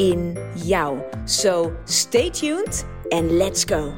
in 0.00 0.36
jou. 0.54 0.98
So 1.24 1.72
stay 1.84 2.30
tuned 2.30 2.84
and 3.08 3.30
let's 3.30 3.64
go. 3.64 3.92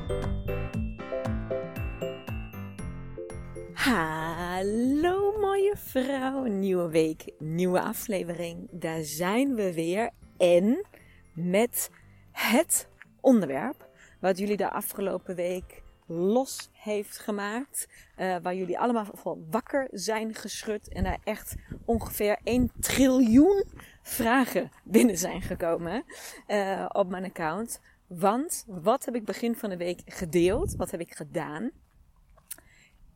Hallo 3.73 5.39
mooie 5.41 5.75
vrouw, 5.77 6.45
nieuwe 6.45 6.89
week, 6.89 7.25
nieuwe 7.39 7.81
aflevering. 7.81 8.69
Daar 8.71 9.03
zijn 9.03 9.55
we 9.55 9.75
weer 9.75 10.11
en 10.37 10.87
met 11.33 11.91
het 12.33 12.89
onderwerp 13.21 13.89
wat 14.21 14.39
jullie 14.39 14.57
de 14.57 14.71
afgelopen 14.71 15.35
week 15.35 15.83
los 16.07 16.71
heeft 16.73 17.19
gemaakt. 17.19 17.89
Uh, 18.19 18.37
waar 18.43 18.55
jullie 18.55 18.79
allemaal 18.79 19.07
van 19.13 19.47
wakker 19.51 19.89
zijn 19.91 20.35
geschud 20.35 20.89
en 20.89 21.05
er 21.05 21.19
echt 21.25 21.55
ongeveer 21.85 22.39
1 22.45 22.71
triljoen 22.81 23.65
vragen 24.03 24.71
binnen 24.85 25.19
zijn 25.19 25.43
gekomen 25.43 26.05
uh, 26.49 26.87
op 26.93 27.09
mijn 27.09 27.25
account. 27.25 27.81
Want 28.07 28.65
wat 28.67 29.05
heb 29.05 29.15
ik 29.15 29.25
begin 29.25 29.57
van 29.57 29.71
de 29.71 29.77
week 29.77 30.01
gedeeld? 30.05 30.77
Wat 30.77 30.91
heb 30.91 31.01
ik 31.01 31.15
gedaan? 31.15 31.71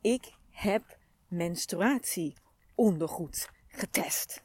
Ik 0.01 0.31
heb 0.49 0.97
menstruatieondergoed 1.27 3.49
getest. 3.67 4.43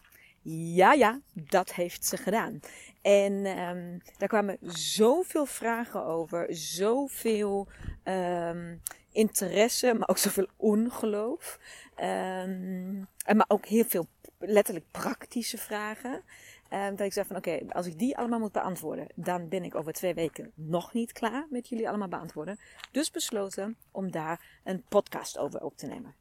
Ja, 0.75 0.93
ja, 0.93 1.21
dat 1.33 1.75
heeft 1.75 2.05
ze 2.05 2.17
gedaan. 2.17 2.61
En 3.03 3.59
um, 3.59 4.01
daar 4.19 4.29
kwamen 4.29 4.59
zoveel 4.73 5.47
vragen 5.47 6.05
over, 6.05 6.47
zoveel 6.51 7.69
um, 8.05 8.81
interesse, 9.12 9.95
maar 9.95 10.09
ook 10.09 10.19
zoveel 10.19 10.49
ongeloof. 10.56 11.59
Um, 11.97 13.09
maar 13.27 13.45
ook 13.49 13.67
heel 13.67 13.84
veel 13.84 14.06
letterlijk 14.45 14.87
praktische 14.91 15.59
vragen. 15.59 16.23
dat 16.69 17.01
ik 17.01 17.12
zei 17.12 17.27
van 17.27 17.37
oké, 17.37 17.61
als 17.69 17.87
ik 17.87 17.98
die 17.98 18.17
allemaal 18.17 18.39
moet 18.39 18.53
beantwoorden, 18.53 19.07
dan 19.15 19.49
ben 19.49 19.65
ik 19.65 19.75
over 19.75 19.93
twee 19.93 20.15
weken 20.15 20.53
nog 20.55 20.93
niet 20.93 21.12
klaar 21.12 21.47
met 21.51 21.69
jullie 21.69 21.89
allemaal 21.89 22.09
beantwoorden. 22.09 22.59
Dus 22.91 23.11
besloten 23.11 23.77
om 23.91 24.11
daar 24.11 24.61
een 24.65 24.84
podcast 24.89 25.39
over 25.39 25.62
op 25.62 25.77
te 25.77 25.87
nemen 25.87 26.15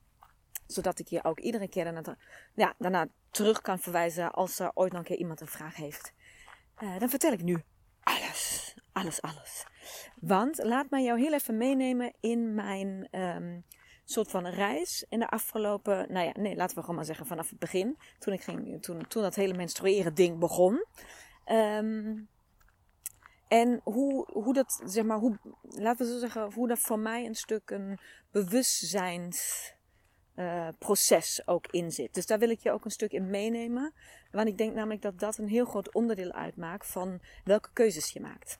zodat 0.72 1.00
ik 1.00 1.08
je 1.08 1.24
ook 1.24 1.40
iedere 1.40 1.68
keer 1.68 1.84
daarna, 1.84 2.18
ja, 2.54 2.74
daarna 2.78 3.08
terug 3.32 3.62
kan 3.62 3.80
verwijzen 3.80 4.32
als 4.32 4.60
er 4.60 4.72
ooit 4.74 4.92
nog 4.92 5.02
een 5.02 5.08
keer 5.08 5.18
iemand 5.18 5.42
een 5.42 5.48
vraag 5.48 5.76
heeft. 5.76 6.14
Uh, 6.84 7.00
dan 7.00 7.10
vertel 7.10 7.32
ik 7.32 7.44
nu 7.44 7.64
alles. 8.04 8.76
Alles, 8.92 9.22
alles. 9.22 9.66
Want 10.20 10.64
laat 10.64 10.90
mij 10.90 11.04
jou 11.04 11.20
heel 11.20 11.34
even 11.34 11.58
meenemen 11.58 12.14
in 12.20 12.54
mijn 12.54 13.08
um, 13.12 13.64
soort 14.12 14.30
van 14.30 14.48
reis 14.48 15.06
in 15.10 15.20
de 15.20 15.30
afgelopen, 15.30 16.12
nou 16.12 16.26
ja, 16.26 16.32
nee, 16.36 16.56
laten 16.56 16.76
we 16.76 16.82
gewoon 16.82 16.96
maar 16.96 17.06
zeggen 17.06 17.26
vanaf 17.26 17.50
het 17.50 17.60
begin. 17.60 17.98
Toen, 18.20 18.34
ik 18.34 18.42
ging, 18.42 18.82
toen, 18.82 19.08
toen 19.08 19.22
dat 19.22 19.36
hele 19.36 19.54
menstrueren 19.54 20.14
ding 20.14 20.40
begon. 20.40 20.86
Um, 21.52 22.30
en 23.48 23.82
hoe, 23.84 24.28
hoe 24.32 24.54
dat, 24.54 24.82
zeg 24.86 25.04
maar, 25.04 25.18
hoe, 25.18 25.38
laten 25.62 26.06
we 26.06 26.12
zo 26.12 26.20
zeggen, 26.20 26.54
hoe 26.54 26.68
dat 26.68 26.80
voor 26.80 27.00
mij 27.00 27.26
een 27.26 27.36
stuk 27.36 27.70
een 27.70 28.00
bewustzijns 28.32 29.74
uh, 30.36 30.68
proces 30.80 31.48
ook 31.48 31.68
in 31.68 31.92
zit. 31.92 32.14
Dus 32.14 32.26
daar 32.26 32.40
wil 32.40 32.50
ik 32.50 32.60
je 32.60 32.72
ook 32.72 32.86
een 32.86 32.92
stuk 32.92 33.12
in 33.12 33.30
meenemen. 33.30 33.94
Want 34.32 34.48
ik 34.48 34.58
denk 34.58 34.74
namelijk 34.74 35.02
dat 35.02 35.20
dat 35.20 35.38
een 35.38 35.48
heel 35.48 35.66
groot 35.66 35.94
onderdeel 35.94 36.32
uitmaakt 36.32 36.88
van 36.88 37.20
welke 37.44 37.70
keuzes 37.74 38.12
je 38.12 38.20
maakt. 38.20 38.60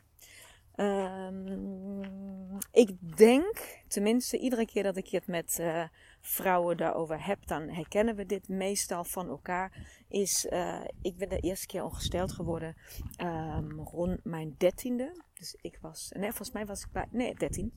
Um, 0.76 2.60
ik 2.72 3.18
denk, 3.18 3.84
tenminste 3.88 4.38
iedere 4.38 4.66
keer 4.66 4.84
dat 4.84 4.98
ik 4.98 5.08
het 5.08 5.28
met 5.28 5.58
uh, 5.62 5.84
vrouwen 6.20 6.78
daarover 6.78 7.26
heb, 7.26 7.48
dan 7.48 7.70
herkennen 7.70 8.16
we 8.16 8.26
dit 8.26 8.48
meestal 8.48 9.04
van 9.04 9.28
elkaar. 9.30 9.88
Is, 10.08 10.48
uh, 10.50 10.82
ik 11.02 11.18
ben 11.18 11.30
de 11.30 11.40
eerste 11.40 11.68
keer 11.68 11.84
ongesteld 11.84 12.32
geworden 12.32 12.76
um, 13.22 13.80
rond 13.80 14.24
mijn 14.24 14.56
dertiende. 14.58 15.24
Dus 15.34 15.56
ik 15.62 15.78
was, 15.82 16.12
nee 16.18 16.30
volgens 16.30 16.52
mij 16.52 16.66
was 16.66 16.82
ik 16.82 16.92
bij, 16.92 17.08
nee 17.12 17.36
dertien. 17.36 17.74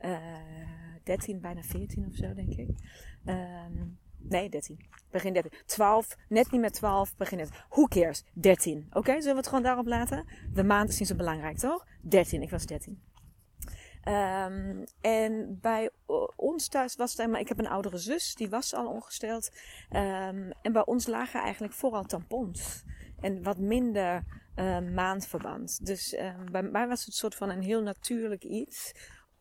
Uh, 0.00 0.18
13, 1.04 1.40
bijna 1.40 1.62
14 1.62 2.06
of 2.06 2.14
zo 2.14 2.34
denk 2.34 2.54
ik. 2.54 2.68
Um, 3.24 3.98
nee, 4.18 4.48
13. 4.48 4.78
Begin 5.10 5.32
13. 5.32 5.52
12, 5.66 6.16
net 6.28 6.50
niet 6.50 6.60
met 6.60 6.72
12, 6.72 7.16
begin 7.16 7.38
net. 7.38 7.50
Who 7.68 7.84
cares? 7.84 8.24
13. 8.32 8.86
Oké, 8.92 9.12
zullen 9.12 9.30
we 9.30 9.36
het 9.36 9.46
gewoon 9.46 9.62
daarop 9.62 9.86
laten? 9.86 10.24
De 10.52 10.64
maand 10.64 10.88
is 10.88 10.98
niet 10.98 11.08
zo 11.08 11.14
belangrijk, 11.14 11.58
toch? 11.58 11.86
13, 12.00 12.42
ik 12.42 12.50
was 12.50 12.66
13. 12.66 13.02
Um, 14.08 14.84
en 15.00 15.58
bij 15.60 15.90
ons 16.36 16.68
thuis 16.68 16.96
was 16.96 17.16
het, 17.16 17.30
maar 17.30 17.40
ik 17.40 17.48
heb 17.48 17.58
een 17.58 17.68
oudere 17.68 17.98
zus, 17.98 18.34
die 18.34 18.48
was 18.48 18.74
al 18.74 18.86
ongesteld. 18.86 19.50
Um, 19.90 20.52
en 20.62 20.72
bij 20.72 20.84
ons 20.84 21.06
lagen 21.06 21.40
eigenlijk 21.40 21.72
vooral 21.72 22.04
tampons. 22.04 22.84
En 23.20 23.42
wat 23.42 23.58
minder 23.58 24.24
uh, 24.56 24.78
maandverband. 24.78 25.86
Dus 25.86 26.18
um, 26.18 26.50
bij 26.52 26.62
mij 26.62 26.88
was 26.88 27.04
het 27.04 27.14
soort 27.14 27.34
van 27.34 27.50
een 27.50 27.62
heel 27.62 27.82
natuurlijk 27.82 28.44
iets 28.44 28.94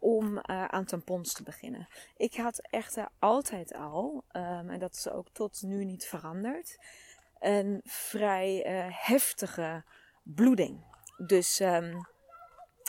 om 0.06 0.36
uh, 0.38 0.66
aan 0.66 0.86
tampons 0.86 1.34
te 1.34 1.44
beginnen. 1.44 1.88
Ik 2.18 2.36
had 2.36 2.68
echter 2.70 3.10
altijd 3.20 3.74
al, 3.74 4.24
um, 4.32 4.70
en 4.70 4.80
dat 4.80 4.94
is 4.94 5.10
ook 5.10 5.28
tot 5.32 5.62
nu 5.62 5.86
niet 5.86 6.06
veranderd, 6.06 6.78
een 7.40 7.82
vrij 7.84 8.66
uh, 8.68 8.86
heftige 8.90 9.84
bloeding. 10.24 10.84
Dus 11.18 11.60
um, 11.60 12.08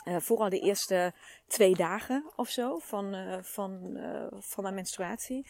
uh, 0.05 0.17
vooral 0.19 0.49
de 0.49 0.59
eerste 0.59 1.13
twee 1.47 1.75
dagen 1.75 2.31
of 2.35 2.49
zo 2.49 2.77
van, 2.79 3.39
van, 3.43 3.97
van 4.39 4.63
mijn 4.63 4.75
menstruatie. 4.75 5.47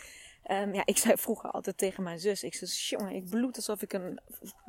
Um, 0.52 0.74
ja, 0.74 0.81
ik 0.85 0.97
zei 0.97 1.18
vroeger 1.18 1.52
altijd 1.52 1.78
tegen 1.78 2.03
mijn 2.03 2.19
zus, 2.19 2.44
ik 2.44 2.56
zei, 2.56 2.72
jongen, 2.72 3.16
ik 3.16 3.30
bloed 3.30 3.56
alsof 3.56 3.81
ik 3.81 3.94
een, 3.94 4.19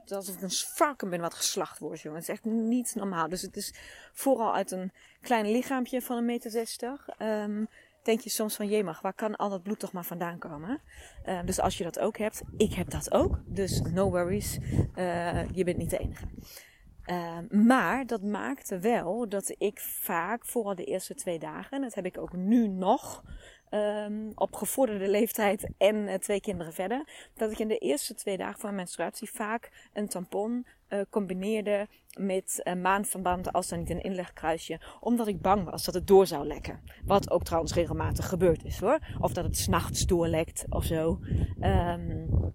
alsof 0.09 0.35
ik 0.35 0.43
een 0.43 0.51
varken 0.51 1.11
ben 1.11 1.21
wat 1.21 1.35
geslacht 1.35 1.79
wordt, 1.79 2.01
jongen. 2.01 2.19
Het 2.19 2.29
is 2.29 2.35
echt 2.35 2.45
niet 2.45 2.95
normaal. 2.95 3.29
Dus 3.29 3.43
het 3.43 3.57
is 3.57 3.75
vooral 4.13 4.55
uit 4.55 4.71
een 4.71 4.93
klein 5.21 5.51
lichaampje 5.51 6.03
van 6.03 6.17
een 6.17 6.25
meter 6.25 6.51
zestig. 6.51 7.09
Um, 7.19 7.69
denk 8.03 8.21
je 8.21 8.31
soms 8.31 8.57
van, 8.57 8.69
jemig, 8.69 9.01
waar 9.01 9.15
kan 9.15 9.37
al 9.37 9.49
dat 9.49 9.63
bloed 9.63 9.79
toch 9.79 9.93
maar 9.93 10.05
vandaan 10.05 10.39
komen? 10.39 10.81
Uh, 11.27 11.41
dus 11.45 11.61
als 11.61 11.79
je 11.79 11.85
dat 11.85 11.99
ook 11.99 12.19
hebt, 12.19 12.43
ik 12.57 12.75
heb 12.75 12.91
dat 12.91 13.13
ook. 13.13 13.41
Dus 13.47 13.81
no 13.81 14.11
worries, 14.11 14.59
uh, 14.95 15.49
je 15.51 15.65
bent 15.65 15.77
niet 15.77 15.91
de 15.91 15.99
enige. 15.99 16.27
Maar 17.51 18.07
dat 18.07 18.23
maakte 18.23 18.79
wel 18.79 19.29
dat 19.29 19.55
ik 19.59 19.81
vaak, 19.81 20.47
vooral 20.47 20.75
de 20.75 20.85
eerste 20.85 21.15
twee 21.15 21.39
dagen, 21.39 21.71
en 21.71 21.83
dat 21.83 21.95
heb 21.95 22.07
ik 22.07 22.19
ook 22.19 22.33
nu 22.33 22.69
nog, 22.69 23.23
um, 23.71 24.33
op 24.35 24.55
gevorderde 24.55 25.09
leeftijd 25.09 25.69
en 25.79 25.97
uh, 25.97 26.15
twee 26.15 26.41
kinderen 26.41 26.73
verder, 26.73 27.29
dat 27.35 27.51
ik 27.51 27.59
in 27.59 27.69
de 27.69 27.79
eerste 27.79 28.15
twee 28.15 28.37
dagen 28.37 28.61
van 28.61 28.75
menstruatie 28.75 29.31
vaak 29.31 29.89
een 29.93 30.09
tampon 30.09 30.67
uh, 30.89 31.01
combineerde 31.11 31.89
met 32.19 32.63
maandverband, 32.83 33.53
als 33.53 33.69
dan 33.69 33.79
niet 33.79 33.91
een 33.91 34.03
inlegkruisje, 34.03 34.81
omdat 35.01 35.27
ik 35.27 35.41
bang 35.41 35.71
was 35.71 35.85
dat 35.85 35.95
het 35.95 36.07
door 36.07 36.27
zou 36.27 36.47
lekken. 36.47 36.81
Wat 37.05 37.31
ook 37.31 37.45
trouwens 37.45 37.75
regelmatig 37.75 38.29
gebeurd 38.29 38.65
is 38.65 38.79
hoor. 38.79 38.99
Of 39.21 39.33
dat 39.33 39.45
het 39.45 39.57
s'nachts 39.57 40.07
doorlekt 40.07 40.65
of 40.69 40.85
zo. 40.85 41.19
Um, 41.61 42.55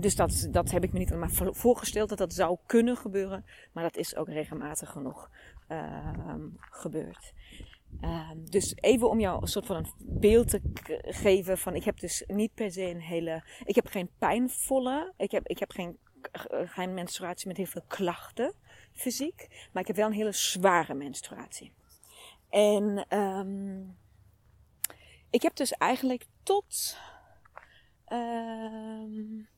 dus 0.00 0.16
dat, 0.16 0.48
dat 0.50 0.70
heb 0.70 0.84
ik 0.84 0.92
me 0.92 0.98
niet 0.98 1.14
maar 1.14 1.30
voorgesteld 1.32 2.08
dat 2.08 2.18
dat 2.18 2.32
zou 2.32 2.58
kunnen 2.66 2.96
gebeuren. 2.96 3.44
Maar 3.72 3.82
dat 3.82 3.96
is 3.96 4.16
ook 4.16 4.28
regelmatig 4.28 4.90
genoeg 4.90 5.30
uh, 5.68 6.34
gebeurd. 6.58 7.32
Um, 8.04 8.50
dus 8.50 8.74
even 8.76 9.10
om 9.10 9.20
jou 9.20 9.42
een 9.42 9.48
soort 9.48 9.66
van 9.66 9.76
een 9.76 9.92
beeld 9.98 10.48
te 10.48 10.60
geven 11.02 11.58
van 11.58 11.74
ik 11.74 11.84
heb 11.84 12.00
dus 12.00 12.24
niet 12.26 12.54
per 12.54 12.72
se 12.72 12.82
een 12.82 13.00
hele, 13.00 13.44
ik 13.64 13.74
heb 13.74 13.86
geen 13.86 14.10
pijnvolle, 14.18 15.12
ik 15.16 15.30
heb, 15.30 15.46
ik 15.46 15.58
heb 15.58 15.70
geen, 15.70 15.98
geen 16.64 16.94
menstruatie 16.94 17.48
met 17.48 17.56
heel 17.56 17.66
veel 17.66 17.84
klachten 17.86 18.54
fysiek, 18.92 19.68
maar 19.72 19.82
ik 19.82 19.88
heb 19.88 19.96
wel 19.96 20.06
een 20.06 20.12
hele 20.12 20.32
zware 20.32 20.94
menstruatie. 20.94 21.72
En 22.48 23.18
um, 23.18 23.96
ik 25.30 25.42
heb 25.42 25.56
dus 25.56 25.72
eigenlijk 25.72 26.24
tot, 26.42 26.98
um, 28.12 29.48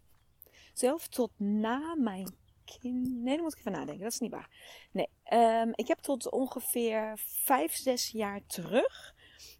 zelf 0.72 1.08
tot 1.08 1.30
na 1.36 1.94
mijn 1.94 2.34
Nee, 2.82 3.34
daar 3.34 3.42
moet 3.42 3.52
ik 3.52 3.58
even 3.58 3.72
nadenken. 3.72 4.02
Dat 4.02 4.12
is 4.12 4.18
niet 4.18 4.30
waar. 4.30 4.50
Nee, 4.90 5.08
um, 5.32 5.70
ik 5.74 5.88
heb 5.88 5.98
tot 5.98 6.30
ongeveer 6.30 7.12
5, 7.16 7.72
6 7.74 8.10
jaar 8.10 8.40
terug. 8.46 9.14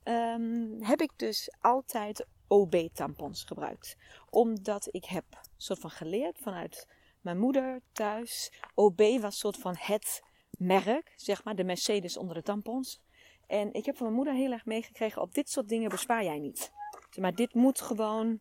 Um, 0.05 0.83
heb 0.83 1.01
ik 1.01 1.13
dus 1.17 1.53
altijd 1.61 2.27
OB-tampons 2.49 3.45
gebruikt. 3.45 3.97
Omdat 4.31 4.89
ik 4.91 5.05
heb 5.05 5.25
soort 5.57 5.79
van 5.79 5.91
geleerd 5.91 6.39
vanuit 6.39 6.89
mijn 7.21 7.39
moeder 7.39 7.81
thuis. 7.93 8.53
OB 8.75 9.03
was 9.21 9.39
soort 9.39 9.57
van 9.57 9.75
het 9.79 10.23
merk, 10.51 11.13
zeg 11.17 11.45
maar, 11.45 11.55
de 11.55 11.65
Mercedes 11.65 12.17
onder 12.17 12.35
de 12.35 12.43
tampons. 12.43 13.01
En 13.47 13.73
ik 13.73 13.85
heb 13.85 13.97
van 13.97 14.05
mijn 14.05 14.17
moeder 14.17 14.35
heel 14.35 14.53
erg 14.53 14.65
meegekregen, 14.65 15.23
op 15.23 15.35
dit 15.35 15.51
soort 15.51 15.69
dingen 15.69 15.91
bespaar 15.91 16.25
jij 16.25 16.39
niet. 16.39 16.73
Maar, 17.19 17.35
dit 17.35 17.55
moet 17.55 17.81
gewoon, 17.81 18.41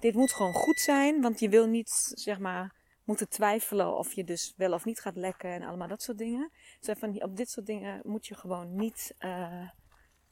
dit 0.00 0.14
moet 0.14 0.32
gewoon 0.32 0.52
goed 0.52 0.78
zijn, 0.78 1.20
want 1.20 1.40
je 1.40 1.48
wil 1.48 1.66
niet, 1.66 2.12
zeg 2.14 2.38
maar, 2.38 2.74
moeten 3.04 3.28
twijfelen 3.28 3.96
of 3.96 4.12
je 4.12 4.24
dus 4.24 4.54
wel 4.56 4.72
of 4.72 4.84
niet 4.84 5.00
gaat 5.00 5.16
lekken 5.16 5.50
en 5.50 5.62
allemaal 5.62 5.88
dat 5.88 6.02
soort 6.02 6.18
dingen. 6.18 6.50
Zeg 6.80 6.98
van, 6.98 7.22
op 7.22 7.36
dit 7.36 7.50
soort 7.50 7.66
dingen 7.66 8.00
moet 8.04 8.26
je 8.26 8.34
gewoon 8.34 8.74
niet 8.74 9.14
uh, 9.18 9.68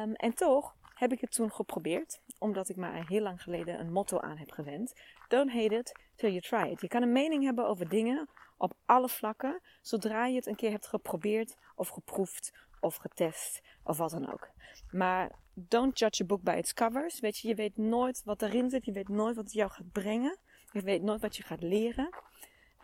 um, 0.01 0.13
en 0.25 0.33
toch 0.33 0.75
heb 0.93 1.11
ik 1.11 1.21
het 1.21 1.31
toen 1.31 1.51
geprobeerd, 1.51 2.19
omdat 2.39 2.69
ik 2.69 2.75
maar 2.75 3.07
heel 3.07 3.21
lang 3.21 3.41
geleden 3.41 3.79
een 3.79 3.91
motto 3.91 4.19
aan 4.19 4.37
heb 4.37 4.51
gewend: 4.51 4.93
Don't 5.27 5.51
hate 5.51 5.75
it 5.75 5.99
till 6.15 6.29
you 6.29 6.41
try 6.41 6.71
it. 6.71 6.81
Je 6.81 6.87
kan 6.87 7.01
een 7.01 7.11
mening 7.11 7.43
hebben 7.43 7.67
over 7.67 7.89
dingen 7.89 8.29
op 8.57 8.73
alle 8.85 9.09
vlakken, 9.09 9.61
zodra 9.81 10.25
je 10.25 10.35
het 10.35 10.45
een 10.45 10.55
keer 10.55 10.71
hebt 10.71 10.87
geprobeerd 10.87 11.55
of 11.75 11.87
geproefd 11.87 12.51
of 12.79 12.95
getest 12.95 13.61
of 13.83 13.97
wat 13.97 14.11
dan 14.11 14.31
ook. 14.31 14.49
Maar 14.91 15.31
don't 15.53 15.99
judge 15.99 16.23
a 16.23 16.25
book 16.25 16.41
by 16.41 16.55
its 16.57 16.73
covers. 16.73 17.19
Weet 17.19 17.37
je, 17.37 17.47
je 17.47 17.55
weet 17.55 17.77
nooit 17.77 18.21
wat 18.23 18.41
erin 18.41 18.69
zit, 18.69 18.85
je 18.85 18.91
weet 18.91 19.09
nooit 19.09 19.35
wat 19.35 19.45
het 19.45 19.53
jou 19.53 19.71
gaat 19.71 19.91
brengen. 19.91 20.37
Je 20.71 20.81
weet 20.81 21.01
nooit 21.01 21.21
wat 21.21 21.35
je 21.35 21.43
gaat 21.43 21.61
leren. 21.61 22.09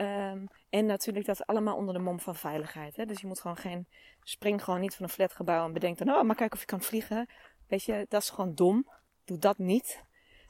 Um, 0.02 0.48
en 0.70 0.86
natuurlijk 0.86 1.26
dat 1.26 1.46
allemaal 1.46 1.76
onder 1.76 1.94
de 1.94 2.00
mom 2.00 2.20
van 2.20 2.36
veiligheid. 2.36 2.96
Hè? 2.96 3.06
Dus 3.06 3.22
je 3.22 3.28
moet 3.28 3.40
gewoon 3.40 3.58
geen. 3.58 3.88
Spring 4.24 4.64
gewoon 4.64 4.80
niet 4.80 4.96
van 4.96 5.06
een 5.06 5.12
flatgebouw 5.12 5.66
en 5.66 5.74
bedenk 5.74 5.98
dan, 5.98 6.10
oh, 6.10 6.24
maar 6.24 6.36
kijk 6.36 6.54
of 6.54 6.60
je 6.60 6.66
kan 6.66 6.82
vliegen. 6.82 7.30
Weet 7.68 7.84
je, 7.84 8.06
dat 8.10 8.22
is 8.22 8.30
gewoon 8.30 8.56
dom. 8.56 8.90
Doe 9.26 9.38
dat 9.38 9.58
niet. 9.58 10.04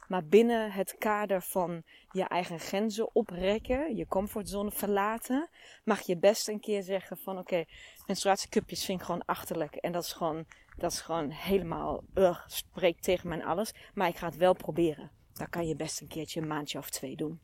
Maar 0.08 0.26
binnen 0.26 0.72
het 0.72 0.96
kader 0.98 1.42
van 1.42 1.84
je 2.12 2.24
eigen 2.24 2.60
grenzen 2.60 3.16
oprekken, 3.16 3.96
je 3.96 4.08
comfortzone 4.08 4.72
verlaten, 4.72 5.50
mag 5.84 6.02
je 6.02 6.18
best 6.18 6.48
een 6.48 6.60
keer 6.60 6.84
zeggen 6.84 7.18
van 7.18 7.38
oké, 7.38 7.42
okay, 7.42 7.68
menstruatiecupjes 8.08 8.86
vind 8.86 9.00
ik 9.00 9.06
gewoon 9.06 9.26
achterlijk. 9.26 9.76
En 9.76 9.92
dat 9.92 10.04
is 10.04 10.14
gewoon, 10.14 10.46
dat 10.78 10.92
is 10.92 11.02
gewoon 11.02 11.30
helemaal, 11.30 12.04
ugh, 12.14 12.48
spreekt 12.48 13.04
tegen 13.04 13.30
mijn 13.30 13.44
alles. 13.44 13.74
Maar 13.94 14.08
ik 14.08 14.18
ga 14.18 14.26
het 14.26 14.38
wel 14.38 14.54
proberen. 14.54 15.12
Dan 15.34 15.50
kan 15.50 15.68
je 15.68 15.76
best 15.76 16.02
een 16.02 16.08
keertje 16.08 16.42
een 16.42 16.48
maandje 16.48 16.78
of 16.78 16.90
twee 16.90 17.16
doen. 17.16 17.40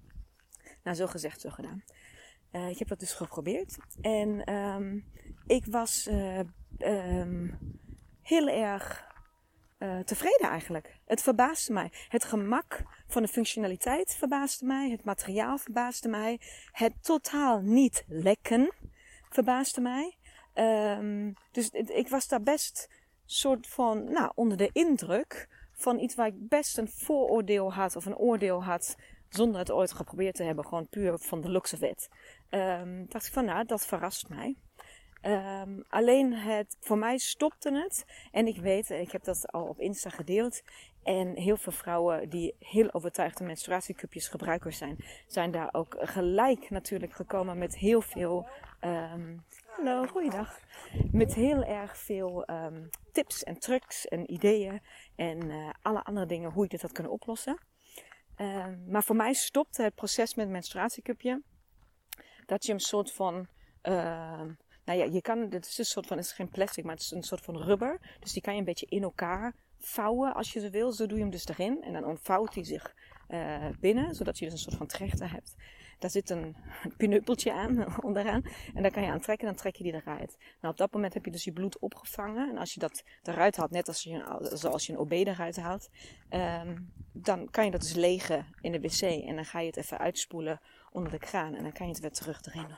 Nou, 0.86 0.98
zo 0.98 1.08
gezegd, 1.08 1.42
zo 1.42 1.50
gedaan. 1.50 1.84
Uh, 2.52 2.70
ik 2.70 2.80
heb 2.80 2.88
dat 2.88 3.00
dus 3.00 3.14
geprobeerd. 3.14 3.78
En 4.02 4.54
um, 4.54 5.06
ik 5.48 5.66
was 5.66 6.08
uh, 6.08 6.40
um, 6.80 7.58
heel 8.22 8.48
erg 8.50 9.14
uh, 9.80 10.00
tevreden 10.00 10.50
eigenlijk. 10.50 11.00
Het 11.06 11.22
verbaasde 11.22 11.74
mij. 11.74 11.92
Het 12.10 12.24
gemak 12.24 12.84
van 13.08 13.22
de 13.22 13.28
functionaliteit 13.28 14.16
verbaasde 14.16 14.66
mij. 14.66 14.90
Het 14.90 15.04
materiaal 15.04 15.58
verbaasde 15.58 16.10
mij. 16.10 16.40
Het 16.72 16.94
totaal 17.02 17.62
niet 17.62 18.04
lekken 18.08 18.74
verbaasde 19.30 19.82
mij. 19.82 20.18
Um, 20.54 21.34
dus 21.52 21.70
ik 21.70 22.10
was 22.10 22.28
daar 22.28 22.42
best 22.42 22.90
soort 23.26 23.68
van, 23.68 24.12
nou, 24.12 24.32
onder 24.36 24.58
de 24.58 24.70
indruk 24.72 25.48
van 25.72 26.00
iets 26.00 26.16
waar 26.16 26.28
ik 26.28 26.48
best 26.50 26.78
een 26.78 26.90
vooroordeel 26.90 27.74
had 27.74 27.96
of 27.96 28.06
een 28.06 28.18
oordeel 28.18 28.64
had 28.64 28.96
zonder 29.36 29.60
het 29.60 29.72
ooit 29.72 29.92
geprobeerd 29.92 30.36
te 30.36 30.44
hebben, 30.44 30.66
gewoon 30.66 30.88
puur 30.88 31.18
van 31.18 31.42
de 31.42 31.58
of 31.58 31.82
it. 31.82 32.10
Um, 32.50 33.06
dacht 33.08 33.26
ik 33.26 33.34
van, 33.34 33.46
nou, 33.46 33.66
dat 33.66 33.86
verrast 33.86 34.30
mij. 34.30 34.56
Um, 35.22 35.84
alleen 35.90 36.34
het, 36.34 36.78
voor 36.80 36.98
mij 36.98 37.18
stopte 37.18 37.74
het. 37.74 38.06
En 38.32 38.48
ik 38.48 38.58
weet, 38.58 38.90
ik 38.90 39.12
heb 39.12 39.24
dat 39.24 39.52
al 39.52 39.64
op 39.64 39.80
Insta 39.80 40.10
gedeeld. 40.10 40.62
En 41.04 41.36
heel 41.38 41.58
veel 41.58 41.72
vrouwen 41.72 42.30
die 42.30 42.56
heel 42.60 42.94
overtuigde 42.94 43.44
menstruatiecupjes 43.44 44.28
gebruikers 44.28 44.78
zijn, 44.78 44.98
zijn 45.28 45.52
daar 45.52 45.70
ook 45.72 45.96
gelijk 46.00 46.70
natuurlijk 46.70 47.14
gekomen 47.14 47.58
met 47.58 47.78
heel 47.78 48.02
veel. 48.02 48.48
Um, 48.82 49.44
hallo, 49.66 50.06
goeiedag. 50.08 50.60
Met 51.12 51.34
heel 51.34 51.64
erg 51.64 51.98
veel 51.98 52.46
tips 53.12 53.44
en 53.44 53.60
trucs 53.60 54.08
en 54.08 54.32
ideeën. 54.32 54.82
En 55.16 55.46
uh, 55.46 55.70
alle 55.82 56.04
andere 56.04 56.26
dingen 56.26 56.52
hoe 56.52 56.64
je 56.64 56.70
dit 56.70 56.82
had 56.82 56.92
kunnen 56.92 57.12
oplossen. 57.12 57.60
Maar 58.88 59.04
voor 59.04 59.16
mij 59.16 59.34
stopte 59.34 59.84
het 59.84 59.96
proces 59.96 60.36
met 60.36 60.50
menstruatiecupje. 60.50 61.42
Dat 62.46 62.66
je 62.66 62.74
een 62.74 62.80
soort 62.80 63.12
van 63.12 63.48
nou 64.86 65.00
ja, 65.00 65.06
je 65.06 65.22
kan, 65.22 65.50
dit 65.50 65.66
is 65.66 65.78
een 65.78 65.86
soort 65.86 66.08
van, 66.08 66.18
het 66.18 66.26
is 66.26 66.32
geen 66.32 66.50
plastic, 66.50 66.84
maar 66.84 66.94
het 66.94 67.04
is 67.04 67.12
een 67.12 67.24
soort 67.24 67.42
van 67.42 67.58
rubber. 67.58 68.18
Dus 68.20 68.34
die 68.34 68.42
kan 68.42 68.54
je 68.54 68.60
een 68.60 68.66
beetje 68.66 68.86
in 68.90 69.04
elkaar 69.04 69.56
vouwen 69.80 70.34
als 70.34 70.54
je 70.54 70.60
ze 70.60 70.70
wil. 70.70 70.92
Zo 70.92 71.06
doe 71.06 71.18
je 71.18 71.24
hem 71.24 71.32
dus 71.32 71.48
erin. 71.48 71.84
En 71.84 71.94
dan 71.94 72.06
ontvouwt 72.06 72.54
hij 72.54 72.64
zich 72.64 72.96
uh, 73.30 73.66
binnen, 73.80 74.16
zodat 74.16 74.38
je 74.38 74.46
dus 74.46 74.54
een 74.54 74.60
soort 74.60 74.76
van 74.76 74.88
trechter 74.88 75.32
hebt. 75.32 75.56
Daar 76.00 76.10
zit 76.10 76.30
een 76.30 76.56
pinuppeltje 76.98 77.54
aan, 77.54 77.86
onderaan. 78.06 78.44
En 78.74 78.82
daar 78.82 78.92
kan 78.92 79.04
je 79.04 79.12
aan 79.12 79.20
trekken, 79.20 79.48
dan 79.48 79.56
trek 79.56 79.76
je 79.76 79.84
die 79.84 79.94
eruit. 79.94 80.38
Nou, 80.62 80.74
op 80.74 80.78
dat 80.78 80.94
moment 80.94 81.14
heb 81.14 81.26
je 81.26 81.32
dus 81.32 81.44
je 81.44 81.54
bloed 81.54 81.80
opgevangen. 81.80 82.50
En 82.50 82.58
als 82.58 82.74
je 82.74 82.80
dat 82.80 83.04
eruit 83.24 83.56
haalt, 83.56 83.72
net 83.72 83.88
als 83.88 84.04
je, 84.04 84.40
zoals 84.54 84.86
je 84.86 84.94
een 84.94 85.00
OB 85.00 85.12
eruit 85.12 85.56
haalt, 85.56 85.90
um, 86.30 86.94
dan 87.14 87.50
kan 87.50 87.66
je 87.66 87.72
dat 87.72 87.82
dus 87.82 87.94
legen 87.94 88.46
in 88.62 88.72
de 88.72 88.80
wc. 88.80 89.02
En 89.02 89.36
dan 89.36 89.46
ga 89.46 89.60
je 89.60 89.68
het 89.68 89.78
even 89.78 89.98
uitspoelen 89.98 90.62
onder 90.92 91.12
de 91.12 91.20
kraan. 91.20 91.56
En 91.56 91.64
dan 91.64 91.72
kan 91.72 91.86
je 91.86 91.92
het 91.92 92.02
weer 92.02 92.12
terug 92.12 92.42
erin. 92.46 92.78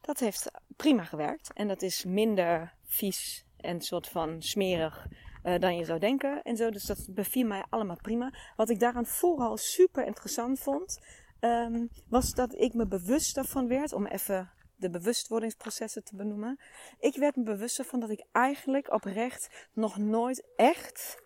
Dat 0.00 0.18
heeft 0.18 0.50
prima 0.76 1.04
gewerkt. 1.04 1.52
En 1.52 1.68
dat 1.68 1.82
is 1.82 2.04
minder 2.04 2.74
vies 2.84 3.44
en 3.56 3.80
soort 3.80 4.08
van 4.08 4.42
smerig 4.42 5.06
uh, 5.48 5.58
dan 5.58 5.76
je 5.76 5.84
zou 5.84 5.98
denken. 5.98 6.42
En 6.42 6.56
zo. 6.56 6.70
Dus 6.70 6.84
dat 6.84 7.06
beviel 7.10 7.46
mij 7.46 7.64
allemaal 7.68 7.98
prima. 8.02 8.32
Wat 8.56 8.70
ik 8.70 8.80
daaraan 8.80 9.06
vooral 9.06 9.56
super 9.56 10.06
interessant 10.06 10.58
vond, 10.58 11.00
um, 11.40 11.88
was 12.08 12.34
dat 12.34 12.54
ik 12.54 12.74
me 12.74 12.86
bewust 12.86 13.34
daarvan 13.34 13.68
werd, 13.68 13.92
om 13.92 14.06
even 14.06 14.52
de 14.76 14.90
bewustwordingsprocessen 14.90 16.04
te 16.04 16.16
benoemen. 16.16 16.60
Ik 16.98 17.16
werd 17.16 17.36
me 17.36 17.42
bewust 17.42 17.78
ervan 17.78 18.00
dat 18.00 18.10
ik 18.10 18.26
eigenlijk 18.32 18.92
oprecht 18.92 19.68
nog 19.72 19.96
nooit 19.96 20.48
echt 20.56 21.22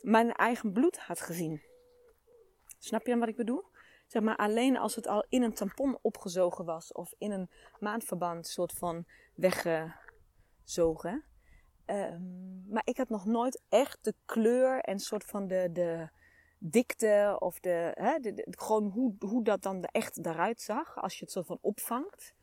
mijn 0.00 0.32
eigen 0.32 0.72
bloed 0.72 0.98
had 0.98 1.20
gezien. 1.20 1.62
Snap 2.78 3.06
je 3.06 3.18
wat 3.18 3.28
ik 3.28 3.36
bedoel? 3.36 3.64
Zeg 4.06 4.22
maar 4.22 4.36
alleen 4.36 4.76
als 4.76 4.94
het 4.94 5.06
al 5.06 5.26
in 5.28 5.42
een 5.42 5.54
tampon 5.54 5.98
opgezogen 6.02 6.64
was 6.64 6.92
of 6.92 7.14
in 7.18 7.30
een 7.30 7.50
maandverband 7.78 8.46
soort 8.46 8.72
van 8.72 9.06
weggezogen. 9.34 11.24
Um, 11.86 12.64
maar 12.68 12.82
ik 12.84 12.96
had 12.96 13.08
nog 13.08 13.26
nooit 13.26 13.62
echt 13.68 13.98
de 14.02 14.14
kleur 14.24 14.80
en 14.80 14.98
soort 14.98 15.24
van 15.24 15.46
de, 15.46 15.68
de 15.72 16.08
dikte 16.58 17.36
of 17.38 17.60
de, 17.60 17.90
hè, 17.94 18.32
gewoon 18.50 18.84
hoe, 18.84 19.14
hoe 19.18 19.44
dat 19.44 19.62
dan 19.62 19.84
echt 19.84 20.26
eruit 20.26 20.60
zag 20.60 20.96
als 20.96 21.18
je 21.18 21.24
het 21.24 21.32
soort 21.32 21.46
van 21.46 21.58
opvangt. 21.60 22.34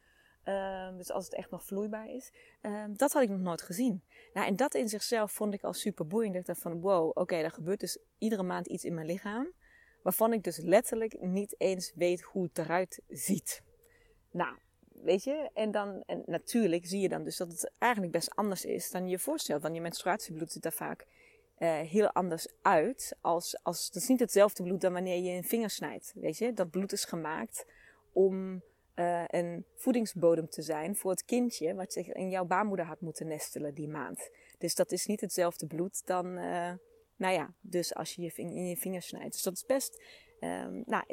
Um, 0.45 0.97
dus 0.97 1.11
als 1.11 1.25
het 1.25 1.33
echt 1.33 1.51
nog 1.51 1.63
vloeibaar 1.63 2.09
is. 2.09 2.33
Um, 2.61 2.97
dat 2.97 3.11
had 3.11 3.23
ik 3.23 3.29
nog 3.29 3.39
nooit 3.39 3.61
gezien. 3.61 4.03
Nou, 4.33 4.47
en 4.47 4.55
dat 4.55 4.75
in 4.75 4.89
zizichzelf 4.89 5.31
vond 5.31 5.53
ik 5.53 5.63
al 5.63 5.73
super 5.73 6.07
boeiend. 6.07 6.35
Ik 6.35 6.45
dacht 6.45 6.61
van 6.61 6.81
wow, 6.81 7.11
oké, 7.13 7.35
er 7.35 7.51
gebeurt 7.51 7.79
dus 7.79 7.99
iedere 8.17 8.43
maand 8.43 8.67
iets 8.67 8.83
in 8.83 8.93
mijn 8.93 9.05
lichaam 9.05 9.51
waarvan 10.03 10.33
ik 10.33 10.43
dus 10.43 10.57
letterlijk 10.57 11.21
niet 11.21 11.55
eens 11.57 11.91
weet 11.95 12.21
hoe 12.21 12.43
het 12.43 12.57
eruit 12.57 13.01
ziet. 13.07 13.63
Nou, 14.31 14.57
weet 15.03 15.23
je, 15.23 15.49
en 15.53 15.71
dan, 15.71 16.03
en 16.05 16.23
natuurlijk 16.25 16.85
zie 16.85 17.01
je 17.01 17.09
dan 17.09 17.23
dus 17.23 17.37
dat 17.37 17.51
het 17.51 17.71
eigenlijk 17.77 18.11
best 18.11 18.35
anders 18.35 18.65
is 18.65 18.91
dan 18.91 19.03
je 19.03 19.09
je 19.09 19.19
voorstelt. 19.19 19.61
Want 19.61 19.75
je 19.75 19.81
menstruatiebloed 19.81 20.51
ziet 20.51 20.63
daar 20.63 20.71
vaak 20.71 21.05
uh, 21.59 21.79
heel 21.79 22.11
anders 22.11 22.47
uit. 22.61 23.15
Als, 23.21 23.63
als, 23.63 23.91
dat 23.91 24.01
is 24.01 24.07
niet 24.07 24.19
hetzelfde 24.19 24.63
bloed 24.63 24.81
dan 24.81 24.93
wanneer 24.93 25.17
je 25.17 25.31
een 25.31 25.43
vinger 25.43 25.69
snijdt. 25.69 26.13
Weet 26.15 26.37
je, 26.37 26.53
dat 26.53 26.69
bloed 26.69 26.91
is 26.91 27.05
gemaakt 27.05 27.65
om 28.11 28.61
uh, 28.95 29.23
een 29.27 29.65
voedingsbodem 29.75 30.49
te 30.49 30.61
zijn 30.61 30.95
voor 30.95 31.11
het 31.11 31.25
kindje 31.25 31.75
wat 31.75 31.93
zich 31.93 32.07
in 32.07 32.29
jouw 32.29 32.45
baarmoeder 32.45 32.85
had 32.85 33.01
moeten 33.01 33.27
nestelen 33.27 33.73
die 33.73 33.87
maand. 33.87 34.29
Dus 34.57 34.75
dat 34.75 34.91
is 34.91 35.05
niet 35.05 35.21
hetzelfde 35.21 35.67
bloed 35.67 36.05
dan, 36.05 36.25
uh, 36.25 36.71
nou 37.15 37.33
ja, 37.33 37.53
dus 37.61 37.95
als 37.95 38.15
je 38.15 38.21
je 38.21 38.31
in 38.35 38.67
je 38.67 38.77
vinger 38.77 39.01
snijdt. 39.01 39.31
Dus 39.31 39.43
dat 39.43 39.53
is 39.53 39.65
best, 39.65 40.01
um, 40.39 40.83
nou, 40.85 41.03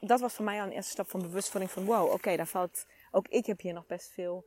dat 0.00 0.20
was 0.20 0.32
voor 0.32 0.44
mij 0.44 0.60
al 0.60 0.66
een 0.66 0.72
eerste 0.72 0.90
stap 0.90 1.08
van 1.10 1.22
bewustwording 1.22 1.72
van 1.72 1.84
wow, 1.84 2.12
oké, 2.12 2.36
daar 2.36 2.46
valt, 2.46 2.86
ook 3.14 3.28
ik 3.28 3.46
heb 3.46 3.60
hier 3.60 3.72
nog 3.72 3.86
best 3.86 4.12
veel 4.12 4.44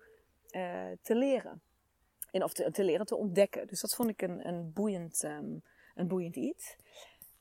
uh, 0.51 0.91
te 1.01 1.15
leren. 1.15 1.61
En 2.31 2.43
of 2.43 2.53
te, 2.53 2.83
leren 2.83 3.05
te 3.05 3.15
ontdekken. 3.15 3.67
Dus 3.67 3.81
dat 3.81 3.95
vond 3.95 4.09
ik 4.09 4.21
een, 4.21 4.47
een, 4.47 4.73
boeiend, 4.73 5.23
um, 5.23 5.63
een 5.95 6.07
boeiend 6.07 6.35
iets. 6.35 6.75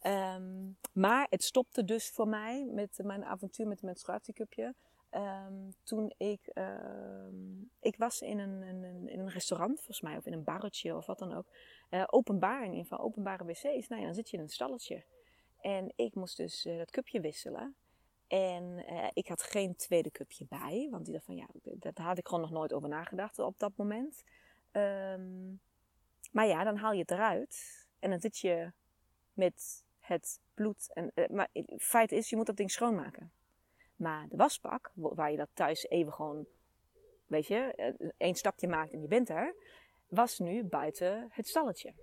Um, 0.03 0.79
maar 0.93 1.27
het 1.31 1.43
stopte 1.43 1.85
dus 1.85 2.11
voor 2.11 2.29
mij 2.29 2.65
met 2.65 2.99
mijn 3.03 3.25
avontuur 3.25 3.67
met 3.67 3.77
het 3.77 3.87
menstruatiecupje. 3.87 4.75
Um, 5.11 5.75
toen 5.83 6.15
ik, 6.17 6.53
ik 7.81 7.97
was 7.97 8.21
in 8.21 8.39
een, 8.39 8.63
een, 8.63 9.09
in 9.09 9.19
een 9.19 9.31
restaurant, 9.31 9.77
volgens 9.77 10.01
mij, 10.01 10.17
of 10.17 10.27
in 10.27 10.33
een 10.33 10.45
barretje 10.45 10.97
of 10.97 11.07
wat 11.07 11.19
dan 11.19 11.35
ook. 11.35 11.47
Uh, 11.91 12.05
openbaar 12.07 12.65
in 12.65 12.75
geval, 12.75 12.99
openbare 12.99 13.45
wc's. 13.45 13.89
Nou 13.89 14.01
ja, 14.01 14.07
dan 14.07 14.15
zit 14.15 14.31
je 14.31 14.37
in 14.37 14.43
een 14.43 14.49
stalletje. 14.49 15.05
En 15.61 15.93
ik 15.97 16.15
moest 16.15 16.37
dus 16.37 16.67
uh, 16.67 16.79
dat 16.79 16.91
cupje 16.91 17.21
wisselen. 17.21 17.77
En 18.27 18.85
uh, 18.91 19.09
ik 19.13 19.29
had 19.29 19.43
geen 19.43 19.77
tweede 19.77 20.11
cupje 20.11 20.47
bij, 20.49 20.89
want 20.91 21.05
die 21.05 21.13
dacht 21.13 21.25
van 21.25 21.37
ja, 21.37 21.47
daar 21.79 22.07
had 22.07 22.19
ik 22.19 22.27
gewoon 22.27 22.41
nog 22.43 22.51
nooit 22.51 22.73
over 22.73 22.89
nagedacht 22.89 23.39
op 23.39 23.59
dat 23.59 23.77
moment. 23.77 24.25
Um, 24.73 25.61
maar 26.33 26.47
ja, 26.47 26.65
dan 26.65 26.77
haal 26.77 26.93
je 26.93 27.01
het 27.01 27.11
eruit 27.11 27.87
en 27.99 28.11
dan 28.11 28.21
zit 28.21 28.39
je 28.39 28.73
met 29.33 29.85
het 29.99 30.41
bloed. 30.55 30.91
En, 30.93 31.13
maar 31.31 31.49
het 31.53 31.83
feit 31.83 32.13
is, 32.13 32.31
je 32.31 32.37
moet 32.37 32.47
dat 32.47 32.57
ding 32.57 32.71
schoonmaken. 32.71 33.33
Maar 33.97 34.29
de 34.29 34.37
wasbak, 34.37 34.91
waar 34.95 35.31
je 35.31 35.37
dat 35.37 35.49
thuis 35.53 35.89
even 35.89 36.13
gewoon, 36.13 36.47
weet 37.27 37.47
je, 37.47 37.57
eh, 37.57 38.11
één 38.17 38.35
stapje 38.35 38.69
maakt 38.69 38.93
en 38.93 39.01
je 39.01 39.09
bent 39.09 39.29
er, 39.29 39.55
was 40.09 40.39
nu 40.39 40.65
buiten 40.65 41.29
het 41.31 41.49
stalletje. 41.49 41.95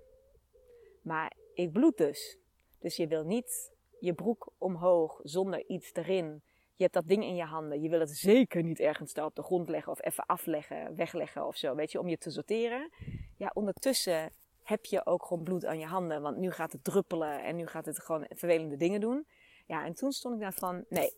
Maar 1.02 1.32
ik 1.54 1.72
bloed 1.72 1.96
dus. 1.96 2.38
Dus 2.78 2.96
je 2.96 3.06
wil 3.06 3.24
niet 3.24 3.73
je 4.04 4.14
broek 4.14 4.52
omhoog 4.58 5.20
zonder 5.22 5.64
iets 5.66 5.94
erin. 5.94 6.42
Je 6.74 6.82
hebt 6.82 6.94
dat 6.94 7.08
ding 7.08 7.24
in 7.24 7.34
je 7.34 7.44
handen. 7.44 7.80
Je 7.80 7.88
wil 7.88 8.00
het 8.00 8.16
zeker 8.16 8.62
niet 8.62 8.80
ergens 8.80 9.12
daar 9.12 9.24
op 9.24 9.34
de 9.34 9.42
grond 9.42 9.68
leggen 9.68 9.92
of 9.92 10.04
even 10.04 10.26
afleggen, 10.26 10.96
wegleggen 10.96 11.46
of 11.46 11.56
zo, 11.56 11.74
weet 11.74 11.92
je, 11.92 12.00
om 12.00 12.08
je 12.08 12.18
te 12.18 12.30
sorteren. 12.30 12.90
Ja, 13.36 13.50
ondertussen 13.54 14.32
heb 14.62 14.84
je 14.84 15.06
ook 15.06 15.26
gewoon 15.26 15.42
bloed 15.42 15.64
aan 15.64 15.78
je 15.78 15.86
handen, 15.86 16.22
want 16.22 16.36
nu 16.36 16.50
gaat 16.50 16.72
het 16.72 16.84
druppelen 16.84 17.42
en 17.42 17.56
nu 17.56 17.66
gaat 17.66 17.86
het 17.86 18.00
gewoon 18.00 18.26
vervelende 18.28 18.76
dingen 18.76 19.00
doen. 19.00 19.26
Ja, 19.66 19.84
en 19.84 19.94
toen 19.94 20.12
stond 20.12 20.34
ik 20.34 20.40
daar 20.40 20.52
van, 20.52 20.84
nee, 20.88 21.12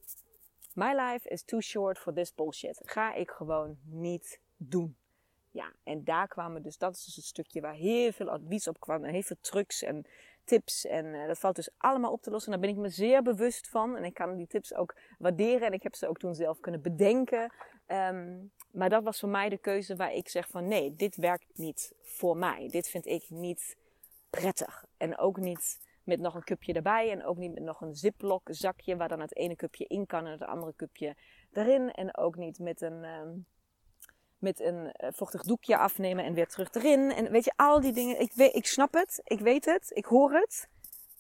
My 0.76 0.92
life 0.94 1.28
is 1.28 1.42
too 1.42 1.60
short 1.60 1.98
for 1.98 2.12
this 2.12 2.34
bullshit. 2.34 2.80
Ga 2.84 3.14
ik 3.14 3.30
gewoon 3.30 3.78
niet 3.84 4.40
doen. 4.56 4.96
Ja, 5.50 5.72
en 5.82 6.04
daar 6.04 6.28
kwamen 6.28 6.62
dus, 6.62 6.78
dat 6.78 6.96
is 6.96 7.04
dus 7.04 7.16
het 7.16 7.24
stukje 7.24 7.60
waar 7.60 7.74
heel 7.74 8.12
veel 8.12 8.30
advies 8.30 8.68
op 8.68 8.80
kwam. 8.80 9.04
En 9.04 9.12
heel 9.12 9.22
veel 9.22 9.36
trucs 9.40 9.82
en 9.82 10.06
tips. 10.46 10.86
En 10.86 11.04
uh, 11.06 11.26
dat 11.26 11.38
valt 11.38 11.56
dus 11.56 11.70
allemaal 11.76 12.12
op 12.12 12.22
te 12.22 12.30
lossen. 12.30 12.50
Daar 12.50 12.60
ben 12.60 12.70
ik 12.70 12.76
me 12.76 12.88
zeer 12.88 13.22
bewust 13.22 13.68
van. 13.68 13.96
En 13.96 14.04
ik 14.04 14.14
kan 14.14 14.36
die 14.36 14.46
tips 14.46 14.74
ook 14.74 14.96
waarderen. 15.18 15.66
En 15.66 15.72
ik 15.72 15.82
heb 15.82 15.94
ze 15.94 16.08
ook 16.08 16.18
toen 16.18 16.34
zelf 16.34 16.60
kunnen 16.60 16.82
bedenken. 16.82 17.52
Um, 17.86 18.52
maar 18.70 18.88
dat 18.88 19.02
was 19.02 19.20
voor 19.20 19.28
mij 19.28 19.48
de 19.48 19.58
keuze 19.58 19.96
waar 19.96 20.12
ik 20.12 20.28
zeg 20.28 20.48
van 20.48 20.68
nee, 20.68 20.94
dit 20.94 21.16
werkt 21.16 21.58
niet 21.58 21.94
voor 22.02 22.36
mij. 22.36 22.68
Dit 22.70 22.88
vind 22.88 23.06
ik 23.06 23.30
niet 23.30 23.76
prettig. 24.30 24.84
En 24.96 25.18
ook 25.18 25.36
niet 25.36 25.78
met 26.04 26.20
nog 26.20 26.34
een 26.34 26.44
cupje 26.44 26.72
erbij. 26.72 27.10
En 27.10 27.24
ook 27.24 27.36
niet 27.36 27.54
met 27.54 27.62
nog 27.62 27.80
een 27.80 27.94
ziplock 27.94 28.48
zakje 28.50 28.96
waar 28.96 29.08
dan 29.08 29.20
het 29.20 29.36
ene 29.36 29.56
cupje 29.56 29.86
in 29.86 30.06
kan 30.06 30.26
en 30.26 30.32
het 30.32 30.42
andere 30.42 30.74
cupje 30.76 31.16
erin. 31.52 31.90
En 31.90 32.16
ook 32.16 32.36
niet 32.36 32.58
met 32.58 32.80
een, 32.80 33.04
um, 33.04 33.46
met 34.46 34.60
een 34.60 34.92
eh, 34.92 35.08
vochtig 35.12 35.42
doekje 35.42 35.76
afnemen 35.76 36.24
en 36.24 36.34
weer 36.34 36.48
terug 36.48 36.72
erin. 36.72 37.12
En 37.12 37.30
weet 37.30 37.44
je, 37.44 37.52
al 37.56 37.80
die 37.80 37.92
dingen. 37.92 38.20
Ik, 38.20 38.32
weet, 38.34 38.54
ik 38.54 38.66
snap 38.66 38.94
het, 38.94 39.20
ik 39.24 39.40
weet 39.40 39.64
het, 39.64 39.90
ik 39.94 40.04
hoor 40.04 40.32
het. 40.32 40.68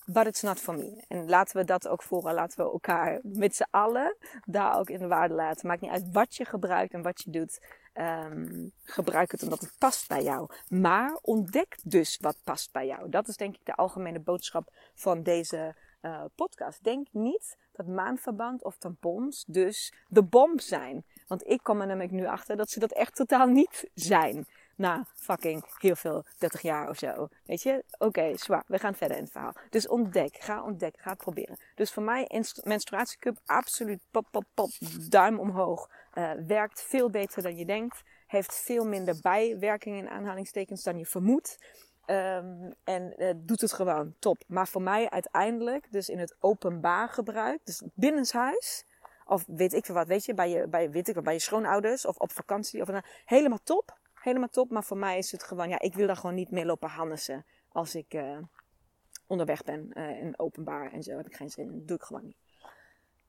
But 0.04 0.26
it's 0.26 0.42
not 0.42 0.60
for 0.60 0.74
me. 0.74 1.04
En 1.08 1.28
laten 1.28 1.56
we 1.56 1.64
dat 1.64 1.88
ook 1.88 2.02
vooral, 2.02 2.34
laten 2.34 2.64
we 2.64 2.72
elkaar 2.72 3.20
met 3.22 3.56
z'n 3.56 3.66
allen 3.70 4.16
daar 4.44 4.78
ook 4.78 4.90
in 4.90 4.98
de 4.98 5.06
waarde 5.06 5.34
laten. 5.34 5.66
Maakt 5.66 5.80
niet 5.80 5.90
uit 5.90 6.12
wat 6.12 6.36
je 6.36 6.44
gebruikt 6.44 6.92
en 6.92 7.02
wat 7.02 7.22
je 7.22 7.30
doet. 7.30 7.60
Um, 7.94 8.72
gebruik 8.82 9.30
het 9.30 9.42
omdat 9.42 9.60
het 9.60 9.74
past 9.78 10.08
bij 10.08 10.22
jou. 10.22 10.50
Maar 10.68 11.18
ontdek 11.22 11.76
dus 11.82 12.18
wat 12.20 12.36
past 12.44 12.72
bij 12.72 12.86
jou. 12.86 13.08
Dat 13.08 13.28
is 13.28 13.36
denk 13.36 13.54
ik 13.54 13.64
de 13.64 13.74
algemene 13.74 14.20
boodschap 14.20 14.72
van 14.94 15.22
deze 15.22 15.74
uh, 16.02 16.24
podcast. 16.34 16.84
Denk 16.84 17.08
niet 17.10 17.56
dat 17.72 17.86
maandverband 17.86 18.64
of 18.64 18.76
tampons 18.76 19.44
dus 19.46 19.94
de 20.08 20.22
bom 20.22 20.58
zijn. 20.58 21.04
Want 21.26 21.48
ik 21.48 21.60
kom 21.62 21.80
er 21.80 21.86
namelijk 21.86 22.12
nu 22.12 22.26
achter 22.26 22.56
dat 22.56 22.70
ze 22.70 22.78
dat 22.78 22.92
echt 22.92 23.14
totaal 23.14 23.46
niet 23.46 23.90
zijn. 23.94 24.46
Na 24.76 25.06
fucking 25.14 25.64
heel 25.78 25.96
veel 25.96 26.24
30 26.38 26.62
jaar 26.62 26.88
of 26.88 26.98
zo. 26.98 27.28
Weet 27.44 27.62
je? 27.62 27.84
Oké, 27.98 28.36
zwaar. 28.36 28.64
We 28.66 28.78
gaan 28.78 28.94
verder 28.94 29.16
in 29.16 29.22
het 29.22 29.32
verhaal. 29.32 29.54
Dus 29.70 29.88
ontdek. 29.88 30.36
Ga 30.40 30.62
ontdekken. 30.62 31.02
Ga 31.02 31.14
proberen. 31.14 31.56
Dus 31.74 31.92
voor 31.92 32.02
mij 32.02 32.44
menstruatiecup 32.62 33.38
absoluut 33.44 34.00
pop, 34.10 34.26
pop, 34.30 34.44
pop. 34.54 34.70
Duim 35.08 35.38
omhoog. 35.38 35.90
Uh, 36.14 36.30
werkt 36.46 36.82
veel 36.82 37.10
beter 37.10 37.42
dan 37.42 37.56
je 37.56 37.64
denkt. 37.64 38.02
Heeft 38.26 38.54
veel 38.54 38.86
minder 38.86 39.18
bijwerkingen 39.22 39.98
in 39.98 40.08
aanhalingstekens 40.08 40.82
dan 40.82 40.98
je 40.98 41.06
vermoedt. 41.06 41.58
Um, 42.06 42.74
en 42.84 43.14
uh, 43.16 43.30
doet 43.36 43.60
het 43.60 43.72
gewoon 43.72 44.14
top. 44.18 44.42
Maar 44.46 44.68
voor 44.68 44.82
mij 44.82 45.10
uiteindelijk, 45.10 45.86
dus 45.90 46.08
in 46.08 46.18
het 46.18 46.36
openbaar 46.40 47.08
gebruik, 47.08 47.60
dus 47.64 47.82
binnenshuis, 47.94 48.84
of 49.26 49.44
weet 49.46 49.72
ik 49.72 49.84
veel 49.84 49.94
wat, 49.94 50.06
weet 50.06 50.24
je, 50.24 50.34
bij 50.34 50.50
je, 50.50 50.68
bij, 50.68 50.90
weet 50.90 51.08
ik, 51.08 51.22
bij 51.22 51.32
je 51.32 51.38
schoonouders 51.38 52.06
of 52.06 52.16
op 52.16 52.32
vakantie, 52.32 52.82
of, 52.82 52.88
helemaal 53.24 53.62
top. 53.62 53.98
Helemaal 54.14 54.48
top. 54.48 54.70
Maar 54.70 54.84
voor 54.84 54.96
mij 54.96 55.18
is 55.18 55.32
het 55.32 55.42
gewoon, 55.42 55.68
ja, 55.68 55.80
ik 55.80 55.94
wil 55.94 56.06
daar 56.06 56.16
gewoon 56.16 56.34
niet 56.34 56.50
mee 56.50 56.64
lopen 56.64 56.88
hannesen 56.88 57.44
als 57.68 57.94
ik 57.94 58.14
uh, 58.14 58.38
onderweg 59.26 59.62
ben 59.62 59.90
uh, 59.94 60.22
in 60.22 60.38
openbaar 60.38 60.92
en 60.92 61.02
zo. 61.02 61.16
Heb 61.16 61.26
ik 61.26 61.36
geen 61.36 61.50
zin 61.50 61.64
in. 61.64 61.78
Dat 61.78 61.88
doe 61.88 61.96
ik 61.96 62.02
gewoon 62.02 62.24
niet. 62.24 62.36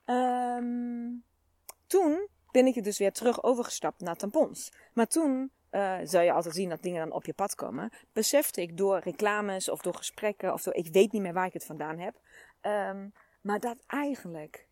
Um, 0.06 1.24
toen 1.88 2.28
ben 2.52 2.66
ik 2.66 2.84
dus 2.84 2.98
weer 2.98 3.12
terug 3.12 3.44
overgestapt 3.44 4.02
naar 4.02 4.16
tampons. 4.16 4.72
Maar 4.94 5.08
toen 5.08 5.52
uh, 5.72 5.98
zou 6.04 6.24
je 6.24 6.32
altijd 6.32 6.56
zien 6.56 6.70
dat 6.70 6.82
dingen 6.82 7.08
dan 7.08 7.16
op 7.16 7.26
je 7.26 7.34
pad 7.34 7.56
komen. 7.56 7.92
Besefte 8.14 8.62
ik 8.62 8.78
door 8.78 9.00
reclames 9.00 9.70
of 9.70 9.82
door 9.82 9.96
gesprekken 9.96 10.54
of 10.54 10.64
door, 10.64 10.74
ik 10.74 10.94
weet 10.94 11.12
niet 11.12 11.22
meer 11.22 11.34
waar 11.34 11.46
ik 11.46 11.54
het 11.54 11.66
vandaan 11.66 12.00
heb. 12.00 12.20
Um, 12.62 13.14
maar 13.42 13.60
dat 13.60 13.84
eigenlijk 13.88 14.67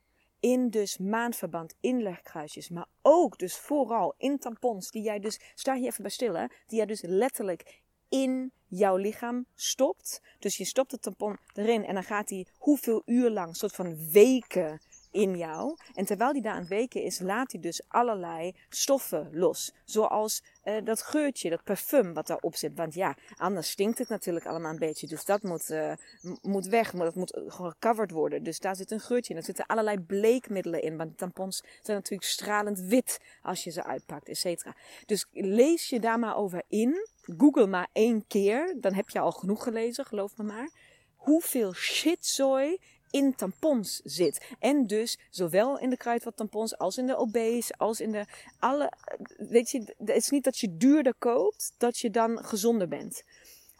in 0.46 0.70
dus 0.70 0.98
maandverband 0.98 1.76
inlegkruisjes, 1.80 2.70
maar 2.70 2.86
ook 3.02 3.38
dus 3.38 3.58
vooral 3.58 4.14
in 4.18 4.40
tampons, 4.40 4.92
die 4.92 5.02
jij 5.02 5.20
dus, 5.20 5.40
sta 5.56 5.76
hier 5.76 5.88
even 5.88 6.02
bij 6.02 6.12
stil 6.12 6.34
die 6.68 6.78
jij 6.78 6.86
dus 6.86 7.02
letterlijk 7.02 7.82
in 8.10 8.52
jouw 8.68 8.96
lichaam 8.96 9.46
stopt. 9.56 10.22
Dus 10.40 10.58
je 10.58 10.66
stopt 10.66 10.92
het 10.92 11.02
tampon 11.02 11.38
erin 11.54 11.86
en 11.86 11.94
dan 11.94 12.04
gaat 12.04 12.30
hij 12.30 12.46
hoeveel 12.58 13.02
uur 13.06 13.30
lang, 13.30 13.56
soort 13.56 13.76
van 13.76 14.12
weken 14.12 14.80
in 15.16 15.38
jou. 15.38 15.76
En 15.94 16.06
terwijl 16.06 16.34
die 16.34 16.42
daar 16.42 16.54
aan 16.54 16.60
het 16.60 16.68
weken 16.68 17.04
is, 17.04 17.20
laat 17.20 17.52
hij 17.52 17.62
dus 17.62 17.82
allerlei 17.88 18.56
stoffen 18.70 19.30
los. 19.32 19.74
Zoals 19.86 20.44
uh, 20.64 20.78
dat 20.84 21.02
geurtje, 21.02 21.50
dat 21.50 21.64
parfum 21.64 22.14
wat 22.14 22.28
daarop 22.28 22.56
zit. 22.56 22.76
Want 22.76 22.94
ja, 22.94 23.16
anders 23.36 23.70
stinkt 23.70 23.98
het 23.98 24.10
natuurlijk 24.10 24.46
allemaal 24.46 24.72
een 24.72 24.80
beetje. 24.80 25.08
Dus 25.08 25.26
dat 25.26 25.44
moet, 25.44 25.70
uh, 25.70 25.94
moet 26.42 26.66
weg, 26.66 26.94
maar 26.94 27.06
dat 27.06 27.16
moet 27.16 27.40
gecoverd 27.48 28.12
worden. 28.12 28.44
Dus 28.44 28.60
daar 28.60 28.76
zit 28.76 28.92
een 28.92 29.00
geurtje 29.00 29.34
in. 29.34 29.40
Er 29.40 29.46
zitten 29.46 29.66
allerlei 29.66 30.00
bleekmiddelen 30.00 30.82
in. 30.82 30.98
Want 30.98 31.18
tampons 31.18 31.64
zijn 31.82 31.98
natuurlijk 31.98 32.30
stralend 32.30 32.80
wit 32.80 33.20
als 33.42 33.64
je 33.64 33.72
ze 33.72 33.84
uitpakt, 33.84 34.30
et 34.30 34.38
cetera. 34.38 34.76
Dus 35.06 35.26
lees 35.32 35.90
je 35.90 36.00
daar 36.00 36.20
maar 36.20 36.38
over 36.38 36.64
in. 36.68 37.08
Google 37.38 37.68
maar 37.68 37.88
één 37.92 38.28
keer. 38.28 38.76
Dan 38.80 38.94
heb 38.94 39.10
je 39.10 39.20
al 39.20 39.32
genoeg 39.32 39.64
gelezen, 39.64 40.06
geloof 40.06 40.38
me 40.38 40.44
maar. 40.44 40.70
Hoeveel 41.16 41.74
shitzooi 41.74 42.78
in 43.16 43.36
tampons 43.36 44.02
zit. 44.04 44.46
En 44.60 44.88
dus 44.88 45.20
zowel 45.30 45.80
in 45.80 45.90
de 45.90 45.98
kruidvat 45.98 46.36
tampons 46.36 46.78
als 46.78 46.98
in 46.98 47.06
de 47.06 47.16
obese, 47.16 47.74
als 47.78 48.00
in 48.00 48.12
de 48.12 48.26
alle. 48.60 48.92
Weet 49.38 49.72
je, 49.72 49.96
het 49.98 50.16
is 50.16 50.30
niet 50.30 50.44
dat 50.44 50.58
je 50.58 50.78
duurder 50.78 51.14
koopt, 51.20 51.74
dat 51.78 51.98
je 51.98 52.10
dan 52.10 52.44
gezonder 52.44 52.88
bent. 52.88 53.24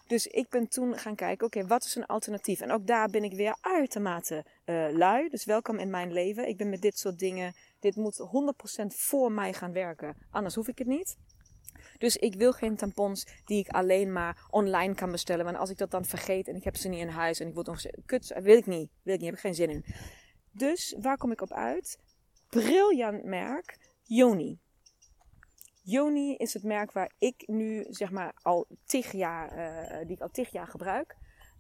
Dus 0.08 0.28
ik 0.28 0.50
ben 0.50 0.68
toen 0.68 0.98
gaan 0.98 1.16
kijken, 1.16 1.46
oké, 1.46 1.68
wat 1.68 1.84
is 1.84 1.96
een 1.96 2.06
alternatief? 2.06 2.62
En 2.62 2.72
ook 2.72 2.88
daar 2.88 3.10
ben 3.10 3.24
ik 3.24 3.34
weer 3.34 3.58
uitermate 3.62 4.46
uh, 4.66 4.88
lui. 4.92 5.30
Dus 5.30 5.46
welkom 5.46 5.80
in 5.80 5.90
mijn 5.90 6.12
leven. 6.12 6.48
Ik 6.48 6.58
ben 6.58 6.70
met 6.70 6.82
dit 6.82 7.00
soort 7.00 7.20
dingen, 7.20 7.54
dit 7.80 7.96
moet 7.96 8.20
100% 8.82 8.86
voor 8.88 9.32
mij 9.32 9.54
gaan 9.54 9.72
werken. 9.72 10.16
Anders 10.32 10.56
hoef 10.56 10.68
ik 10.68 10.78
het 10.78 10.88
niet. 10.88 11.16
Dus 11.98 12.18
ik 12.18 12.36
wil 12.36 12.52
geen 12.52 12.76
tampons 12.76 13.26
die 13.46 13.60
ik 13.60 13.70
alleen 13.70 14.12
maar 14.12 14.48
online 14.50 14.96
kan 14.96 15.12
bestellen. 15.12 15.46
Want 15.46 15.58
als 15.58 15.70
ik 15.70 15.78
dat 15.78 15.92
dan 15.92 16.06
vergeet 16.06 16.48
en 16.48 16.56
ik 16.56 16.64
heb 16.64 16.76
ze 16.76 16.88
niet 16.88 17.00
in 17.00 17.08
huis 17.08 17.40
en 17.40 17.48
ik 17.48 17.54
word 17.54 17.68
nog 17.68 17.82
kut, 18.06 18.36
wil 18.42 18.58
ik 18.58 18.66
niet. 18.66 18.90
Wil 19.04 19.14
ik 19.14 19.20
niet, 19.20 19.30
heb 19.30 19.34
ik 19.34 19.40
geen 19.40 19.56
zin 19.56 19.70
in. 19.70 19.86
Dus 20.52 20.96
waar 21.00 21.18
kom 21.18 21.32
ik 21.32 21.42
op 21.42 21.54
uit? 21.54 21.98
Briljant 22.50 23.24
merk, 23.24 23.78
Yoni. 24.04 24.60
Yoni 25.82 26.36
is 26.36 26.54
het 26.54 26.64
merk 26.64 26.92
waar 26.92 27.12
ik 27.18 27.44
nu 27.48 27.86
zeg 27.90 28.12
maar 28.12 28.34
al 28.42 28.68
tig 28.86 29.12
jaar, 29.12 29.58
uh, 29.58 30.08
die 30.08 30.16
ik 30.16 30.22
al 30.22 30.30
tig 30.32 30.52
jaar 30.52 30.68
gebruik. 30.68 31.16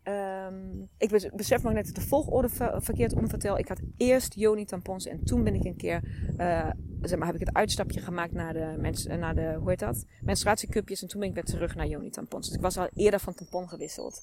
Um, 0.08 0.90
ik 0.98 1.32
besef 1.36 1.64
me 1.64 1.74
net 1.74 1.96
de 1.96 2.02
volgorde 2.02 2.50
ver, 2.50 2.82
verkeerd 2.82 3.14
omvertel. 3.14 3.58
Ik 3.58 3.68
had 3.68 3.80
eerst 3.98 4.34
Yoni 4.34 4.66
tampons 4.66 5.06
en 5.06 5.24
toen 5.24 5.44
ben 5.44 5.56
ik 5.56 5.64
een 5.64 5.76
keer, 5.76 6.04
uh, 6.38 6.70
zeg 7.02 7.18
maar, 7.18 7.28
heb 7.28 7.36
ik 7.36 7.48
het 7.48 7.56
uitstapje 7.56 8.00
gemaakt 8.00 8.32
naar 8.32 8.54
de, 8.54 8.76
mens, 8.80 9.06
uh, 9.06 9.16
naar 9.16 9.36
de 9.36 9.56
hoe 9.60 9.70
heet 9.70 9.80
dat? 9.80 10.06
Menstruatiecupjes 10.22 11.02
en 11.02 11.08
toen 11.08 11.20
ben 11.20 11.30
ik 11.30 11.36
weer 11.36 11.44
terug 11.44 11.76
naar 11.76 11.88
Yoni 11.88 12.10
tampons. 12.10 12.48
Dus 12.48 12.56
ik 12.56 12.62
was 12.62 12.78
al 12.78 12.90
eerder 12.94 13.20
van 13.20 13.34
tampon 13.34 13.70
gewisseld. 13.70 14.22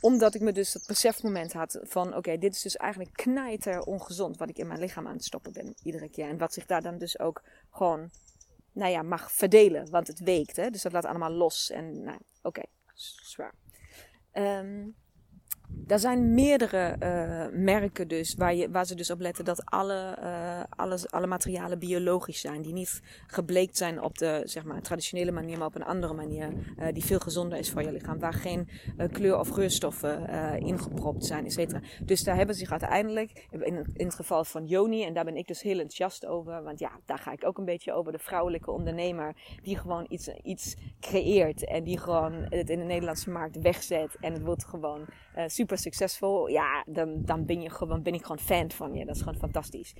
Omdat 0.00 0.34
ik 0.34 0.40
me 0.40 0.52
dus 0.52 0.72
dat 0.72 0.84
besefmoment 0.86 1.52
had 1.52 1.80
van, 1.82 2.16
oké, 2.16 2.38
dit 2.38 2.54
is 2.54 2.62
dus 2.62 2.76
eigenlijk 2.76 3.12
knijter 3.12 3.80
ongezond 3.80 4.36
wat 4.36 4.48
ik 4.48 4.58
in 4.58 4.66
mijn 4.66 4.80
lichaam 4.80 5.06
aan 5.06 5.14
het 5.14 5.24
stoppen 5.24 5.52
ben 5.52 5.74
iedere 5.82 6.08
keer. 6.08 6.28
En 6.28 6.38
wat 6.38 6.52
zich 6.52 6.66
daar 6.66 6.82
dan 6.82 6.98
dus 6.98 7.18
ook 7.18 7.42
gewoon, 7.70 8.10
nou 8.72 8.90
ja, 8.90 9.02
mag 9.02 9.32
verdelen, 9.32 9.90
want 9.90 10.06
het 10.06 10.20
weekt, 10.20 10.56
hè. 10.56 10.70
Dus 10.70 10.82
dat 10.82 10.92
laat 10.92 11.04
allemaal 11.04 11.32
los 11.32 11.70
en, 11.70 12.02
nou, 12.02 12.18
oké, 12.42 12.62
zwaar. 13.22 13.54
Um, 14.32 14.94
er 15.86 15.98
zijn 15.98 16.34
meerdere 16.34 16.96
uh, 17.02 17.58
merken 17.58 18.08
dus 18.08 18.34
waar, 18.34 18.54
je, 18.54 18.70
waar 18.70 18.86
ze 18.86 18.94
dus 18.94 19.10
op 19.10 19.20
letten 19.20 19.44
dat 19.44 19.64
alle, 19.64 20.16
uh, 20.22 20.60
alles, 20.68 21.10
alle 21.10 21.26
materialen 21.26 21.78
biologisch 21.78 22.40
zijn. 22.40 22.62
Die 22.62 22.72
niet 22.72 23.02
gebleekt 23.26 23.76
zijn 23.76 24.02
op 24.02 24.18
de 24.18 24.42
zeg 24.44 24.64
maar, 24.64 24.82
traditionele 24.82 25.32
manier, 25.32 25.58
maar 25.58 25.66
op 25.66 25.74
een 25.74 25.84
andere 25.84 26.14
manier. 26.14 26.52
Uh, 26.52 26.86
die 26.92 27.04
veel 27.04 27.18
gezonder 27.18 27.58
is 27.58 27.70
voor 27.70 27.82
je 27.82 27.92
lichaam. 27.92 28.18
Waar 28.18 28.32
geen 28.32 28.68
kleur- 29.12 29.38
of 29.38 29.48
geurstoffen 29.48 30.28
ingepropt 30.58 31.24
zijn, 31.24 31.44
et 31.44 31.52
cetera. 31.52 31.80
Dus 32.04 32.24
daar 32.24 32.36
hebben 32.36 32.54
ze 32.54 32.60
zich 32.60 32.70
uiteindelijk, 32.70 33.46
in, 33.50 33.86
in 33.92 34.06
het 34.06 34.14
geval 34.14 34.44
van 34.44 34.66
Joni, 34.66 35.04
en 35.04 35.14
daar 35.14 35.24
ben 35.24 35.36
ik 35.36 35.46
dus 35.46 35.62
heel 35.62 35.78
enthousiast 35.78 36.26
over. 36.26 36.62
Want 36.62 36.78
ja, 36.78 36.90
daar 37.04 37.18
ga 37.18 37.32
ik 37.32 37.46
ook 37.46 37.58
een 37.58 37.64
beetje 37.64 37.92
over. 37.92 38.12
De 38.12 38.18
vrouwelijke 38.18 38.70
ondernemer 38.70 39.36
die 39.62 39.78
gewoon 39.78 40.06
iets, 40.08 40.28
iets 40.42 40.76
creëert. 41.00 41.64
En 41.64 41.84
die 41.84 41.98
gewoon 41.98 42.32
het 42.32 42.70
in 42.70 42.78
de 42.78 42.84
Nederlandse 42.84 43.30
markt 43.30 43.58
wegzet. 43.60 44.16
En 44.20 44.32
het 44.32 44.42
wordt 44.42 44.64
gewoon 44.64 45.06
super 45.46 45.65
succesvol, 45.74 46.48
ja, 46.48 46.84
dan, 46.86 47.22
dan 47.24 47.44
ben, 47.44 47.60
je 47.60 47.70
gewoon, 47.70 48.02
ben 48.02 48.14
ik 48.14 48.22
gewoon 48.22 48.38
fan 48.38 48.70
van 48.70 48.94
je. 48.94 49.04
Dat 49.04 49.14
is 49.14 49.22
gewoon 49.22 49.38
fantastisch. 49.38 49.94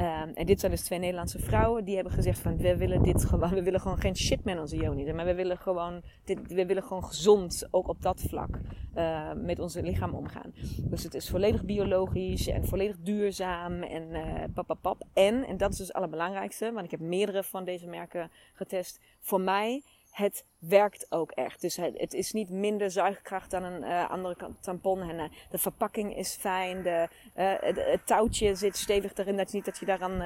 Um, 0.00 0.34
en 0.34 0.46
dit 0.46 0.60
zijn 0.60 0.72
dus 0.72 0.82
twee 0.82 0.98
Nederlandse 0.98 1.38
vrouwen 1.38 1.84
die 1.84 1.94
hebben 1.94 2.12
gezegd 2.12 2.38
van 2.38 2.56
we 2.56 2.76
willen 2.76 3.02
dit 3.02 3.24
gewoon, 3.24 3.50
we 3.50 3.62
willen 3.62 3.80
gewoon 3.80 4.00
geen 4.00 4.16
shit 4.16 4.44
met 4.44 4.58
onze 4.58 4.76
Joni. 4.76 5.12
Maar 5.12 5.24
we 5.24 5.34
willen 5.34 5.58
gewoon, 5.58 6.02
dit, 6.24 6.52
we 6.52 6.66
willen 6.66 6.82
gewoon 6.82 7.04
gezond 7.04 7.68
ook 7.70 7.88
op 7.88 8.02
dat 8.02 8.20
vlak 8.20 8.60
uh, 8.96 9.32
met 9.34 9.58
ons 9.58 9.74
lichaam 9.74 10.14
omgaan. 10.14 10.52
Dus 10.76 11.02
het 11.02 11.14
is 11.14 11.28
volledig 11.28 11.64
biologisch 11.64 12.46
en 12.46 12.64
volledig 12.64 12.96
duurzaam 12.98 13.82
en 13.82 14.02
uh, 14.10 14.74
pap, 14.80 15.04
En, 15.12 15.44
en 15.44 15.56
dat 15.56 15.70
is 15.70 15.76
dus 15.76 15.86
het 15.86 15.96
allerbelangrijkste, 15.96 16.72
want 16.72 16.84
ik 16.84 16.90
heb 16.90 17.00
meerdere 17.00 17.42
van 17.42 17.64
deze 17.64 17.86
merken 17.86 18.30
getest. 18.54 19.00
Voor 19.20 19.40
mij 19.40 19.82
het 20.18 20.44
werkt 20.58 21.06
ook 21.08 21.30
echt. 21.30 21.60
Dus 21.60 21.76
het, 21.76 22.14
is 22.14 22.32
niet 22.32 22.50
minder 22.50 22.90
zuigkracht 22.90 23.50
dan 23.50 23.62
een 23.62 23.82
uh, 23.82 24.10
andere 24.10 24.36
tampon. 24.60 25.00
En, 25.00 25.14
uh, 25.16 25.24
de 25.50 25.58
verpakking 25.58 26.16
is 26.16 26.34
fijn. 26.34 26.82
De, 26.82 27.08
uh, 27.36 27.52
het, 27.76 28.06
touwtje 28.06 28.54
zit 28.54 28.76
stevig 28.76 29.14
erin. 29.14 29.36
Dat 29.36 29.46
is 29.46 29.52
niet 29.52 29.64
dat 29.64 29.78
je 29.78 29.86
daaraan 29.86 30.22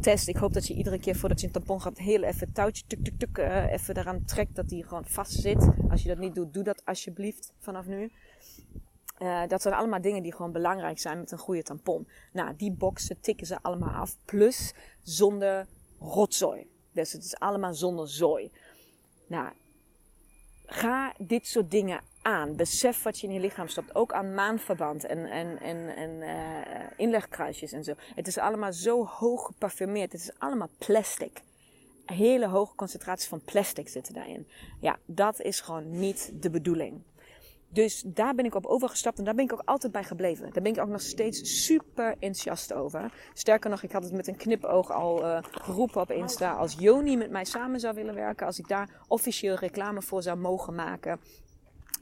test. 0.00 0.28
Ik 0.28 0.36
hoop 0.36 0.52
dat 0.52 0.66
je 0.66 0.74
iedere 0.74 0.98
keer 0.98 1.16
voordat 1.16 1.40
je 1.40 1.46
een 1.46 1.52
tampon 1.52 1.80
gaat 1.80 1.98
heel 1.98 2.22
even 2.22 2.46
het 2.46 2.54
touwtje 2.54 2.84
tuk 2.86 3.04
tuk 3.04 3.18
tuk 3.18 3.38
even 3.70 3.96
eraan 3.96 4.24
trekt. 4.24 4.56
Dat 4.56 4.68
die 4.68 4.84
gewoon 4.84 5.04
vast 5.04 5.32
zit. 5.32 5.68
Als 5.90 6.02
je 6.02 6.08
dat 6.08 6.18
niet 6.18 6.34
doet, 6.34 6.54
doe 6.54 6.62
dat 6.62 6.82
alsjeblieft 6.84 7.52
vanaf 7.58 7.86
nu. 7.86 8.12
dat 9.48 9.62
zijn 9.62 9.74
allemaal 9.74 10.00
dingen 10.00 10.22
die 10.22 10.34
gewoon 10.34 10.52
belangrijk 10.52 10.98
zijn 10.98 11.18
met 11.18 11.30
een 11.30 11.38
goede 11.38 11.62
tampon. 11.62 12.08
Nou, 12.32 12.56
die 12.56 12.72
boxen 12.72 13.20
tikken 13.20 13.46
ze 13.46 13.62
allemaal 13.62 13.94
af. 13.94 14.16
Plus 14.24 14.74
zonder 15.02 15.66
rotzooi. 15.98 16.72
Dus 16.94 17.12
het 17.12 17.24
is 17.24 17.38
allemaal 17.38 17.74
zonder 17.74 18.08
zooi. 18.08 18.50
Nou, 19.34 19.48
ga 20.66 21.14
dit 21.18 21.46
soort 21.46 21.70
dingen 21.70 22.00
aan. 22.22 22.56
Besef 22.56 23.02
wat 23.02 23.20
je 23.20 23.26
in 23.26 23.32
je 23.32 23.40
lichaam 23.40 23.68
stopt. 23.68 23.94
Ook 23.94 24.12
aan 24.12 24.34
maanverband 24.34 25.04
en, 25.04 25.30
en, 25.30 25.60
en, 25.60 25.96
en 25.96 26.10
uh, 26.10 26.86
inlegkruisjes 26.96 27.72
en 27.72 27.84
zo. 27.84 27.94
Het 28.14 28.26
is 28.26 28.38
allemaal 28.38 28.72
zo 28.72 29.06
hoog 29.06 29.46
geparfumeerd. 29.46 30.12
Het 30.12 30.20
is 30.20 30.38
allemaal 30.38 30.70
plastic. 30.78 31.42
Hele 32.06 32.48
hoge 32.48 32.74
concentraties 32.74 33.28
van 33.28 33.40
plastic 33.44 33.88
zitten 33.88 34.14
daarin. 34.14 34.46
Ja, 34.80 34.98
dat 35.06 35.40
is 35.40 35.60
gewoon 35.60 35.98
niet 35.98 36.32
de 36.34 36.50
bedoeling. 36.50 37.02
Dus 37.74 38.02
daar 38.06 38.34
ben 38.34 38.44
ik 38.44 38.54
op 38.54 38.66
overgestapt 38.66 39.18
en 39.18 39.24
daar 39.24 39.34
ben 39.34 39.44
ik 39.44 39.52
ook 39.52 39.62
altijd 39.64 39.92
bij 39.92 40.04
gebleven. 40.04 40.52
Daar 40.52 40.62
ben 40.62 40.72
ik 40.72 40.80
ook 40.80 40.88
nog 40.88 41.00
steeds 41.00 41.64
super 41.64 42.10
enthousiast 42.10 42.72
over. 42.72 43.12
Sterker 43.32 43.70
nog, 43.70 43.82
ik 43.82 43.92
had 43.92 44.02
het 44.02 44.12
met 44.12 44.28
een 44.28 44.36
knipoog 44.36 44.92
al 44.92 45.24
uh, 45.24 45.38
geroepen 45.50 46.00
op 46.00 46.10
Insta. 46.10 46.52
Als 46.52 46.76
Joni 46.78 47.16
met 47.16 47.30
mij 47.30 47.44
samen 47.44 47.80
zou 47.80 47.94
willen 47.94 48.14
werken, 48.14 48.46
als 48.46 48.58
ik 48.58 48.68
daar 48.68 48.88
officieel 49.08 49.54
reclame 49.54 50.02
voor 50.02 50.22
zou 50.22 50.38
mogen 50.38 50.74
maken, 50.74 51.20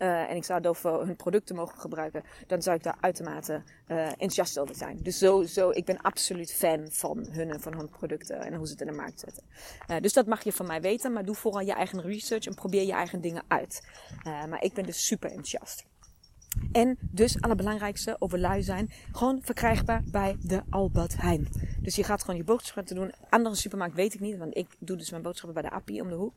uh, 0.03 0.31
en 0.31 0.37
ik 0.37 0.45
zou 0.45 0.67
over 0.67 1.07
hun 1.07 1.17
producten 1.17 1.57
mogen 1.57 1.79
gebruiken, 1.79 2.23
dan 2.47 2.63
zou 2.63 2.77
ik 2.77 2.83
daar 2.83 2.97
uitermate 3.01 3.63
uh, 3.89 4.07
enthousiast 4.07 4.59
over 4.59 4.75
zijn. 4.75 4.99
Dus 5.03 5.19
zo, 5.19 5.43
zo, 5.43 5.71
ik 5.71 5.85
ben 5.85 6.01
absoluut 6.01 6.53
fan 6.53 6.91
van 6.91 7.27
hun 7.31 7.51
en 7.51 7.61
van 7.61 7.77
hun 7.77 7.89
producten 7.89 8.41
en 8.41 8.55
hoe 8.55 8.67
ze 8.67 8.73
het 8.73 8.81
in 8.81 8.87
de 8.87 8.93
markt 8.93 9.21
zetten. 9.21 9.43
Uh, 9.91 9.97
dus 10.01 10.13
dat 10.13 10.27
mag 10.27 10.45
je 10.45 10.53
van 10.53 10.67
mij 10.67 10.81
weten, 10.81 11.13
maar 11.13 11.25
doe 11.25 11.35
vooral 11.35 11.61
je 11.61 11.73
eigen 11.73 12.01
research 12.01 12.47
en 12.47 12.55
probeer 12.55 12.87
je 12.87 12.93
eigen 12.93 13.21
dingen 13.21 13.43
uit. 13.49 13.89
maar 14.25 14.63
ik 14.63 14.73
ben 14.73 14.85
dus 14.85 15.07
super 15.07 15.29
enthousiast. 15.29 15.85
En 16.73 16.99
dus, 17.01 17.41
allerbelangrijkste, 17.41 18.17
over 18.19 18.39
lui 18.39 18.63
zijn, 18.63 18.91
gewoon 19.13 19.39
verkrijgbaar 19.43 20.03
bij 20.11 20.37
de 20.41 20.63
Albert 20.71 21.17
Heijn. 21.17 21.49
Dus 21.81 21.97
je 21.97 22.05
gaat 22.05 22.21
gewoon 22.21 22.37
je 22.37 22.45
boodschappen 22.45 22.95
doen. 22.95 23.13
Andere 23.29 23.55
supermarkt 23.55 23.95
weet 23.95 24.15
ik 24.15 24.21
niet, 24.21 24.39
want 24.39 24.57
ik 24.57 24.67
doe 24.79 24.97
dus 24.97 25.11
mijn 25.11 25.23
boodschappen 25.23 25.63
bij 25.63 25.71
de 25.71 25.77
Appie 25.77 26.03
om 26.03 26.09
de 26.09 26.15
hoek. 26.15 26.35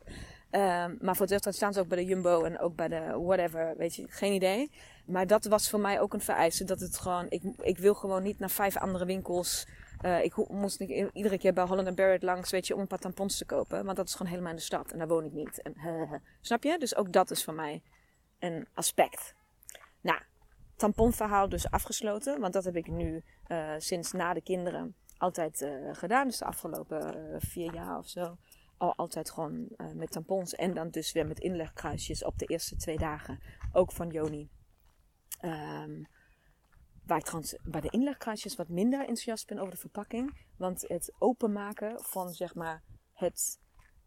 Um, 0.50 0.98
maar 1.00 1.16
voor 1.16 1.26
het 1.26 1.54
staan 1.54 1.72
ze 1.72 1.80
ook 1.80 1.88
bij 1.88 1.98
de 1.98 2.04
Jumbo 2.04 2.42
en 2.42 2.58
ook 2.58 2.76
bij 2.76 2.88
de 2.88 3.18
whatever, 3.18 3.76
weet 3.76 3.94
je, 3.94 4.06
geen 4.08 4.32
idee. 4.32 4.70
Maar 5.06 5.26
dat 5.26 5.44
was 5.44 5.70
voor 5.70 5.80
mij 5.80 6.00
ook 6.00 6.14
een 6.14 6.20
vereiste, 6.20 6.64
dat 6.64 6.80
het 6.80 6.98
gewoon, 6.98 7.26
ik, 7.28 7.42
ik 7.58 7.78
wil 7.78 7.94
gewoon 7.94 8.22
niet 8.22 8.38
naar 8.38 8.50
vijf 8.50 8.76
andere 8.76 9.04
winkels. 9.04 9.66
Uh, 10.04 10.24
ik 10.24 10.48
moest 10.48 10.78
niet 10.78 11.10
iedere 11.12 11.38
keer 11.38 11.52
bij 11.52 11.64
Holland 11.64 11.94
Barrett 11.94 12.22
langs, 12.22 12.50
weet 12.50 12.66
je, 12.66 12.74
om 12.74 12.80
een 12.80 12.86
paar 12.86 12.98
tampons 12.98 13.38
te 13.38 13.44
kopen. 13.44 13.84
Want 13.84 13.96
dat 13.96 14.06
is 14.06 14.12
gewoon 14.14 14.30
helemaal 14.30 14.50
in 14.50 14.56
de 14.56 14.62
stad 14.62 14.92
en 14.92 14.98
daar 14.98 15.08
woon 15.08 15.24
ik 15.24 15.32
niet. 15.32 15.62
En, 15.62 15.74
snap 16.40 16.62
je? 16.62 16.78
Dus 16.78 16.96
ook 16.96 17.12
dat 17.12 17.30
is 17.30 17.44
voor 17.44 17.54
mij 17.54 17.82
een 18.38 18.68
aspect. 18.74 19.34
Nou, 20.00 20.20
tamponverhaal 20.76 21.48
dus 21.48 21.70
afgesloten. 21.70 22.40
Want 22.40 22.52
dat 22.52 22.64
heb 22.64 22.76
ik 22.76 22.86
nu 22.86 23.24
uh, 23.48 23.74
sinds 23.78 24.12
na 24.12 24.34
de 24.34 24.42
kinderen 24.42 24.94
altijd 25.18 25.60
uh, 25.60 25.70
gedaan. 25.92 26.26
Dus 26.26 26.38
de 26.38 26.44
afgelopen 26.44 27.26
vier 27.38 27.74
jaar 27.74 27.98
of 27.98 28.08
zo 28.08 28.36
al 28.76 28.94
altijd 28.96 29.30
gewoon 29.30 29.68
uh, 29.76 29.92
met 29.92 30.10
tampons. 30.10 30.54
En 30.54 30.74
dan 30.74 30.90
dus 30.90 31.12
weer 31.12 31.26
met 31.26 31.40
inlegkruisjes 31.40 32.24
op 32.24 32.38
de 32.38 32.46
eerste 32.46 32.76
twee 32.76 32.98
dagen. 32.98 33.40
Ook 33.72 33.92
van 33.92 34.10
Joni. 34.10 34.48
Um, 35.44 36.06
waar 37.06 37.18
ik 37.18 37.24
trouwens 37.24 37.56
bij 37.62 37.80
de 37.80 37.90
inlegkruisjes 37.90 38.56
wat 38.56 38.68
minder 38.68 39.00
enthousiast 39.00 39.46
ben 39.46 39.58
over 39.58 39.70
de 39.70 39.80
verpakking. 39.80 40.38
Want 40.56 40.84
het 40.88 41.12
openmaken 41.18 42.00
van 42.00 42.32
zeg 42.32 42.54
maar 42.54 42.82
het. 43.12 43.58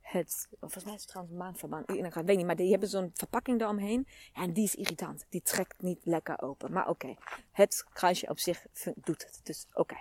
Het, 0.01 0.47
volgens 0.60 0.84
mij 0.84 0.93
is 0.93 0.99
het 0.99 1.10
trouwens 1.10 1.38
maandverband. 1.38 1.89
Ik 1.89 2.13
weet 2.13 2.38
niet, 2.38 2.45
maar 2.45 2.55
die 2.55 2.69
hebben 2.69 2.89
zo'n 2.89 3.12
verpakking 3.13 3.62
eromheen. 3.62 4.08
En 4.34 4.53
die 4.53 4.63
is 4.63 4.75
irritant. 4.75 5.25
Die 5.29 5.41
trekt 5.41 5.82
niet 5.82 6.05
lekker 6.05 6.41
open. 6.41 6.71
Maar 6.71 6.89
oké, 6.89 7.15
het 7.51 7.86
kruisje 7.93 8.29
op 8.29 8.39
zich 8.39 8.65
doet 8.95 9.25
het. 9.25 9.39
Dus 9.43 9.67
oké. 9.73 9.95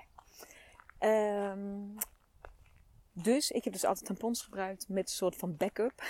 Okay. 0.98 1.50
Um, 1.50 1.94
dus 3.22 3.50
ik 3.50 3.64
heb 3.64 3.72
dus 3.72 3.84
altijd 3.84 4.06
tampons 4.06 4.42
gebruikt 4.42 4.88
met 4.88 5.08
een 5.08 5.14
soort 5.14 5.36
van 5.36 5.56
backup. 5.56 6.02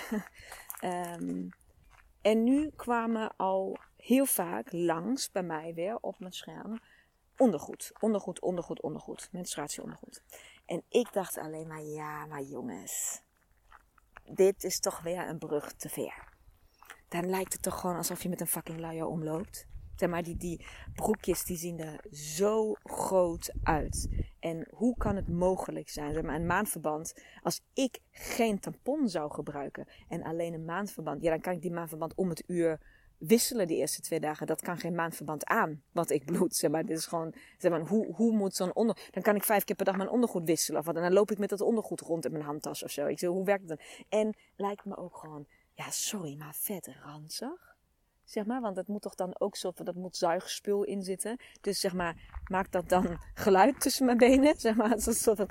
um, 0.83 1.49
en 2.21 2.43
nu 2.43 2.69
kwamen 2.75 3.35
al 3.35 3.77
heel 3.97 4.25
vaak 4.25 4.71
langs 4.71 5.31
bij 5.31 5.43
mij 5.43 5.73
weer 5.73 5.97
op 6.01 6.19
mijn 6.19 6.33
scherm 6.33 6.79
ondergoed. 7.37 7.91
Ondergoed, 7.99 8.41
ondergoed, 8.41 8.81
ondergoed. 8.81 9.29
Menstruatieondergoed. 9.31 10.23
En 10.65 10.83
ik 10.89 11.13
dacht 11.13 11.37
alleen 11.37 11.67
maar, 11.67 11.83
ja, 11.83 12.25
maar 12.25 12.41
jongens. 12.41 13.21
Dit 14.23 14.63
is 14.63 14.79
toch 14.79 15.01
weer 15.01 15.27
een 15.27 15.37
brug 15.37 15.73
te 15.73 15.89
ver. 15.89 16.27
Dan 17.07 17.29
lijkt 17.29 17.53
het 17.53 17.61
toch 17.61 17.79
gewoon 17.79 17.95
alsof 17.95 18.23
je 18.23 18.29
met 18.29 18.41
een 18.41 18.47
fucking 18.47 18.79
luier 18.79 19.05
omloopt. 19.05 19.67
Zeg 19.99 20.09
maar, 20.09 20.23
die, 20.23 20.37
die 20.37 20.65
broekjes 20.93 21.43
die 21.45 21.57
zien 21.57 21.79
er 21.79 22.03
zo 22.11 22.73
groot 22.83 23.53
uit. 23.63 24.09
En 24.39 24.67
hoe 24.71 24.97
kan 24.97 25.15
het 25.15 25.27
mogelijk 25.27 25.89
zijn? 25.89 26.13
Zeg 26.13 26.23
maar, 26.23 26.35
een 26.35 26.45
maandverband. 26.45 27.13
Als 27.41 27.61
ik 27.73 27.99
geen 28.11 28.59
tampon 28.59 29.09
zou 29.09 29.31
gebruiken 29.31 29.87
en 30.07 30.23
alleen 30.23 30.53
een 30.53 30.65
maandverband. 30.65 31.21
Ja, 31.21 31.29
dan 31.29 31.41
kan 31.41 31.53
ik 31.53 31.61
die 31.61 31.71
maandverband 31.71 32.15
om 32.15 32.29
het 32.29 32.43
uur 32.47 32.79
wisselen 33.17 33.67
die 33.67 33.77
eerste 33.77 34.01
twee 34.01 34.19
dagen. 34.19 34.47
Dat 34.47 34.61
kan 34.61 34.77
geen 34.77 34.95
maandverband 34.95 35.45
aan 35.45 35.83
wat 35.91 36.09
ik 36.09 36.25
bloed. 36.25 36.55
Zeg 36.55 36.71
maar, 36.71 36.85
dit 36.85 36.97
is 36.97 37.05
gewoon, 37.05 37.33
zeg 37.57 37.71
maar, 37.71 37.87
hoe, 37.87 38.13
hoe 38.13 38.31
moet 38.31 38.55
zo'n 38.55 38.75
onder... 38.75 39.09
Dan 39.11 39.23
kan 39.23 39.35
ik 39.35 39.43
vijf 39.43 39.63
keer 39.63 39.75
per 39.75 39.85
dag 39.85 39.97
mijn 39.97 40.09
ondergoed 40.09 40.45
wisselen. 40.45 40.79
Of 40.79 40.85
wat, 40.85 40.95
en 40.95 41.01
dan 41.01 41.13
loop 41.13 41.31
ik 41.31 41.37
met 41.37 41.49
dat 41.49 41.61
ondergoed 41.61 42.01
rond 42.01 42.25
in 42.25 42.31
mijn 42.31 42.43
handtas 42.43 42.83
of 42.83 42.91
zo. 42.91 43.05
Ik 43.05 43.19
zeg, 43.19 43.29
hoe 43.29 43.45
werkt 43.45 43.67
dat? 43.67 43.81
En 44.09 44.35
lijkt 44.55 44.85
me 44.85 44.97
ook 44.97 45.17
gewoon, 45.17 45.47
ja 45.73 45.89
sorry, 45.89 46.35
maar 46.37 46.55
vet 46.55 46.89
ranzig 47.03 47.68
zeg 48.31 48.45
maar. 48.45 48.61
Want 48.61 48.77
het 48.77 48.87
moet 48.87 49.01
toch 49.01 49.15
dan 49.15 49.39
ook 49.39 49.55
soort 49.55 49.85
dat 49.85 49.95
moet 49.95 50.17
zuigspul 50.17 50.83
in 50.83 51.03
zitten. 51.03 51.37
Dus 51.61 51.79
zeg 51.79 51.93
maar, 51.93 52.41
maakt 52.43 52.71
dat 52.71 52.89
dan 52.89 53.19
geluid 53.33 53.81
tussen 53.81 54.05
mijn 54.05 54.17
benen? 54.17 54.59
Zeg 54.59 54.75
maar, 54.75 54.91
een 54.91 55.01
soort 55.01 55.37
van 55.37 55.49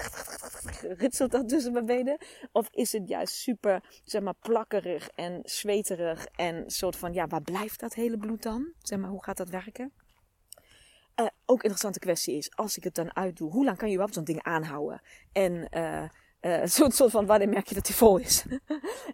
ritselt 1.03 1.31
dat 1.31 1.49
tussen 1.49 1.73
mijn 1.73 1.87
benen? 1.87 2.19
Of 2.53 2.69
is 2.71 2.93
het 2.93 3.09
juist 3.09 3.35
super, 3.35 4.01
zeg 4.05 4.23
maar, 4.23 4.35
plakkerig 4.35 5.09
en 5.09 5.41
zweterig 5.43 6.27
en 6.27 6.71
soort 6.71 6.97
van, 6.97 7.13
ja, 7.13 7.27
waar 7.27 7.43
blijft 7.43 7.81
dat 7.81 7.95
hele 7.95 8.19
bloed 8.19 8.43
dan? 8.43 8.73
Zeg 8.79 8.99
maar, 8.99 9.11
hoe 9.11 9.25
gaat 9.25 9.37
dat 9.37 9.49
werken? 9.49 9.93
Uh, 11.21 11.27
ook 11.45 11.63
interessante 11.63 11.99
kwestie 11.99 12.37
is, 12.37 12.57
als 12.57 12.77
ik 12.77 12.85
het 12.85 12.95
dan 12.95 13.17
uitdoe, 13.17 13.51
hoe 13.51 13.65
lang 13.65 13.77
kan 13.77 13.89
je 13.89 13.95
überhaupt 13.95 14.15
zo'n 14.15 14.35
ding 14.35 14.43
aanhouden? 14.43 15.01
En 15.33 15.69
uh, 16.41 16.65
soort, 16.65 16.95
soort 16.95 17.11
van, 17.11 17.27
wanneer 17.27 17.49
merk 17.49 17.67
je 17.67 17.75
dat 17.75 17.87
hij 17.87 17.97
vol 17.97 18.17
is? 18.17 18.45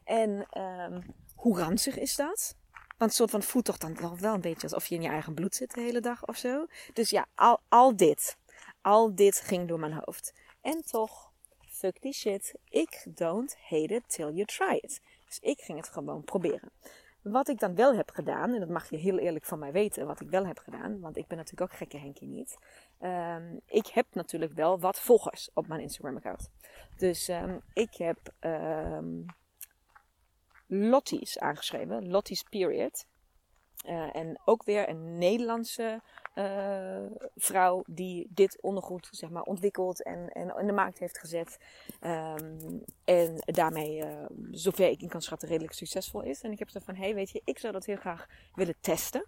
en 0.05 0.61
um, 0.61 1.03
hoe 1.35 1.59
ranzig 1.59 1.98
is 1.98 2.16
dat? 2.16 2.57
Het 3.04 3.14
soort 3.14 3.30
van 3.30 3.42
voelt 3.42 3.64
toch 3.64 3.78
dan 3.78 3.96
wel, 4.00 4.18
wel 4.18 4.34
een 4.34 4.40
beetje 4.40 4.62
alsof 4.62 4.86
je 4.86 4.94
in 4.94 5.02
je 5.02 5.08
eigen 5.08 5.34
bloed 5.34 5.54
zit 5.54 5.74
de 5.74 5.80
hele 5.80 6.00
dag 6.00 6.26
of 6.26 6.36
zo. 6.36 6.66
Dus 6.92 7.10
ja, 7.10 7.26
al, 7.34 7.60
al 7.68 7.96
dit. 7.96 8.36
Al 8.80 9.14
dit 9.14 9.40
ging 9.40 9.68
door 9.68 9.78
mijn 9.78 10.00
hoofd. 10.04 10.32
En 10.60 10.82
toch, 10.84 11.32
fuck 11.66 12.02
die 12.02 12.12
shit. 12.12 12.54
Ik 12.68 13.04
don't 13.08 13.56
hate 13.60 13.94
it 13.94 14.02
till 14.06 14.32
you 14.32 14.44
try 14.44 14.78
it. 14.80 15.00
Dus 15.26 15.38
ik 15.40 15.60
ging 15.60 15.78
het 15.78 15.88
gewoon 15.88 16.24
proberen. 16.24 16.70
Wat 17.22 17.48
ik 17.48 17.58
dan 17.58 17.74
wel 17.74 17.94
heb 17.94 18.10
gedaan, 18.10 18.52
en 18.54 18.60
dat 18.60 18.68
mag 18.68 18.90
je 18.90 18.96
heel 18.96 19.18
eerlijk 19.18 19.44
van 19.44 19.58
mij 19.58 19.72
weten, 19.72 20.06
wat 20.06 20.20
ik 20.20 20.30
wel 20.30 20.46
heb 20.46 20.58
gedaan, 20.58 21.00
want 21.00 21.16
ik 21.16 21.26
ben 21.26 21.36
natuurlijk 21.36 21.72
ook 21.72 21.78
gekke 21.78 21.98
Henkie 21.98 22.28
niet. 22.28 22.58
Um, 23.00 23.60
ik 23.66 23.86
heb 23.86 24.06
natuurlijk 24.12 24.52
wel 24.52 24.78
wat 24.78 25.00
volgers 25.00 25.50
op 25.54 25.66
mijn 25.66 25.80
Instagram-account. 25.80 26.50
Dus 26.96 27.28
um, 27.28 27.60
ik 27.72 27.94
heb 27.94 28.18
um, 28.40 29.26
Lottie's 30.66 31.38
aangeschreven. 31.38 32.09
Lottie's 32.09 32.42
Period. 32.42 33.05
Uh, 33.88 34.16
en 34.16 34.40
ook 34.44 34.64
weer 34.64 34.88
een 34.88 35.18
Nederlandse 35.18 36.03
uh, 36.35 37.07
vrouw 37.37 37.83
die 37.87 38.27
dit 38.31 38.62
ondergoed 38.62 39.09
zeg 39.11 39.31
maar, 39.31 39.42
ontwikkeld 39.42 40.03
en, 40.03 40.29
en 40.29 40.55
in 40.59 40.66
de 40.66 40.72
markt 40.72 40.98
heeft 40.98 41.18
gezet. 41.18 41.59
Um, 42.00 42.85
en 43.05 43.37
daarmee, 43.44 43.98
uh, 43.98 44.24
zover 44.50 44.88
ik 44.88 45.03
in 45.03 45.09
kan 45.09 45.22
schatten, 45.22 45.48
redelijk 45.48 45.72
succesvol 45.72 46.22
is. 46.22 46.40
En 46.40 46.53
ik 46.53 46.59
heb 46.59 46.66
gezegd 46.66 46.87
van, 46.87 46.94
hé 46.94 47.05
hey, 47.05 47.14
weet 47.14 47.31
je, 47.31 47.40
ik 47.44 47.59
zou 47.59 47.72
dat 47.72 47.85
heel 47.85 47.96
graag 47.96 48.27
willen 48.55 48.77
testen. 48.81 49.27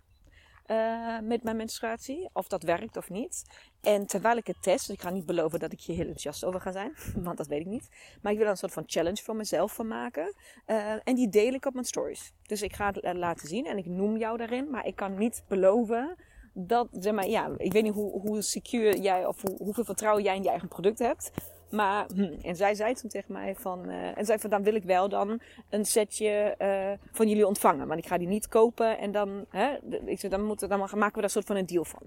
Uh, 0.71 1.19
met 1.21 1.43
mijn 1.43 1.57
menstruatie. 1.57 2.29
Of 2.33 2.49
dat 2.49 2.63
werkt 2.63 2.97
of 2.97 3.11
niet. 3.11 3.45
En 3.81 4.07
terwijl 4.07 4.37
ik 4.37 4.47
het 4.47 4.63
test, 4.63 4.91
ik 4.91 5.01
ga 5.01 5.11
niet 5.11 5.27
beloven 5.27 5.59
dat 5.59 5.73
ik 5.73 5.81
hier 5.81 5.97
heel 5.97 6.05
enthousiast 6.05 6.45
over 6.45 6.61
ga 6.61 6.73
zijn. 6.73 6.97
Want 7.25 7.37
dat 7.37 7.47
weet 7.47 7.61
ik 7.61 7.67
niet. 7.67 7.89
Maar 8.23 8.33
ik 8.33 8.39
wil 8.39 8.47
er 8.47 8.53
een 8.53 8.59
soort 8.59 8.73
van 8.73 8.83
challenge 8.87 9.23
voor 9.23 9.37
mezelf 9.37 9.75
van 9.75 9.89
maken. 9.89 10.35
Uh, 10.67 10.93
en 11.05 11.15
die 11.15 11.29
deel 11.29 11.53
ik 11.53 11.67
op 11.67 11.73
mijn 11.73 11.87
stories. 11.87 12.33
Dus 12.43 12.63
ik 12.63 12.73
ga 12.73 12.93
het 12.93 13.17
laten 13.17 13.49
zien 13.49 13.67
en 13.67 13.79
ik 13.79 13.87
noem 13.87 14.17
jou 14.17 14.37
daarin. 14.37 14.71
Maar 14.71 14.87
ik 14.87 14.97
kan 14.97 15.19
niet 15.19 15.45
beloven 15.49 16.17
dat, 16.53 16.89
zeg 16.93 17.13
maar, 17.13 17.29
ja, 17.29 17.51
ik 17.57 17.73
weet 17.73 17.83
niet 17.83 17.95
hoe, 17.95 18.21
hoe 18.21 18.43
secure 18.43 19.01
jij 19.01 19.27
of 19.27 19.43
hoe, 19.43 19.57
hoeveel 19.59 19.85
vertrouwen 19.85 20.23
jij 20.23 20.37
in 20.37 20.43
je 20.43 20.49
eigen 20.49 20.69
product 20.69 20.99
hebt. 20.99 21.31
Maar, 21.77 22.07
hm, 22.15 22.33
en 22.43 22.57
zij 22.57 22.75
zei 22.75 22.95
toen 22.95 23.11
tegen 23.11 23.33
mij 23.33 23.55
van, 23.55 23.89
uh, 23.89 24.19
en 24.19 24.25
zei 24.25 24.39
van, 24.39 24.51
dan 24.51 24.63
wil 24.63 24.75
ik 24.75 24.85
wel 24.85 25.09
dan 25.09 25.41
een 25.71 25.85
setje 25.85 26.55
uh, 26.59 27.09
van 27.13 27.29
jullie 27.29 27.47
ontvangen. 27.47 27.87
Want 27.87 28.01
ik 28.01 28.07
ga 28.07 28.19
die 28.19 28.29
niet 28.29 28.49
kopen 28.49 28.99
en 28.99 29.13
dan, 29.13 29.45
hè, 29.49 29.77
ik 30.05 30.21
zei, 30.21 30.33
dan, 30.33 30.45
moeten, 30.45 30.69
dan 30.69 30.79
maken 30.79 31.15
we 31.15 31.21
daar 31.21 31.31
soort 31.31 31.47
van 31.47 31.57
een 31.57 31.67
deal 31.67 31.85
van. 31.85 32.03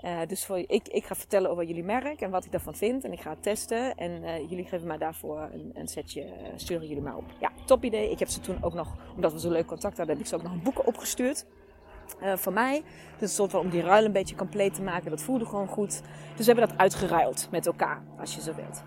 Uh, 0.00 0.18
dus 0.26 0.44
voor, 0.44 0.58
ik, 0.58 0.88
ik 0.88 1.04
ga 1.04 1.14
vertellen 1.14 1.50
over 1.50 1.64
jullie 1.64 1.84
merk 1.84 2.20
en 2.20 2.30
wat 2.30 2.44
ik 2.44 2.50
daarvan 2.50 2.74
vind. 2.74 3.04
En 3.04 3.12
ik 3.12 3.20
ga 3.20 3.30
het 3.30 3.42
testen. 3.42 3.94
En 3.94 4.46
jullie 4.48 4.64
geven 4.64 4.86
mij 4.86 4.98
daarvoor 4.98 5.48
een, 5.52 5.70
een 5.74 5.88
setje, 5.88 6.26
sturen 6.56 6.86
jullie 6.86 7.02
mij 7.02 7.12
op. 7.12 7.24
Ja, 7.40 7.50
top 7.64 7.84
idee. 7.84 8.10
Ik 8.10 8.18
heb 8.18 8.28
ze 8.28 8.40
toen 8.40 8.62
ook 8.62 8.74
nog, 8.74 8.96
omdat 9.14 9.32
we 9.32 9.40
zo 9.40 9.50
leuk 9.50 9.66
contact 9.66 9.96
hadden, 9.96 10.14
heb 10.14 10.24
ik 10.24 10.30
ze 10.30 10.36
ook 10.36 10.42
nog 10.42 10.52
een 10.52 10.62
boeken 10.62 10.86
opgestuurd 10.86 11.46
uh, 12.22 12.36
van 12.36 12.52
mij. 12.52 12.82
Dus 13.18 13.28
een 13.28 13.34
soort 13.34 13.50
van 13.50 13.60
om 13.60 13.70
die 13.70 13.82
ruil 13.82 14.04
een 14.04 14.12
beetje 14.12 14.34
compleet 14.34 14.74
te 14.74 14.82
maken. 14.82 15.10
Dat 15.10 15.22
voelde 15.22 15.46
gewoon 15.46 15.68
goed. 15.68 16.02
Dus 16.36 16.46
we 16.46 16.52
hebben 16.52 16.68
dat 16.68 16.78
uitgeruild 16.78 17.48
met 17.50 17.66
elkaar, 17.66 18.02
als 18.18 18.34
je 18.34 18.40
zo 18.40 18.54
wilt. 18.54 18.82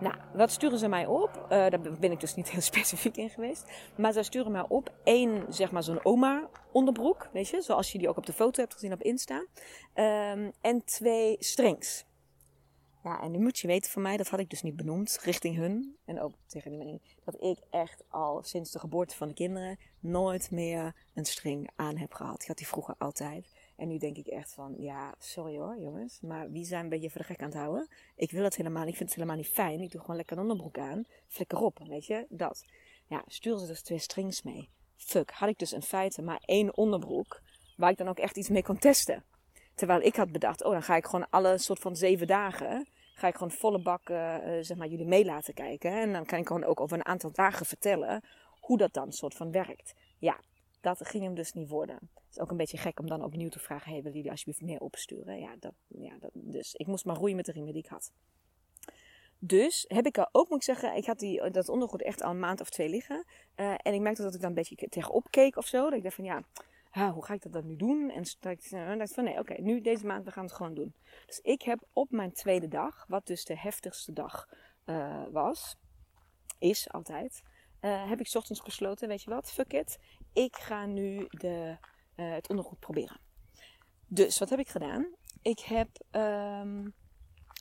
Nou, 0.00 0.14
wat 0.32 0.50
sturen 0.50 0.78
ze 0.78 0.88
mij 0.88 1.06
op? 1.06 1.30
Uh, 1.42 1.48
daar 1.48 1.80
ben 2.00 2.12
ik 2.12 2.20
dus 2.20 2.34
niet 2.34 2.50
heel 2.52 2.60
specifiek 2.60 3.16
in 3.16 3.30
geweest. 3.30 3.70
Maar 3.96 4.12
zij 4.12 4.22
sturen 4.22 4.52
mij 4.52 4.64
op 4.68 4.92
één, 5.04 5.44
zeg 5.48 5.70
maar, 5.70 5.82
zo'n 5.82 6.04
oma 6.04 6.48
onderbroek. 6.72 7.28
Weet 7.32 7.48
je, 7.48 7.60
zoals 7.60 7.92
je 7.92 7.98
die 7.98 8.08
ook 8.08 8.16
op 8.16 8.26
de 8.26 8.32
foto 8.32 8.60
hebt 8.60 8.74
gezien 8.74 8.92
op 8.92 9.02
Insta. 9.02 9.44
Um, 9.94 10.52
en 10.60 10.84
twee 10.84 11.36
strings. 11.38 12.04
Ja, 13.06 13.20
en 13.22 13.30
nu 13.30 13.38
moet 13.38 13.58
je 13.58 13.66
weten 13.66 13.90
van 13.90 14.02
mij, 14.02 14.16
dat 14.16 14.28
had 14.28 14.40
ik 14.40 14.50
dus 14.50 14.62
niet 14.62 14.76
benoemd, 14.76 15.18
richting 15.22 15.56
hun. 15.56 15.96
En 16.04 16.20
ook 16.20 16.34
tegen 16.46 16.70
die 16.70 16.78
manier, 16.78 17.00
dat 17.24 17.42
ik 17.42 17.58
echt 17.70 18.04
al 18.08 18.42
sinds 18.42 18.70
de 18.70 18.78
geboorte 18.78 19.16
van 19.16 19.28
de 19.28 19.34
kinderen 19.34 19.78
nooit 20.00 20.50
meer 20.50 20.94
een 21.14 21.24
string 21.24 21.70
aan 21.76 21.96
heb 21.96 22.12
gehad. 22.12 22.42
Ik 22.42 22.48
had 22.48 22.56
die 22.56 22.66
vroeger 22.66 22.94
altijd. 22.98 23.54
En 23.76 23.88
nu 23.88 23.98
denk 23.98 24.16
ik 24.16 24.26
echt 24.26 24.52
van, 24.52 24.74
ja, 24.78 25.14
sorry 25.18 25.56
hoor 25.58 25.78
jongens, 25.78 26.20
maar 26.20 26.50
wie 26.50 26.64
zijn 26.64 26.82
een 26.82 26.88
beetje 26.88 27.10
voor 27.10 27.20
de 27.20 27.26
gek 27.26 27.40
aan 27.40 27.48
het 27.48 27.56
houden? 27.56 27.88
Ik 28.16 28.30
wil 28.30 28.44
het 28.44 28.56
helemaal, 28.56 28.86
ik 28.86 28.96
vind 28.96 29.08
het 29.08 29.18
helemaal 29.18 29.36
niet 29.36 29.48
fijn. 29.48 29.80
Ik 29.80 29.90
doe 29.90 30.00
gewoon 30.00 30.16
lekker 30.16 30.36
een 30.36 30.42
onderbroek 30.42 30.78
aan, 30.78 31.04
flikker 31.26 31.58
op, 31.58 31.78
weet 31.88 32.06
je, 32.06 32.26
dat. 32.28 32.64
Ja, 33.06 33.22
stuur 33.26 33.58
ze 33.58 33.66
dus 33.66 33.82
twee 33.82 33.98
strings 33.98 34.42
mee. 34.42 34.68
Fuck, 34.96 35.30
had 35.30 35.48
ik 35.48 35.58
dus 35.58 35.72
in 35.72 35.82
feite 35.82 36.22
maar 36.22 36.42
één 36.44 36.76
onderbroek, 36.76 37.40
waar 37.76 37.90
ik 37.90 37.98
dan 37.98 38.08
ook 38.08 38.18
echt 38.18 38.36
iets 38.36 38.48
mee 38.48 38.62
kon 38.62 38.78
testen. 38.78 39.24
Terwijl 39.74 40.00
ik 40.00 40.16
had 40.16 40.32
bedacht, 40.32 40.64
oh 40.64 40.72
dan 40.72 40.82
ga 40.82 40.96
ik 40.96 41.06
gewoon 41.06 41.30
alle 41.30 41.58
soort 41.58 41.78
van 41.78 41.96
zeven 41.96 42.26
dagen 42.26 42.86
ga 43.18 43.28
ik 43.28 43.34
gewoon 43.34 43.50
volle 43.50 43.82
bak 43.82 44.08
uh, 44.08 44.36
zeg 44.60 44.76
maar, 44.76 44.88
jullie 44.88 45.06
mee 45.06 45.24
laten 45.24 45.54
kijken. 45.54 45.92
En 45.92 46.12
dan 46.12 46.24
kan 46.24 46.38
ik 46.38 46.46
gewoon 46.46 46.64
ook 46.64 46.80
over 46.80 46.96
een 46.96 47.06
aantal 47.06 47.32
dagen 47.32 47.66
vertellen 47.66 48.22
hoe 48.60 48.78
dat 48.78 48.92
dan 48.92 49.12
soort 49.12 49.34
van 49.34 49.50
werkt. 49.50 49.94
Ja, 50.18 50.40
dat 50.80 51.06
ging 51.06 51.24
hem 51.24 51.34
dus 51.34 51.52
niet 51.52 51.68
worden. 51.68 51.94
Het 51.94 52.22
is 52.30 52.38
ook 52.38 52.50
een 52.50 52.56
beetje 52.56 52.78
gek 52.78 53.00
om 53.00 53.06
dan 53.06 53.24
opnieuw 53.24 53.48
te 53.48 53.58
vragen: 53.58 53.90
hey, 53.90 54.02
willen 54.02 54.16
jullie 54.16 54.30
alsjeblieft 54.30 54.62
meer 54.62 54.80
opsturen? 54.80 55.38
Ja, 55.38 55.56
dat, 55.58 55.74
ja 55.88 56.18
dat, 56.18 56.30
dus 56.34 56.74
ik 56.74 56.86
moest 56.86 57.04
maar 57.04 57.16
roeien 57.16 57.36
met 57.36 57.44
de 57.44 57.52
riemen 57.52 57.72
die 57.72 57.82
ik 57.82 57.88
had. 57.88 58.12
Dus 59.38 59.84
heb 59.88 60.06
ik 60.06 60.16
er 60.16 60.28
ook, 60.32 60.48
moet 60.48 60.58
ik 60.58 60.64
zeggen, 60.64 60.96
ik 60.96 61.06
had 61.06 61.18
die, 61.18 61.50
dat 61.50 61.68
ondergoed 61.68 62.02
echt 62.02 62.22
al 62.22 62.30
een 62.30 62.38
maand 62.38 62.60
of 62.60 62.70
twee 62.70 62.88
liggen. 62.88 63.24
Uh, 63.56 63.74
en 63.76 63.94
ik 63.94 64.00
merkte 64.00 64.22
dat 64.22 64.34
ik 64.34 64.40
dan 64.40 64.48
een 64.48 64.54
beetje 64.54 64.88
tegenop 64.88 65.30
keek 65.30 65.56
of 65.56 65.66
zo. 65.66 65.82
Dat 65.82 65.92
ik 65.92 66.02
dacht 66.02 66.14
van 66.14 66.24
ja, 66.24 66.42
hoe 67.04 67.24
ga 67.24 67.34
ik 67.34 67.42
dat 67.42 67.52
dan 67.52 67.66
nu 67.66 67.76
doen? 67.76 68.10
En 68.10 68.22
ik 68.50 68.70
dacht 68.98 69.14
van 69.14 69.24
nee, 69.24 69.38
oké, 69.38 69.60
nu 69.60 69.80
deze 69.80 70.06
maand, 70.06 70.24
we 70.24 70.30
gaan 70.30 70.44
het 70.44 70.52
gewoon 70.52 70.74
doen. 70.74 70.94
Dus 71.26 71.38
ik 71.40 71.62
heb 71.62 71.86
op 71.92 72.10
mijn 72.10 72.32
tweede 72.32 72.68
dag, 72.68 73.04
wat 73.08 73.26
dus 73.26 73.44
de 73.44 73.58
heftigste 73.58 74.12
dag 74.12 74.48
uh, 74.84 75.24
was, 75.30 75.76
is 76.58 76.90
altijd, 76.90 77.42
uh, 77.80 78.08
heb 78.08 78.20
ik 78.20 78.34
ochtends 78.34 78.62
besloten, 78.62 79.08
weet 79.08 79.22
je 79.22 79.30
wat, 79.30 79.52
fuck 79.52 79.72
it. 79.72 79.98
Ik 80.32 80.56
ga 80.56 80.86
nu 80.86 81.26
de, 81.28 81.76
uh, 82.16 82.32
het 82.32 82.48
ondergoed 82.48 82.78
proberen. 82.78 83.20
Dus 84.06 84.38
wat 84.38 84.50
heb 84.50 84.58
ik 84.58 84.68
gedaan? 84.68 85.14
Ik 85.42 85.58
heb 85.58 85.88
um, 86.10 86.94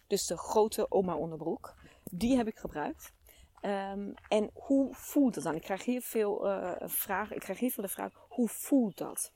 dus 0.07 0.25
de 0.25 0.37
grote 0.37 0.91
oma 0.91 1.15
onderbroek. 1.15 1.75
Die 2.03 2.37
heb 2.37 2.47
ik 2.47 2.57
gebruikt. 2.57 3.13
Um, 3.61 4.13
en 4.27 4.49
hoe 4.53 4.93
voelt 4.93 5.35
het 5.35 5.43
dan? 5.43 5.55
Ik 5.55 5.61
krijg 5.61 5.85
hier 5.85 6.01
veel 6.01 6.37
vragen. 6.79 7.35
Ik 7.35 7.41
krijg 7.41 7.59
hier 7.59 7.71
veel 7.71 7.83
de 7.83 7.89
vraag: 7.89 8.24
hoe 8.35 8.47
voelt 8.47 8.97
dat? 8.97 9.31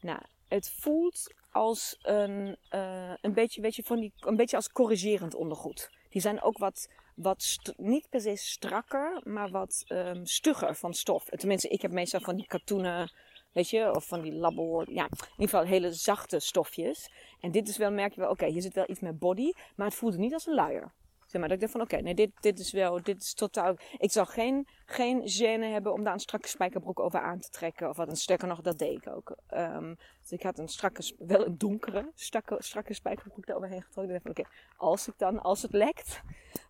Nou, 0.00 0.20
het 0.48 0.70
voelt 0.70 1.34
als 1.50 1.98
een, 2.02 2.56
uh, 2.74 3.12
een 3.20 3.32
beetje, 3.32 3.60
weet 3.60 3.76
je, 3.76 3.82
van 3.82 4.00
die, 4.00 4.12
een 4.20 4.36
beetje 4.36 4.56
als 4.56 4.72
corrigerend 4.72 5.34
ondergoed. 5.34 5.90
Die 6.08 6.20
zijn 6.20 6.42
ook 6.42 6.58
wat, 6.58 6.88
wat 7.14 7.58
niet 7.76 8.08
per 8.08 8.20
se 8.20 8.36
strakker, 8.36 9.20
maar 9.24 9.50
wat 9.50 9.84
um, 9.88 10.26
stugger 10.26 10.74
van 10.74 10.94
stof. 10.94 11.24
Tenminste, 11.24 11.68
ik 11.68 11.82
heb 11.82 11.92
meestal 11.92 12.20
van 12.20 12.36
die 12.36 12.46
katoenen, 12.46 13.12
weet 13.52 13.70
je, 13.70 13.94
of 13.94 14.06
van 14.06 14.20
die 14.20 14.32
labor, 14.32 14.90
ja, 14.90 15.04
in 15.04 15.18
ieder 15.30 15.48
geval 15.48 15.64
hele 15.64 15.92
zachte 15.92 16.38
stofjes. 16.38 17.10
En 17.40 17.50
dit 17.50 17.68
is 17.68 17.76
wel, 17.76 17.90
merk 17.90 18.14
je 18.14 18.20
wel, 18.20 18.30
oké, 18.30 18.46
hier 18.46 18.62
zit 18.62 18.74
wel 18.74 18.90
iets 18.90 19.00
met 19.00 19.18
body, 19.18 19.52
maar 19.76 19.86
het 19.86 19.96
voelt 19.96 20.16
niet 20.16 20.32
als 20.32 20.46
een 20.46 20.54
luier. 20.54 20.92
Zeg 21.28 21.40
maar, 21.40 21.48
dat 21.48 21.52
ik 21.52 21.60
dacht 21.60 21.72
van 21.72 21.80
oké, 21.80 21.96
nee, 21.96 22.14
dit, 22.14 22.30
dit 22.40 22.58
is 22.58 22.72
wel, 22.72 23.02
dit 23.02 23.22
is 23.22 23.34
totaal. 23.34 23.76
Ik 23.98 24.12
zal 24.12 24.26
geen, 24.26 24.68
geen 24.86 25.20
gêne 25.20 25.72
hebben 25.72 25.92
om 25.92 26.04
daar 26.04 26.12
een 26.12 26.20
strakke 26.20 26.48
spijkerbroek 26.48 27.00
over 27.00 27.20
aan 27.20 27.40
te 27.40 27.48
trekken. 27.48 27.88
Of 27.88 27.96
wat, 27.96 28.08
een 28.08 28.16
sterker 28.16 28.48
nog, 28.48 28.60
dat 28.60 28.78
deed 28.78 28.96
ik 28.96 29.08
ook. 29.08 29.36
Um, 29.54 29.96
dus 30.20 30.30
ik 30.30 30.42
had 30.42 30.58
een 30.58 30.68
strakke, 30.68 31.14
wel 31.18 31.46
een 31.46 31.58
donkere, 31.58 32.10
strakke, 32.14 32.56
strakke 32.58 32.94
spijkerbroek 32.94 33.46
daar 33.46 33.56
getrokken. 33.56 34.04
Ik 34.04 34.10
dacht 34.10 34.22
van 34.22 34.30
oké, 34.30 34.44
als 34.76 35.08
ik 35.08 35.14
dan, 35.16 35.42
als 35.42 35.62
het 35.62 35.72
lekt, 35.72 36.20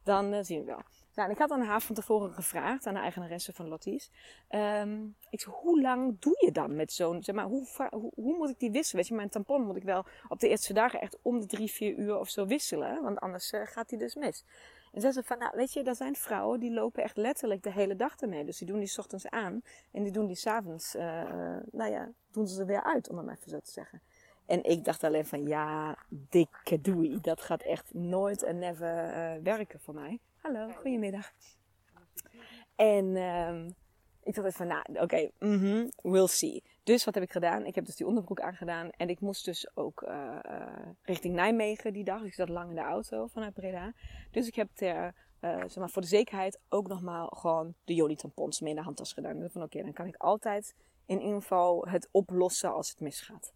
dan 0.04 0.34
uh, 0.34 0.38
zien 0.42 0.60
we 0.60 0.64
wel. 0.64 0.82
Nou, 1.18 1.30
ik 1.30 1.38
had 1.38 1.50
aan 1.50 1.62
haar 1.62 1.80
van 1.80 1.94
tevoren 1.94 2.32
gevraagd, 2.32 2.86
aan 2.86 2.94
de 2.94 3.00
eigenaresse 3.00 3.52
van 3.52 3.68
Lottie's. 3.68 4.10
Um, 4.50 5.16
ik 5.30 5.40
zei, 5.40 5.54
hoe 5.56 5.80
lang 5.80 6.16
doe 6.18 6.44
je 6.44 6.52
dan 6.52 6.76
met 6.76 6.92
zo'n, 6.92 7.22
zeg 7.22 7.34
maar, 7.34 7.44
hoe, 7.44 7.66
hoe, 8.14 8.36
moet 8.36 8.50
ik 8.50 8.58
die 8.58 8.70
wisselen? 8.70 9.00
Weet 9.00 9.10
je, 9.10 9.14
mijn 9.14 9.28
tampon 9.28 9.62
moet 9.62 9.76
ik 9.76 9.82
wel 9.82 10.04
op 10.28 10.40
de 10.40 10.48
eerste 10.48 10.72
dagen 10.72 11.00
echt 11.00 11.18
om 11.22 11.40
de 11.40 11.46
drie, 11.46 11.70
vier 11.70 11.96
uur 11.96 12.18
of 12.18 12.28
zo 12.28 12.46
wisselen. 12.46 13.02
Want 13.02 13.20
anders 13.20 13.52
uh, 13.52 13.60
gaat 13.64 13.88
die 13.88 13.98
dus 13.98 14.14
mis. 14.14 14.44
En 14.92 15.00
zei 15.00 15.12
ze 15.12 15.22
van, 15.22 15.38
nou 15.38 15.56
weet 15.56 15.72
je, 15.72 15.82
er 15.82 15.94
zijn 15.94 16.14
vrouwen 16.14 16.60
die 16.60 16.72
lopen 16.72 17.02
echt 17.02 17.16
letterlijk 17.16 17.62
de 17.62 17.72
hele 17.72 17.96
dag 17.96 18.16
ermee. 18.16 18.44
Dus 18.44 18.58
die 18.58 18.66
doen 18.66 18.78
die 18.78 18.98
ochtends 18.98 19.28
aan 19.28 19.62
en 19.92 20.02
die 20.02 20.12
doen 20.12 20.26
die 20.26 20.36
s'avonds, 20.36 20.94
uh, 20.94 21.02
nou 21.72 21.90
ja, 21.90 22.10
doen 22.30 22.46
ze 22.46 22.60
er 22.60 22.66
weer 22.66 22.84
uit, 22.84 23.08
om 23.08 23.16
het 23.16 23.26
maar 23.26 23.36
even 23.36 23.50
zo 23.50 23.60
te 23.60 23.70
zeggen. 23.70 24.02
En 24.46 24.64
ik 24.64 24.84
dacht 24.84 25.04
alleen 25.04 25.26
van, 25.26 25.46
ja, 25.46 25.98
dikke 26.08 26.80
doei. 26.80 27.20
Dat 27.20 27.40
gaat 27.40 27.62
echt 27.62 27.94
nooit 27.94 28.42
en 28.42 28.58
never 28.58 29.04
uh, 29.04 29.42
werken 29.42 29.80
voor 29.80 29.94
mij. 29.94 30.20
Hallo, 30.38 30.68
goedemiddag. 30.68 31.32
En 32.76 33.16
um, 33.16 33.74
ik 34.22 34.34
dacht 34.34 34.56
van, 34.56 34.66
nou, 34.66 34.82
oké, 34.88 35.02
okay, 35.02 35.32
mm 35.38 35.58
-hmm, 35.58 35.90
we'll 36.02 36.26
see. 36.26 36.62
Dus 36.82 37.04
wat 37.04 37.14
heb 37.14 37.22
ik 37.22 37.32
gedaan? 37.32 37.66
Ik 37.66 37.74
heb 37.74 37.84
dus 37.84 37.96
die 37.96 38.06
onderbroek 38.06 38.40
aangedaan. 38.40 38.90
En 38.90 39.08
ik 39.08 39.20
moest 39.20 39.44
dus 39.44 39.76
ook 39.76 40.02
uh, 40.02 40.38
richting 41.02 41.34
Nijmegen 41.34 41.92
die 41.92 42.04
dag. 42.04 42.18
Dus 42.18 42.28
ik 42.28 42.34
zat 42.34 42.48
lang 42.48 42.68
in 42.68 42.74
de 42.74 42.80
auto 42.80 43.26
vanuit 43.26 43.54
Breda. 43.54 43.92
Dus 44.30 44.46
ik 44.46 44.54
heb 44.54 44.68
ter, 44.74 45.14
uh, 45.40 45.58
zeg 45.58 45.76
maar, 45.76 45.90
voor 45.90 46.02
de 46.02 46.08
zekerheid 46.08 46.60
ook 46.68 46.88
nogmaal 46.88 47.26
gewoon 47.26 47.74
de 47.84 47.94
Joli 47.94 48.16
tampons 48.16 48.60
mee 48.60 48.70
in 48.70 48.76
de 48.76 48.82
handtas 48.82 49.12
gedaan. 49.12 49.38
Dus 49.38 49.52
van 49.52 49.62
oké, 49.62 49.76
okay, 49.76 49.86
dan 49.86 49.94
kan 49.94 50.06
ik 50.06 50.16
altijd 50.16 50.74
in 51.06 51.20
ieder 51.20 51.40
geval 51.40 51.86
het 51.88 52.08
oplossen 52.10 52.72
als 52.72 52.90
het 52.90 53.00
misgaat. 53.00 53.52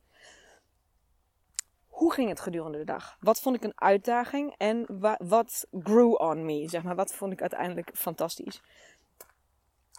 Hoe 1.93 2.13
ging 2.13 2.29
het 2.29 2.41
gedurende 2.41 2.79
de 2.79 2.85
dag? 2.85 3.17
Wat 3.21 3.41
vond 3.41 3.57
ik 3.57 3.65
een 3.65 3.81
uitdaging 3.81 4.55
en 4.57 4.87
wat 5.19 5.67
grew 5.83 6.21
on 6.21 6.45
me? 6.45 6.69
Zeg 6.69 6.83
maar, 6.83 6.95
wat 6.95 7.15
vond 7.15 7.33
ik 7.33 7.41
uiteindelijk 7.41 7.91
fantastisch? 7.95 8.63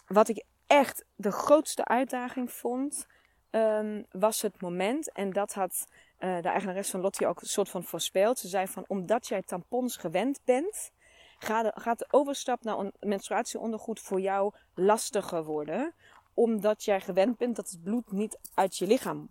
Wat 0.06 0.28
ik 0.28 0.44
echt 0.66 1.04
de 1.14 1.32
grootste 1.32 1.84
uitdaging 1.84 2.52
vond, 2.52 3.06
um, 3.50 4.06
was 4.10 4.42
het 4.42 4.60
moment. 4.60 5.12
En 5.12 5.30
dat 5.30 5.52
had 5.52 5.86
uh, 6.18 6.42
de 6.42 6.48
eigenares 6.48 6.90
van 6.90 7.00
Lottie 7.00 7.26
ook 7.26 7.40
een 7.40 7.46
soort 7.46 7.68
van 7.68 7.84
voorspeld. 7.84 8.38
Ze 8.38 8.48
zei 8.48 8.66
van, 8.66 8.84
omdat 8.86 9.26
jij 9.26 9.42
tampons 9.42 9.96
gewend 9.96 10.40
bent, 10.44 10.90
gaat 11.38 11.98
de 11.98 12.06
overstap 12.10 12.62
naar 12.62 12.90
menstruatieondergoed 13.00 14.00
voor 14.00 14.20
jou 14.20 14.52
lastiger 14.74 15.44
worden. 15.44 15.94
Omdat 16.34 16.84
jij 16.84 17.00
gewend 17.00 17.36
bent 17.36 17.56
dat 17.56 17.70
het 17.70 17.82
bloed 17.82 18.12
niet 18.12 18.38
uit 18.54 18.76
je 18.76 18.86
lichaam 18.86 19.28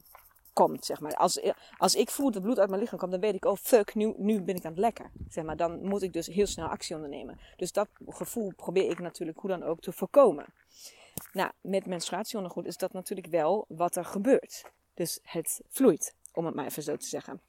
komt, 0.53 0.85
zeg 0.85 0.99
maar. 0.99 1.15
Als, 1.15 1.41
als 1.77 1.95
ik 1.95 2.09
voel 2.09 2.31
dat 2.31 2.41
bloed 2.41 2.59
uit 2.59 2.69
mijn 2.69 2.81
lichaam 2.81 2.99
komt, 2.99 3.11
dan 3.11 3.19
weet 3.19 3.35
ik, 3.35 3.45
oh 3.45 3.55
fuck, 3.55 3.95
nu, 3.95 4.13
nu 4.17 4.41
ben 4.41 4.55
ik 4.55 4.65
aan 4.65 4.71
het 4.71 4.79
lekken. 4.79 5.11
Zeg 5.29 5.43
maar, 5.43 5.57
dan 5.57 5.83
moet 5.83 6.01
ik 6.01 6.13
dus 6.13 6.27
heel 6.27 6.47
snel 6.47 6.67
actie 6.67 6.95
ondernemen. 6.95 7.39
Dus 7.55 7.71
dat 7.71 7.89
gevoel 8.07 8.53
probeer 8.55 8.89
ik 8.89 8.99
natuurlijk 8.99 9.39
hoe 9.39 9.49
dan 9.49 9.63
ook 9.63 9.81
te 9.81 9.91
voorkomen. 9.91 10.45
Nou, 11.33 11.51
met 11.61 11.85
menstruatieondergoed 11.85 12.65
is 12.65 12.77
dat 12.77 12.93
natuurlijk 12.93 13.27
wel 13.27 13.65
wat 13.67 13.95
er 13.95 14.05
gebeurt. 14.05 14.63
Dus 14.93 15.19
het 15.23 15.61
vloeit, 15.69 16.15
om 16.33 16.45
het 16.45 16.55
maar 16.55 16.65
even 16.65 16.83
zo 16.83 16.97
te 16.97 17.07
zeggen. 17.07 17.41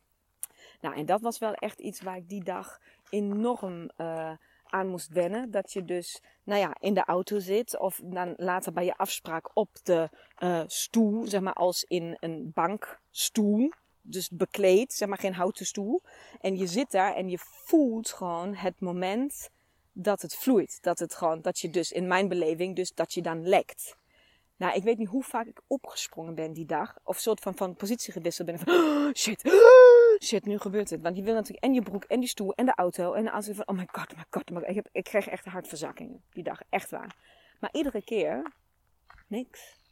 Nou, 0.81 0.97
en 0.97 1.07
dat 1.07 1.21
was 1.21 1.39
wel 1.39 1.55
echt 1.55 1.79
iets 1.79 2.01
waar 2.01 2.17
ik 2.17 2.29
die 2.29 2.45
dag 2.45 2.81
enorm 3.11 3.91
uh, 3.97 4.33
aan 4.75 4.89
moest 4.89 5.09
wennen. 5.09 5.51
Dat 5.51 5.73
je 5.73 5.85
dus, 5.85 6.21
nou 6.45 6.61
ja, 6.61 6.77
in 6.81 6.95
de 6.95 7.05
auto 7.05 7.39
zit 7.39 7.79
of 7.79 8.01
dan 8.05 8.35
later 8.37 8.73
bij 8.73 8.85
je 8.85 8.97
afspraak 8.97 9.51
op 9.55 9.69
de 9.83 10.09
uh, 10.39 10.63
stoel, 10.67 11.27
zeg 11.27 11.41
maar 11.41 11.53
als 11.53 11.85
in 11.85 12.17
een 12.21 12.51
bankstoel. 12.55 13.73
Dus 14.01 14.31
bekleed, 14.31 14.93
zeg 14.93 15.09
maar 15.09 15.19
geen 15.19 15.35
houten 15.35 15.67
stoel. 15.67 16.03
En 16.41 16.57
je 16.57 16.67
zit 16.67 16.91
daar 16.91 17.15
en 17.15 17.29
je 17.29 17.39
voelt 17.41 18.11
gewoon 18.11 18.55
het 18.55 18.81
moment 18.81 19.51
dat 19.93 20.23
het 20.23 20.35
vloeit. 20.35 20.79
Dat 20.83 20.99
het 20.99 21.15
gewoon, 21.15 21.41
dat 21.41 21.59
je 21.59 21.71
dus 21.71 21.93
in 21.93 22.07
mijn 22.07 22.29
beleving, 22.29 22.77
dus 22.77 22.95
dat 22.95 23.15
je 23.15 23.23
dan 23.23 23.49
lekt. 23.49 23.97
Nou, 24.57 24.75
ik 24.75 24.83
weet 24.83 24.99
niet 24.99 25.09
hoe 25.09 25.23
vaak 25.23 25.47
ik 25.47 25.61
opgesprongen 25.67 26.35
ben 26.35 26.53
die 26.53 26.67
dag. 26.67 26.97
Of 27.05 27.19
soort 27.19 27.41
van 27.41 27.57
van 27.57 27.75
positie 27.75 28.13
gewisseld 28.13 28.47
ben. 28.47 28.59
Van, 28.59 29.15
shit, 29.17 29.43
shit, 30.25 30.45
nu 30.45 30.59
gebeurt 30.59 30.91
het. 30.91 31.01
Want 31.01 31.17
je 31.17 31.23
wil 31.23 31.35
natuurlijk 31.35 31.65
en 31.65 31.75
je 31.75 31.83
broek 31.83 32.05
en 32.05 32.21
die 32.21 32.29
stoel 32.29 32.55
en 32.55 32.67
de 32.67 32.75
auto. 32.75 33.13
En 33.13 33.31
als 33.31 33.47
je 33.47 33.55
van, 33.55 33.69
oh 33.69 33.77
my 33.77 33.89
god, 33.93 34.13
oh 34.13 34.19
my 34.19 34.25
god. 34.31 34.51
Oh 34.51 34.57
my 34.57 34.61
god. 34.61 34.71
Ik, 34.71 34.75
heb, 34.75 34.89
ik 34.93 35.05
kreeg 35.05 35.27
echt 35.27 35.45
hartverzakkingen 35.45 36.23
die 36.31 36.43
dag. 36.43 36.61
Echt 36.69 36.91
waar. 36.91 37.17
Maar 37.61 37.71
iedere 37.73 38.03
keer, 38.03 38.53
niks. 39.29 39.83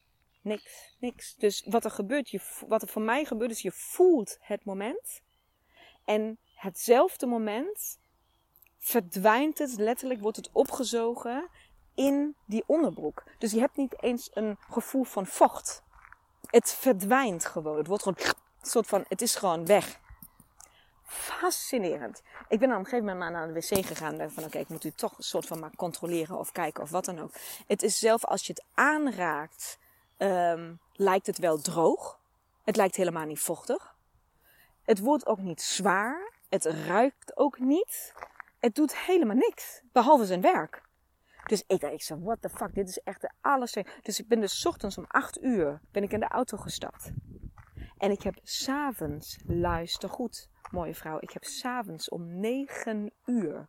Niks, 0.43 0.97
niks. 1.01 1.35
Dus 1.35 1.67
wat 1.69 1.85
er 1.85 1.91
gebeurt, 1.91 2.31
je, 2.31 2.41
wat 2.67 2.83
er 2.83 2.89
voor 2.89 3.03
mij 3.03 3.25
gebeurt, 3.25 3.51
is 3.51 3.63
je 3.63 3.73
voelt 3.73 4.37
het 4.41 4.65
moment. 4.65 5.23
En 6.05 6.39
hetzelfde 6.55 7.27
moment 7.27 7.99
verdwijnt 8.79 9.59
het, 9.59 9.77
letterlijk 9.79 10.21
wordt 10.21 10.37
het 10.37 10.51
opgezogen 10.53 11.49
in 11.95 12.37
die 12.47 12.65
onderbroek. 12.67 13.25
Dus 13.39 13.53
je 13.53 13.61
hebt 13.61 13.77
niet 13.77 14.03
eens 14.03 14.31
een 14.33 14.57
gevoel 14.61 15.05
van 15.05 15.27
vocht. 15.27 15.83
Het 16.51 16.73
verdwijnt 16.73 17.45
gewoon. 17.45 17.77
Het 17.77 17.87
wordt 17.87 18.03
gewoon 18.03 18.19
een 18.21 18.69
soort 18.69 18.87
van, 18.87 19.05
het 19.09 19.23
is 19.23 19.35
gewoon 19.35 19.67
weg. 19.67 20.01
Fascinerend. 21.13 22.23
Ik 22.49 22.59
ben 22.59 22.71
op 22.71 22.79
een 22.79 22.85
gegeven 22.85 23.05
moment 23.05 23.33
naar 23.33 23.47
de 23.47 23.53
wc 23.53 23.87
gegaan. 23.87 24.21
En 24.21 24.33
van 24.33 24.45
oké, 24.45 24.59
ik 24.59 24.69
moet 24.69 24.85
u 24.85 24.91
toch 24.91 25.19
een 25.19 25.25
soort 25.25 25.47
van 25.47 25.59
maar 25.59 25.77
controleren 25.77 26.39
of 26.39 26.53
kijken 26.53 26.83
of 26.83 26.91
wat 26.91 27.05
dan 27.05 27.21
ook. 27.21 27.31
Het 27.67 27.83
is 27.83 27.99
zelf 27.99 28.25
als 28.25 28.47
je 28.47 28.53
het 28.53 28.65
aanraakt, 28.75 29.79
um, 30.19 30.81
lijkt 30.93 31.27
het 31.27 31.39
wel 31.39 31.59
droog. 31.59 32.19
Het 32.65 32.77
lijkt 32.77 32.97
helemaal 32.97 33.27
niet 33.27 33.41
vochtig. 33.41 33.95
Het 34.83 34.99
wordt 34.99 35.27
ook 35.27 35.39
niet 35.39 35.63
zwaar. 35.63 36.33
Het 36.49 36.65
ruikt 36.65 37.37
ook 37.37 37.59
niet. 37.59 38.13
Het 38.59 38.75
doet 38.75 38.97
helemaal 38.97 39.37
niks. 39.37 39.81
Behalve 39.93 40.25
zijn 40.25 40.41
werk. 40.41 40.83
Dus 41.47 41.65
ik 41.67 41.81
dacht, 41.81 41.93
ik 41.93 42.03
zo, 42.03 42.21
what 42.21 42.43
the 42.43 42.49
fuck, 42.49 42.75
dit 42.75 42.89
is 42.89 42.99
echt 42.99 43.21
de 43.21 43.31
alles. 43.41 43.77
Dus 44.03 44.21
ik 44.21 44.29
ben 44.29 44.41
dus 44.41 44.67
ochtends 44.67 44.99
om 44.99 45.05
8 45.09 45.43
uur 45.43 45.81
ben 45.91 46.03
ik 46.03 46.13
in 46.13 46.21
de 46.21 46.29
auto 46.29 46.57
gestapt. 46.57 47.13
En 48.03 48.11
ik 48.11 48.23
heb 48.23 48.39
s'avonds, 48.43 49.39
luister 49.47 50.09
goed, 50.09 50.49
mooie 50.71 50.95
vrouw, 50.95 51.19
ik 51.21 51.31
heb 51.31 51.45
s'avonds 51.45 52.09
om 52.09 52.41
9 52.41 53.13
uur, 53.25 53.69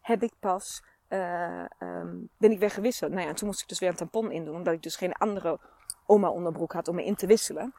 heb 0.00 0.22
ik 0.22 0.32
pas, 0.40 0.82
uh, 1.08 1.64
um, 1.78 2.28
ben 2.36 2.50
ik 2.50 2.58
weer 2.58 2.70
gewisseld. 2.70 3.12
Nou 3.12 3.26
ja, 3.26 3.34
toen 3.34 3.46
moest 3.46 3.60
ik 3.60 3.68
dus 3.68 3.78
weer 3.78 3.88
een 3.88 3.94
tampon 3.94 4.30
in 4.30 4.44
doen, 4.44 4.56
omdat 4.56 4.74
ik 4.74 4.82
dus 4.82 4.96
geen 4.96 5.12
andere 5.12 5.60
oma 6.06 6.30
onderbroek 6.30 6.72
had 6.72 6.88
om 6.88 6.94
me 6.94 7.04
in 7.04 7.14
te 7.14 7.26
wisselen. 7.26 7.74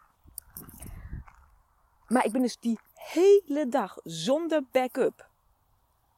Maar 2.08 2.26
ik 2.26 2.32
ben 2.32 2.42
dus 2.42 2.60
die 2.60 2.80
hele 2.94 3.68
dag 3.68 3.98
zonder 4.04 4.64
backup 4.72 5.29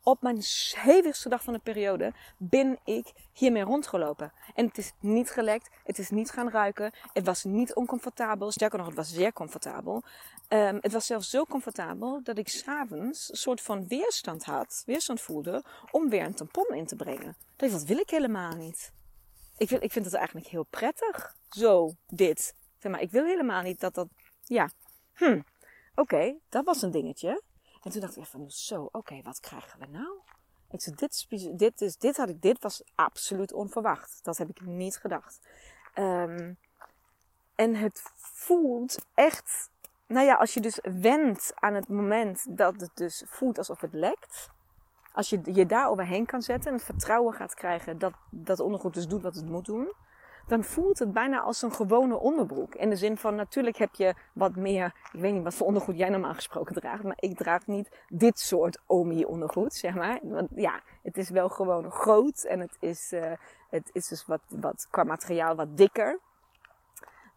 op 0.03 0.21
mijn 0.21 0.41
hevigste 0.75 1.29
dag 1.29 1.43
van 1.43 1.53
de 1.53 1.59
periode 1.59 2.13
ben 2.37 2.79
ik 2.83 3.11
hiermee 3.33 3.63
rondgelopen. 3.63 4.33
En 4.55 4.65
het 4.65 4.77
is 4.77 4.91
niet 4.99 5.29
gelekt, 5.29 5.69
het 5.83 5.99
is 5.99 6.09
niet 6.09 6.31
gaan 6.31 6.49
ruiken, 6.49 6.91
het 7.13 7.25
was 7.25 7.43
niet 7.43 7.73
oncomfortabel. 7.73 8.51
Sterker 8.51 8.77
nog, 8.77 8.87
het 8.87 8.95
was 8.95 9.13
zeer 9.13 9.33
comfortabel. 9.33 10.03
Um, 10.49 10.77
het 10.81 10.91
was 10.91 11.05
zelfs 11.05 11.29
zo 11.29 11.45
comfortabel 11.45 12.23
dat 12.23 12.37
ik 12.37 12.47
s'avonds 12.47 13.29
een 13.29 13.37
soort 13.37 13.61
van 13.61 13.87
weerstand 13.87 14.43
had, 14.43 14.83
weerstand 14.85 15.21
voelde, 15.21 15.63
om 15.91 16.09
weer 16.09 16.23
een 16.23 16.33
tampon 16.33 16.75
in 16.75 16.85
te 16.85 16.95
brengen. 16.95 17.35
Dat, 17.55 17.71
dat 17.71 17.83
wil 17.83 17.97
ik 17.97 18.09
helemaal 18.09 18.55
niet. 18.55 18.91
Ik, 19.57 19.69
wil, 19.69 19.83
ik 19.83 19.91
vind 19.91 20.05
het 20.05 20.13
eigenlijk 20.13 20.47
heel 20.47 20.65
prettig, 20.69 21.35
zo, 21.49 21.95
dit. 22.07 22.55
Maar, 22.81 23.01
ik 23.01 23.11
wil 23.11 23.25
helemaal 23.25 23.61
niet 23.61 23.79
dat 23.79 23.93
dat, 23.93 24.07
ja, 24.43 24.69
hm, 25.13 25.41
oké, 25.95 26.35
dat 26.49 26.65
was 26.65 26.81
een 26.81 26.91
dingetje. 26.91 27.41
En 27.81 27.91
toen 27.91 28.01
dacht 28.01 28.17
ik 28.17 28.25
van 28.25 28.51
zo, 28.51 28.89
oké, 28.91 29.21
wat 29.21 29.39
krijgen 29.39 29.79
we 29.79 29.85
nou? 29.85 30.19
Ik 30.71 30.81
zei, 30.81 30.95
dit, 30.95 31.27
dit, 31.59 31.81
is, 31.81 31.97
dit, 31.97 32.17
had 32.17 32.29
ik, 32.29 32.41
dit 32.41 32.61
was 32.61 32.83
absoluut 32.95 33.53
onverwacht. 33.53 34.19
Dat 34.23 34.37
heb 34.37 34.49
ik 34.49 34.61
niet 34.61 34.97
gedacht. 34.97 35.39
Um, 35.95 36.57
en 37.55 37.75
het 37.75 38.01
voelt 38.15 39.05
echt, 39.13 39.69
nou 40.07 40.25
ja, 40.25 40.35
als 40.35 40.53
je 40.53 40.59
dus 40.59 40.79
wendt 40.81 41.51
aan 41.55 41.73
het 41.73 41.87
moment 41.87 42.57
dat 42.57 42.81
het 42.81 42.91
dus 42.93 43.23
voelt 43.25 43.57
alsof 43.57 43.81
het 43.81 43.93
lekt. 43.93 44.49
Als 45.13 45.29
je 45.29 45.41
je 45.43 45.65
daar 45.65 45.89
overheen 45.89 46.25
kan 46.25 46.41
zetten 46.41 46.71
en 46.71 46.77
het 46.77 46.85
vertrouwen 46.85 47.33
gaat 47.33 47.53
krijgen 47.53 47.99
dat 47.99 48.13
dat 48.29 48.59
ondergoed 48.59 48.93
dus 48.93 49.07
doet 49.07 49.21
wat 49.21 49.35
het 49.35 49.49
moet 49.49 49.65
doen 49.65 49.93
dan 50.47 50.63
voelt 50.63 50.99
het 50.99 51.13
bijna 51.13 51.39
als 51.39 51.61
een 51.61 51.73
gewone 51.73 52.19
onderbroek. 52.19 52.75
In 52.75 52.89
de 52.89 52.95
zin 52.95 53.17
van, 53.17 53.35
natuurlijk 53.35 53.77
heb 53.77 53.95
je 53.95 54.13
wat 54.33 54.55
meer, 54.55 54.93
ik 55.11 55.19
weet 55.19 55.33
niet 55.33 55.43
wat 55.43 55.53
voor 55.53 55.67
ondergoed 55.67 55.97
jij 55.97 56.09
normaal 56.09 56.33
gesproken 56.33 56.75
draagt, 56.75 57.03
maar 57.03 57.17
ik 57.19 57.37
draag 57.37 57.67
niet 57.67 57.89
dit 58.07 58.39
soort 58.39 58.79
Omi 58.85 59.25
ondergoed, 59.25 59.73
zeg 59.73 59.95
maar. 59.95 60.19
Want 60.23 60.49
ja, 60.55 60.81
het 61.03 61.17
is 61.17 61.29
wel 61.29 61.49
gewoon 61.49 61.91
groot 61.91 62.43
en 62.43 62.59
het 62.59 62.77
is, 62.79 63.11
uh, 63.13 63.31
het 63.69 63.89
is 63.93 64.07
dus 64.07 64.25
wat, 64.25 64.41
wat 64.47 64.87
qua 64.89 65.03
materiaal 65.03 65.55
wat 65.55 65.77
dikker. 65.77 66.19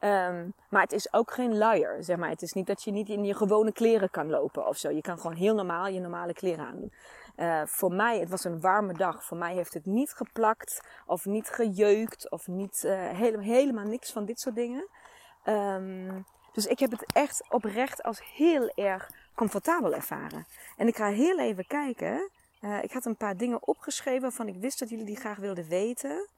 Um, 0.01 0.55
maar 0.69 0.83
het 0.83 0.93
is 0.93 1.13
ook 1.13 1.31
geen 1.31 1.57
luier, 1.57 1.97
zeg 2.05 2.17
maar. 2.17 2.29
Het 2.29 2.43
is 2.43 2.53
niet 2.53 2.67
dat 2.67 2.83
je 2.83 2.91
niet 2.91 3.09
in 3.09 3.25
je 3.25 3.35
gewone 3.35 3.73
kleren 3.73 4.11
kan 4.11 4.31
lopen 4.31 4.67
of 4.67 4.77
zo. 4.77 4.91
Je 4.91 5.01
kan 5.01 5.19
gewoon 5.19 5.37
heel 5.37 5.55
normaal 5.55 5.87
je 5.87 6.01
normale 6.01 6.33
kleren 6.33 6.67
aandoen. 6.67 6.93
Uh, 7.37 7.63
voor 7.65 7.93
mij, 7.93 8.19
het 8.19 8.29
was 8.29 8.45
een 8.45 8.61
warme 8.61 8.93
dag. 8.93 9.25
Voor 9.25 9.37
mij 9.37 9.55
heeft 9.55 9.75
het 9.75 9.87
niet 9.87 10.13
geplakt 10.13 10.81
of 11.07 11.25
niet 11.25 11.49
gejeukt 11.49 12.31
of 12.31 12.47
niet, 12.47 12.83
uh, 12.85 13.09
helemaal, 13.11 13.45
helemaal 13.45 13.85
niks 13.85 14.13
van 14.13 14.25
dit 14.25 14.41
soort 14.41 14.55
dingen. 14.55 14.89
Um, 15.49 16.25
dus 16.53 16.67
ik 16.67 16.79
heb 16.79 16.91
het 16.91 17.13
echt 17.13 17.51
oprecht 17.51 18.03
als 18.03 18.23
heel 18.35 18.69
erg 18.69 19.11
comfortabel 19.35 19.95
ervaren. 19.95 20.47
En 20.77 20.87
ik 20.87 20.97
ga 20.97 21.09
heel 21.09 21.39
even 21.39 21.67
kijken. 21.67 22.31
Uh, 22.61 22.83
ik 22.83 22.93
had 22.93 23.05
een 23.05 23.17
paar 23.17 23.37
dingen 23.37 23.67
opgeschreven 23.67 24.23
waarvan 24.23 24.49
ik 24.49 24.57
wist 24.57 24.79
dat 24.79 24.89
jullie 24.89 25.05
die 25.05 25.17
graag 25.17 25.39
wilden 25.39 25.69
weten. 25.69 26.29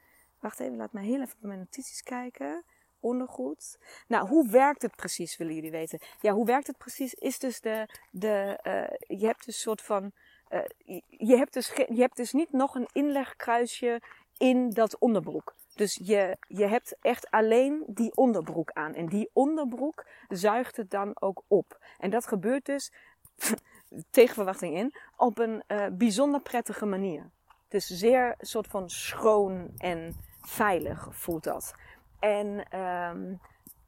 Wacht 0.40 0.60
even, 0.60 0.76
laat 0.76 0.92
me 0.92 1.00
heel 1.00 1.20
even 1.20 1.34
op 1.34 1.42
mijn 1.42 1.58
notities 1.58 2.02
kijken 2.02 2.64
ondergoed. 3.00 3.78
Nou, 4.08 4.28
hoe 4.28 4.50
werkt 4.50 4.82
het 4.82 4.96
precies, 4.96 5.36
willen 5.36 5.54
jullie 5.54 5.70
weten? 5.70 6.00
Ja, 6.20 6.32
hoe 6.32 6.46
werkt 6.46 6.66
het 6.66 6.78
precies? 6.78 7.14
Is 7.14 7.38
dus 7.38 7.60
de, 7.60 7.88
de 8.10 8.58
je 9.06 9.26
hebt 9.26 9.46
een 9.46 9.52
soort 9.52 9.82
van 9.82 10.12
eh, 10.48 10.60
je, 11.08 11.36
hebt 11.36 11.52
dus 11.52 11.72
je 11.74 12.00
hebt 12.00 12.16
dus 12.16 12.32
niet 12.32 12.52
nog 12.52 12.74
een 12.74 12.88
inlegkruisje 12.92 14.00
in 14.36 14.70
dat 14.70 14.98
onderbroek. 14.98 15.54
Dus 15.74 16.00
je, 16.02 16.36
je 16.48 16.66
hebt 16.66 16.96
echt 17.00 17.30
alleen 17.30 17.82
die 17.86 18.16
onderbroek 18.16 18.70
aan. 18.72 18.94
En 18.94 19.06
die 19.06 19.30
onderbroek 19.32 20.06
zuigt 20.28 20.76
het 20.76 20.90
dan 20.90 21.10
ook 21.20 21.42
op. 21.46 21.78
En 21.98 22.10
dat 22.10 22.26
gebeurt 22.26 22.64
dus, 22.64 22.92
tegen 24.10 24.34
verwachting 24.34 24.76
in, 24.76 24.94
op 25.16 25.38
een 25.38 25.62
uh, 25.68 25.86
bijzonder 25.92 26.40
prettige 26.40 26.86
manier. 26.86 27.30
Dus 27.68 27.86
zeer 27.86 28.34
soort 28.38 28.66
van 28.66 28.90
schoon 28.90 29.70
en 29.78 30.16
veilig 30.40 31.08
voelt 31.10 31.44
dat. 31.44 31.74
En 32.18 32.78
um, 32.80 33.40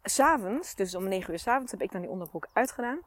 s'avonds, 0.02 0.74
dus 0.74 0.94
om 0.94 1.08
9 1.08 1.32
uur 1.32 1.38
s'avonds, 1.38 1.72
heb 1.72 1.82
ik 1.82 1.92
dan 1.92 2.00
die 2.00 2.10
onderbroek 2.10 2.48
uitgedaan. 2.52 2.98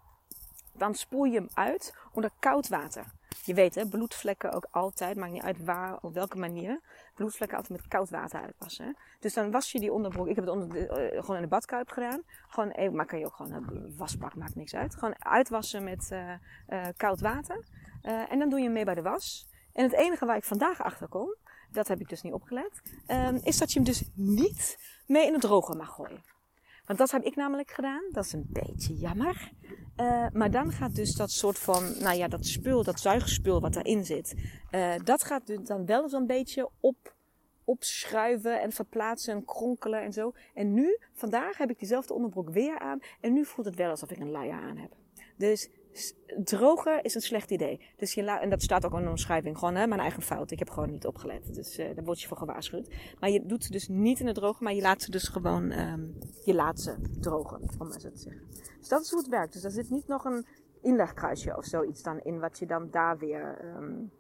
Dan 0.74 0.96
spoel 0.96 1.24
je 1.24 1.36
hem 1.36 1.50
uit 1.54 1.96
onder 2.14 2.32
koud 2.40 2.68
water. 2.68 3.06
Je 3.52 3.58
weet 3.58 3.76
hè, 3.76 3.88
bloedvlekken 3.88 4.52
ook 4.52 4.68
altijd, 4.72 5.18
maakt 5.18 5.32
niet 5.32 5.42
uit 5.42 5.64
waar, 5.64 5.98
op 6.02 6.14
welke 6.14 6.38
manier. 6.38 6.82
Bloedvlekken 7.16 7.58
altijd 7.58 7.80
met 7.80 7.90
koud 7.90 8.10
water 8.10 8.42
uitwassen. 8.42 8.98
Dus 9.20 9.34
dan 9.34 9.52
was 9.52 9.72
je 9.72 9.80
die 9.80 9.94
onderbroek, 9.94 10.28
ik 10.28 10.36
heb 10.36 10.46
het 10.46 10.54
onder 10.54 10.78
uh, 10.78 11.22
gewoon 11.22 11.36
in 11.36 11.42
de 11.42 11.48
badkuip 11.48 11.90
gedaan. 11.90 12.22
Gewoon 12.48 12.70
even, 12.70 12.96
maar 12.96 13.06
kan 13.06 13.20
je 13.20 13.26
ook 13.26 13.36
gewoon 13.36 13.52
een 13.52 13.94
wasbak, 13.98 14.36
maakt 14.36 14.56
niks 14.56 14.76
uit. 14.76 14.96
Gewoon 14.96 15.26
uitwassen 15.26 15.84
met 15.84 16.10
uh, 16.14 16.34
uh, 16.68 16.86
koud 16.98 17.20
water. 17.20 17.66
en 18.02 18.40
dan 18.40 18.50
doe 18.50 18.60
je 18.60 18.66
hem 18.66 18.74
mee 18.74 18.86
bij 18.86 18.96
de 18.96 19.02
was. 19.02 19.48
En 19.74 19.84
het 19.84 19.94
enige 19.94 20.26
waar 20.26 20.38
ik 20.38 20.44
vandaag 20.44 20.82
achter 20.82 21.08
kom, 21.08 21.36
dat 21.72 21.88
heb 21.88 22.00
ik 22.00 22.10
dus 22.10 22.22
niet 22.22 22.34
opgelet, 22.34 22.82
um, 23.08 23.40
is 23.44 23.58
dat 23.58 23.72
je 23.72 23.80
hem 23.80 23.88
dus 23.88 24.04
niet 24.14 24.78
mee 25.06 25.26
in 25.26 25.34
het 25.34 25.42
droger 25.42 25.76
mag 25.76 25.90
gooien. 25.90 26.24
Want 26.86 27.00
dat 27.00 27.12
heb 27.12 27.24
ik 27.24 27.36
namelijk 27.36 27.72
gedaan. 27.72 28.04
Dat 28.12 28.26
is 28.26 28.34
een 28.34 28.48
beetje 28.50 28.94
jammer. 28.94 29.52
Uh, 29.98 30.26
maar 30.34 30.52
dan 30.52 30.72
gaat 30.72 30.96
dus 30.96 31.16
dat 31.16 31.32
soort 31.32 31.60
van, 31.60 31.84
nou 32.00 32.18
ja, 32.18 32.28
dat 32.28 32.46
spul, 32.46 32.84
dat 32.84 33.00
zuigspul 33.00 33.62
wat 33.62 33.74
daarin 33.74 34.06
zit, 34.06 34.36
uh, 34.72 34.94
dat 35.04 35.24
gaat 35.24 35.48
dus 35.48 35.60
dan 35.64 35.86
wel 35.86 36.10
zo'n 36.10 36.26
beetje 36.26 36.70
op, 36.80 37.16
opschuiven 37.64 38.62
en 38.62 38.72
verplaatsen 38.72 39.34
en 39.34 39.46
kronkelen 39.46 40.02
en 40.02 40.14
zo. 40.14 40.34
En 40.54 40.74
nu, 40.74 40.98
vandaag 41.14 41.58
heb 41.58 41.70
ik 41.70 41.80
diezelfde 41.80 42.14
onderbroek 42.14 42.50
weer 42.50 42.80
aan 42.80 43.00
en 43.20 43.34
nu 43.34 43.46
voelt 43.46 43.68
het 43.68 43.76
wel 43.76 43.90
alsof 43.90 44.12
ik 44.12 44.20
een 44.20 44.32
laia 44.32 44.60
aan 44.60 44.78
heb. 44.78 44.92
Dus 45.38 45.70
droger 46.44 47.06
is 47.06 47.16
een 47.16 47.22
slecht 47.22 47.52
idee. 47.52 47.82
Dus 47.98 48.14
je 48.14 48.24
en 48.24 48.50
dat 48.50 48.62
staat 48.62 48.86
ook 48.86 48.94
in 48.94 49.04
de 49.04 49.10
omschrijving. 49.10 49.58
Gewoon 49.58 49.76
hè, 49.76 49.88
mijn 49.88 50.00
eigen 50.00 50.22
fout. 50.22 50.52
Ik 50.52 50.60
heb 50.60 50.70
gewoon 50.70 50.92
niet 50.92 51.06
opgelet. 51.06 51.54
Dus 51.54 51.80
uh, 51.80 51.96
daar 51.96 52.04
word 52.04 52.22
je 52.22 52.28
voor 52.28 52.38
gewaarschuwd. 52.38 52.90
Maar 53.20 53.30
je 53.30 53.46
doet 53.46 53.64
ze 53.64 53.72
dus 53.72 53.88
niet 53.88 54.20
in 54.20 54.26
het 54.28 54.36
drogen. 54.36 54.64
Maar 54.64 54.74
je 54.74 54.82
laat 54.82 55.02
ze 55.02 55.12
dus 55.12 55.28
gewoon... 55.28 55.72
Um, 55.72 56.18
je 56.46 56.54
laat 56.54 56.80
ze 56.80 56.96
drogen. 57.20 57.62
Om 57.80 57.88
maar 57.88 58.00
zo 58.00 58.12
te 58.12 58.20
zeggen. 58.20 58.42
Dus 58.80 58.88
dat 58.88 59.02
is 59.02 59.10
hoe 59.10 59.20
het 59.20 59.30
werkt. 59.30 59.54
Dus 59.54 59.64
er 59.64 59.72
zit 59.72 59.90
niet 59.90 60.08
nog 60.08 60.26
een 60.26 60.46
inlegkruisje 60.82 61.58
of 61.58 61.66
zoiets 61.66 62.02
dan 62.04 62.20
in. 62.20 62.40
Wat 62.40 62.60
je 62.60 62.66
dan 62.66 62.90
daar 62.92 63.18
weer 63.18 63.76
um, 63.76 64.12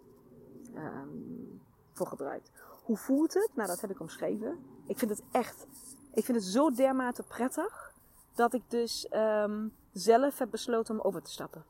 voor 1.94 2.08
gebruikt. 2.08 2.52
Hoe 2.84 2.98
voelt 2.98 3.34
het? 3.34 3.50
Nou, 3.56 3.68
dat 3.68 3.82
heb 3.82 3.90
ik 3.90 4.00
omschreven. 4.00 4.58
Ik 4.88 4.98
vind 4.98 5.12
het 5.12 5.24
echt... 5.32 5.68
Ik 6.14 6.26
vind 6.26 6.38
het 6.38 6.48
zo 6.48 6.72
dermate 6.72 7.24
prettig. 7.24 7.91
Dat 8.36 8.54
ik 8.54 8.64
dus... 8.68 9.08
Um, 9.14 9.80
zelf 9.92 10.38
heb 10.38 10.50
besloten 10.52 11.00
om 11.00 11.02
over 11.02 11.22
te 11.22 11.32
stappen. 11.32 11.66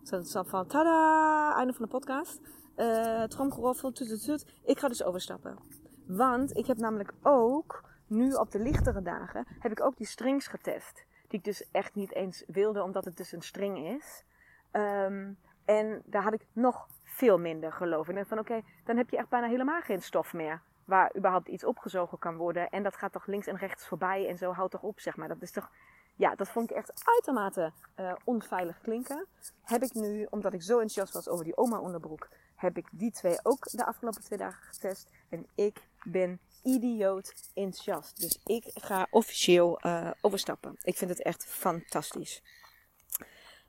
Dus 0.00 0.10
dat 0.10 0.24
is 0.24 0.36
van, 0.48 0.66
tada, 0.66 1.54
einde 1.56 1.72
van 1.72 1.84
de 1.84 1.90
podcast. 1.90 2.40
Uh, 2.76 3.22
tromgeroffel, 3.22 3.92
tut. 3.92 4.46
Ik 4.64 4.78
ga 4.78 4.88
dus 4.88 5.02
overstappen. 5.02 5.58
Want 6.06 6.56
ik 6.56 6.66
heb 6.66 6.76
namelijk 6.76 7.12
ook, 7.22 7.84
nu 8.06 8.32
op 8.32 8.50
de 8.50 8.58
lichtere 8.58 9.02
dagen, 9.02 9.46
heb 9.58 9.72
ik 9.72 9.82
ook 9.82 9.96
die 9.96 10.06
strings 10.06 10.46
getest. 10.46 11.04
Die 11.28 11.38
ik 11.38 11.44
dus 11.44 11.70
echt 11.70 11.94
niet 11.94 12.12
eens 12.12 12.44
wilde, 12.46 12.82
omdat 12.82 13.04
het 13.04 13.16
dus 13.16 13.32
een 13.32 13.42
string 13.42 13.78
is. 13.78 14.24
Um, 14.72 15.38
en 15.64 16.02
daar 16.04 16.22
had 16.22 16.32
ik 16.32 16.46
nog 16.52 16.88
veel 17.02 17.38
minder 17.38 17.72
geloof 17.72 18.08
in. 18.08 18.16
En 18.16 18.26
van 18.26 18.38
oké, 18.38 18.60
dan 18.84 18.96
heb 18.96 19.10
je 19.10 19.16
echt 19.16 19.28
bijna 19.28 19.46
helemaal 19.46 19.80
geen 19.80 20.02
stof 20.02 20.32
meer. 20.32 20.60
Waar 20.84 21.16
überhaupt 21.16 21.48
iets 21.48 21.64
opgezogen 21.64 22.18
kan 22.18 22.36
worden. 22.36 22.70
En 22.70 22.82
dat 22.82 22.96
gaat 22.96 23.12
toch 23.12 23.26
links 23.26 23.46
en 23.46 23.56
rechts 23.56 23.86
voorbij 23.86 24.28
en 24.28 24.36
zo 24.36 24.52
houdt 24.52 24.72
toch 24.72 24.82
op, 24.82 25.00
zeg 25.00 25.16
maar. 25.16 25.28
Dat 25.28 25.42
is 25.42 25.50
toch 25.50 25.70
ja, 26.16 26.34
dat 26.34 26.48
vond 26.48 26.70
ik 26.70 26.76
echt 26.76 26.92
uitermate 27.04 27.72
uh, 28.00 28.12
onveilig 28.24 28.80
klinken. 28.80 29.26
Heb 29.62 29.82
ik 29.82 29.94
nu, 29.94 30.26
omdat 30.30 30.52
ik 30.52 30.62
zo 30.62 30.72
enthousiast 30.72 31.12
was 31.12 31.28
over 31.28 31.44
die 31.44 31.56
oma 31.56 31.78
onderbroek, 31.78 32.28
heb 32.54 32.76
ik 32.76 32.88
die 32.92 33.10
twee 33.10 33.38
ook 33.42 33.70
de 33.70 33.86
afgelopen 33.86 34.22
twee 34.22 34.38
dagen 34.38 34.62
getest. 34.62 35.10
En 35.28 35.46
ik 35.54 35.88
ben 36.02 36.40
idioot 36.62 37.34
enthousiast. 37.54 38.20
Dus 38.20 38.40
ik 38.44 38.70
ga 38.74 39.06
officieel 39.10 39.80
uh, 39.86 40.10
overstappen. 40.20 40.76
Ik 40.82 40.96
vind 40.96 41.10
het 41.10 41.22
echt 41.22 41.46
fantastisch. 41.46 42.42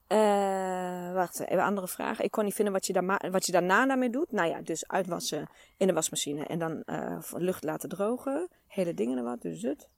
Uh, 0.07 1.13
wacht, 1.13 1.39
even 1.39 1.63
andere 1.63 1.87
vragen. 1.87 2.23
Ik 2.23 2.31
kon 2.31 2.43
niet 2.43 2.53
vinden 2.53 2.73
wat 2.73 2.85
je, 2.85 2.93
daar 2.93 3.31
wat 3.31 3.45
je 3.45 3.51
daarna 3.51 3.85
daarmee 3.85 4.09
doet. 4.09 4.31
Nou 4.31 4.49
ja, 4.49 4.61
dus 4.61 4.87
uitwassen 4.87 5.49
in 5.77 5.87
de 5.87 5.93
wasmachine 5.93 6.45
en 6.45 6.59
dan 6.59 6.83
lucht 7.31 7.63
laten 7.63 7.89
drogen. 7.89 8.49
Hele 8.67 8.93
dingen 8.93 9.17
en 9.17 9.23
wat, 9.23 9.41
dus 9.41 9.61
het. 9.61 9.89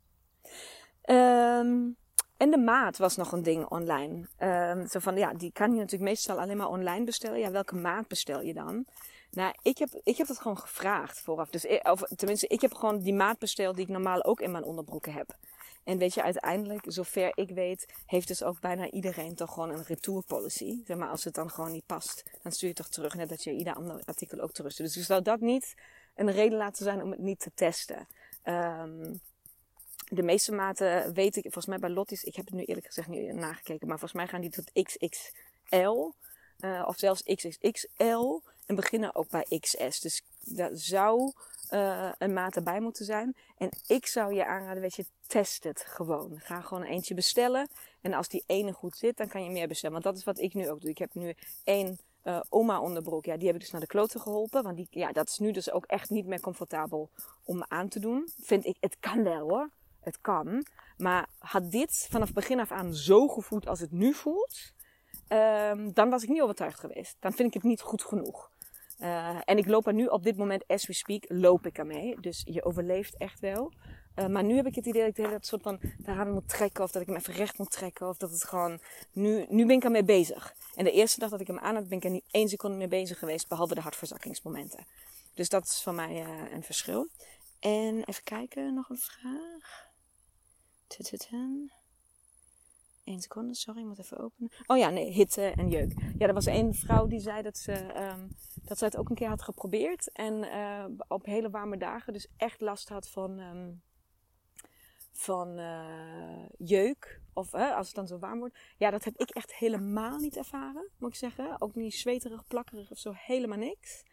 Um, 1.10 1.98
en 2.38 2.52
de 2.52 2.58
maat 2.58 2.98
was 2.98 3.16
nog 3.16 3.32
een 3.32 3.44
ding 3.44 3.66
online. 3.66 4.28
Um, 4.40 4.88
zo 4.88 5.00
van, 5.00 5.18
ja, 5.18 5.34
die 5.34 5.52
kan 5.52 5.72
je 5.72 5.80
natuurlijk 5.80 6.10
meestal 6.10 6.40
alleen 6.40 6.58
maar 6.58 6.70
online 6.70 7.06
bestellen. 7.06 7.40
Ja, 7.40 7.52
welke 7.52 7.76
maat 7.76 8.08
bestel 8.08 8.42
je 8.42 8.54
dan? 8.54 8.86
Nou, 9.32 9.54
ik 9.62 9.78
heb, 9.78 9.90
ik 10.04 10.18
heb 10.18 10.28
dat 10.28 10.40
gewoon 10.40 10.58
gevraagd 10.58 11.20
vooraf. 11.20 11.50
Dus, 11.50 11.66
of 11.82 12.02
tenminste, 12.02 12.48
ik 12.48 12.62
heb 12.62 12.74
gewoon 12.74 13.00
die 13.00 13.14
maat 13.14 13.40
besteld 13.40 13.76
die 13.76 13.86
ik 13.86 13.92
normaal 13.92 14.24
ook 14.24 14.40
in 14.40 14.52
mijn 14.52 14.64
onderbroeken 14.64 15.14
heb. 15.14 15.36
En 15.84 15.98
weet 15.98 16.14
je, 16.14 16.24
uiteindelijk, 16.24 16.84
zover 16.88 17.32
ik 17.34 17.50
weet, 17.50 17.94
heeft 18.06 18.28
dus 18.28 18.44
ook 18.44 18.60
bijna 18.60 18.90
iedereen 18.90 19.36
toch 19.36 19.54
gewoon 19.54 19.70
een 19.70 19.84
retour 19.84 20.24
policy. 20.24 20.82
Zeg 20.86 20.98
maar, 20.98 21.10
als 21.10 21.24
het 21.24 21.34
dan 21.34 21.50
gewoon 21.50 21.72
niet 21.72 21.86
past, 21.86 22.24
dan 22.44 22.52
stuur 22.52 22.70
je 22.70 22.76
toch 22.76 22.90
terug. 22.90 23.16
Net 23.16 23.30
dat 23.30 23.44
je 23.44 23.52
ieder 23.52 23.74
ander 23.74 24.02
artikel 24.06 24.40
ook 24.40 24.52
terug 24.52 24.76
Dus 24.76 24.98
ik 24.98 25.04
zou 25.04 25.22
dat 25.22 25.40
niet 25.40 25.76
een 26.16 26.32
reden 26.32 26.58
laten 26.58 26.84
zijn 26.84 27.04
om 27.04 27.12
het 27.12 27.20
niet 27.20 27.40
te 27.40 27.52
testen. 27.56 28.08
Um, 28.44 29.22
de 30.10 30.24
meeste 30.24 30.52
maten 30.52 31.14
weet 31.14 31.36
ik, 31.36 31.42
volgens 31.42 31.66
mij 31.66 31.80
bij 31.80 31.90
Lotties, 31.90 32.24
ik 32.24 32.36
heb 32.36 32.46
het 32.46 32.54
nu 32.54 32.64
eerlijk 32.64 32.86
gezegd 32.86 33.08
niet 33.08 33.34
nagekeken, 33.34 33.88
maar 33.88 34.00
volgens 34.00 34.20
mij 34.20 34.28
gaan 34.28 34.42
die 34.42 34.50
tot 34.50 34.72
XXL 34.84 36.12
uh, 36.60 36.84
of 36.88 36.98
zelfs 36.98 37.24
XXXL 37.24 38.40
en 38.66 38.76
beginnen 38.76 39.16
ook 39.16 39.30
bij 39.30 39.60
XS. 39.60 40.00
Dus 40.00 40.24
daar 40.40 40.70
zou 40.74 41.34
uh, 41.72 42.12
een 42.18 42.34
maat 42.34 42.56
erbij 42.56 42.80
moeten 42.80 43.06
zijn. 43.06 43.36
En 43.58 43.70
ik 43.88 44.06
zou 44.06 44.34
je 44.34 44.46
aanraden, 44.46 44.82
weet 44.82 44.96
je, 44.96 45.06
test 45.28 45.64
het 45.64 45.82
gewoon. 45.88 46.40
Ga 46.40 46.62
gewoon 46.62 46.84
een 46.84 46.90
eentje 46.90 47.14
bestellen. 47.14 47.70
En 48.02 48.14
als 48.14 48.28
die 48.28 48.44
ene 48.46 48.74
goed 48.74 48.98
zit, 48.98 49.18
dan 49.18 49.28
kan 49.28 49.44
je 49.44 49.50
meer 49.50 49.68
bestellen. 49.68 50.02
Want 50.02 50.06
dat 50.06 50.18
is 50.18 50.24
wat 50.24 50.40
ik 50.40 50.54
nu 50.54 50.70
ook 50.70 50.82
doe. 50.82 50.90
Ik 50.90 50.98
heb 50.98 51.14
nu 51.14 51.36
één 51.64 52.00
uh, 52.24 52.40
oma 52.50 52.80
onderbroek. 52.80 53.26
Ja, 53.26 53.38
die 53.38 53.46
heb 53.46 53.56
ik 53.56 53.62
dus 53.62 53.72
naar 53.72 53.82
de 53.82 53.88
kloten 53.88 54.20
geholpen. 54.20 54.64
Want 54.64 54.78
die, 54.78 54.88
ja, 54.90 55.12
dat 55.12 55.30
is 55.30 55.38
nu 55.38 55.52
dus 55.52 55.72
ook 55.72 55.86
echt 55.86 56.10
niet 56.10 56.26
meer 56.26 56.40
comfortabel 56.40 57.10
om 57.44 57.64
aan 57.68 57.88
te 57.88 58.00
doen. 58.00 58.30
Vind 58.42 58.66
ik, 58.66 58.78
het 58.80 58.98
kan 59.00 59.24
wel 59.24 59.50
hoor 59.50 59.70
het 60.08 60.22
kan. 60.22 60.66
Maar 60.98 61.28
had 61.38 61.72
dit 61.72 62.08
vanaf 62.10 62.34
begin 62.34 62.60
af 62.60 62.72
aan 62.72 62.94
zo 62.94 63.28
gevoeld 63.28 63.68
als 63.68 63.80
het 63.80 63.92
nu 63.92 64.14
voelt, 64.14 64.74
um, 65.30 65.94
dan 65.94 66.10
was 66.10 66.24
ik 66.24 66.30
niet 66.30 66.42
overtuigd 66.42 66.80
geweest. 66.80 67.16
Dan 67.20 67.34
vind 67.34 67.48
ik 67.48 67.54
het 67.54 67.64
niet 67.64 67.82
goed 67.82 68.04
genoeg. 68.04 68.50
Uh, 69.00 69.38
en 69.46 69.58
ik 69.58 69.68
loop 69.68 69.88
er 69.88 69.94
nu 69.94 70.06
op 70.06 70.24
dit 70.24 70.38
moment, 70.38 70.68
as 70.68 70.88
we 70.88 70.94
speak, 70.94 71.26
loop 71.28 71.66
ik 71.66 71.78
ermee. 71.78 72.20
Dus 72.22 72.42
je 72.46 72.64
overleeft 72.66 73.18
echt 73.18 73.40
wel. 73.40 73.74
Uh, 74.16 74.28
maar 74.28 74.44
nu 74.44 74.56
heb 74.56 74.66
ik 74.66 74.76
het 74.76 74.86
idee 74.86 75.02
dat 75.02 75.10
ik 75.10 75.16
de 75.16 75.22
hele 75.22 75.38
soort 75.42 75.62
van 75.62 75.80
daaraan 75.98 76.32
moet 76.32 76.50
trekken. 76.50 76.84
Of 76.84 76.92
dat 76.92 77.02
ik 77.02 77.08
hem 77.08 77.18
even 77.18 77.34
recht 77.34 77.58
moet 77.58 77.72
trekken. 77.72 78.08
Of 78.08 78.18
dat 78.18 78.32
het 78.32 78.44
gewoon... 78.44 78.80
Nu, 79.12 79.46
nu 79.50 79.66
ben 79.66 79.76
ik 79.76 79.84
ermee 79.84 80.04
bezig. 80.04 80.56
En 80.76 80.84
de 80.84 80.92
eerste 80.92 81.20
dag 81.20 81.30
dat 81.30 81.42
ik 81.42 81.48
hem 81.48 81.60
aan 81.60 81.76
had, 81.76 81.88
ben 81.88 81.98
ik 81.98 82.04
er 82.04 82.10
niet 82.10 82.26
één 82.32 82.50
seconde 82.50 82.78
mee 82.78 82.88
bezig 82.88 83.20
geweest. 83.20 83.48
Behalve 83.48 83.76
de 83.76 83.82
hartverzakkingsmomenten. 83.82 84.86
Dus 85.34 85.50
dat 85.50 85.64
is 85.64 85.84
voor 85.84 85.94
mij 85.94 86.26
uh, 86.26 86.52
een 86.52 86.64
verschil. 86.64 87.08
En 87.60 88.04
even 88.04 88.24
kijken, 88.24 88.74
nog 88.74 88.90
een 88.90 88.98
vraag. 88.98 89.87
Eén 93.04 93.22
seconde, 93.22 93.56
sorry, 93.56 93.80
ik 93.80 93.86
moet 93.86 94.00
even 94.00 94.18
openen. 94.18 94.52
Oh 94.66 94.78
ja, 94.78 94.90
nee, 94.90 95.12
hitte 95.12 95.42
en 95.42 95.70
jeuk. 95.70 95.94
Ja, 96.18 96.28
er 96.28 96.34
was 96.34 96.46
één 96.46 96.74
vrouw 96.74 97.08
die 97.08 97.20
zei 97.20 97.42
dat 97.42 97.58
ze, 97.58 97.74
um, 98.04 98.36
dat 98.64 98.78
ze 98.78 98.86
het 98.86 98.98
ook 98.98 99.10
een 99.10 99.16
keer 99.16 99.28
had 99.28 99.42
geprobeerd. 99.42 100.12
En 100.12 100.34
uh, 100.34 100.86
op 101.08 101.26
hele 101.26 101.50
warme 101.50 101.78
dagen 101.78 102.14
dus 102.14 102.28
echt 102.38 102.62
last 102.62 102.90
had 102.90 103.10
van, 103.10 103.40
um, 103.40 103.82
van 105.12 105.60
uh, 105.60 106.46
jeuk. 106.58 107.22
Of 107.34 107.54
als 107.54 107.88
het 107.88 107.96
dan 107.96 108.08
zo 108.08 108.20
warm 108.20 108.40
wordt. 108.40 108.58
Ja, 108.78 108.90
dat 108.90 109.04
heb 109.04 109.18
ik 109.18 109.30
echt 109.30 109.54
helemaal 109.54 110.18
niet 110.18 110.38
ervaren, 110.38 110.90
moet 110.98 111.10
ik 111.10 111.16
zeggen. 111.16 111.62
Ook 111.62 111.76
niet 111.76 111.94
zweterig, 111.94 112.48
plakkerig 112.48 112.92
of 112.92 112.98
zo, 112.98 113.12
helemaal 113.16 113.58
niks. 113.58 114.04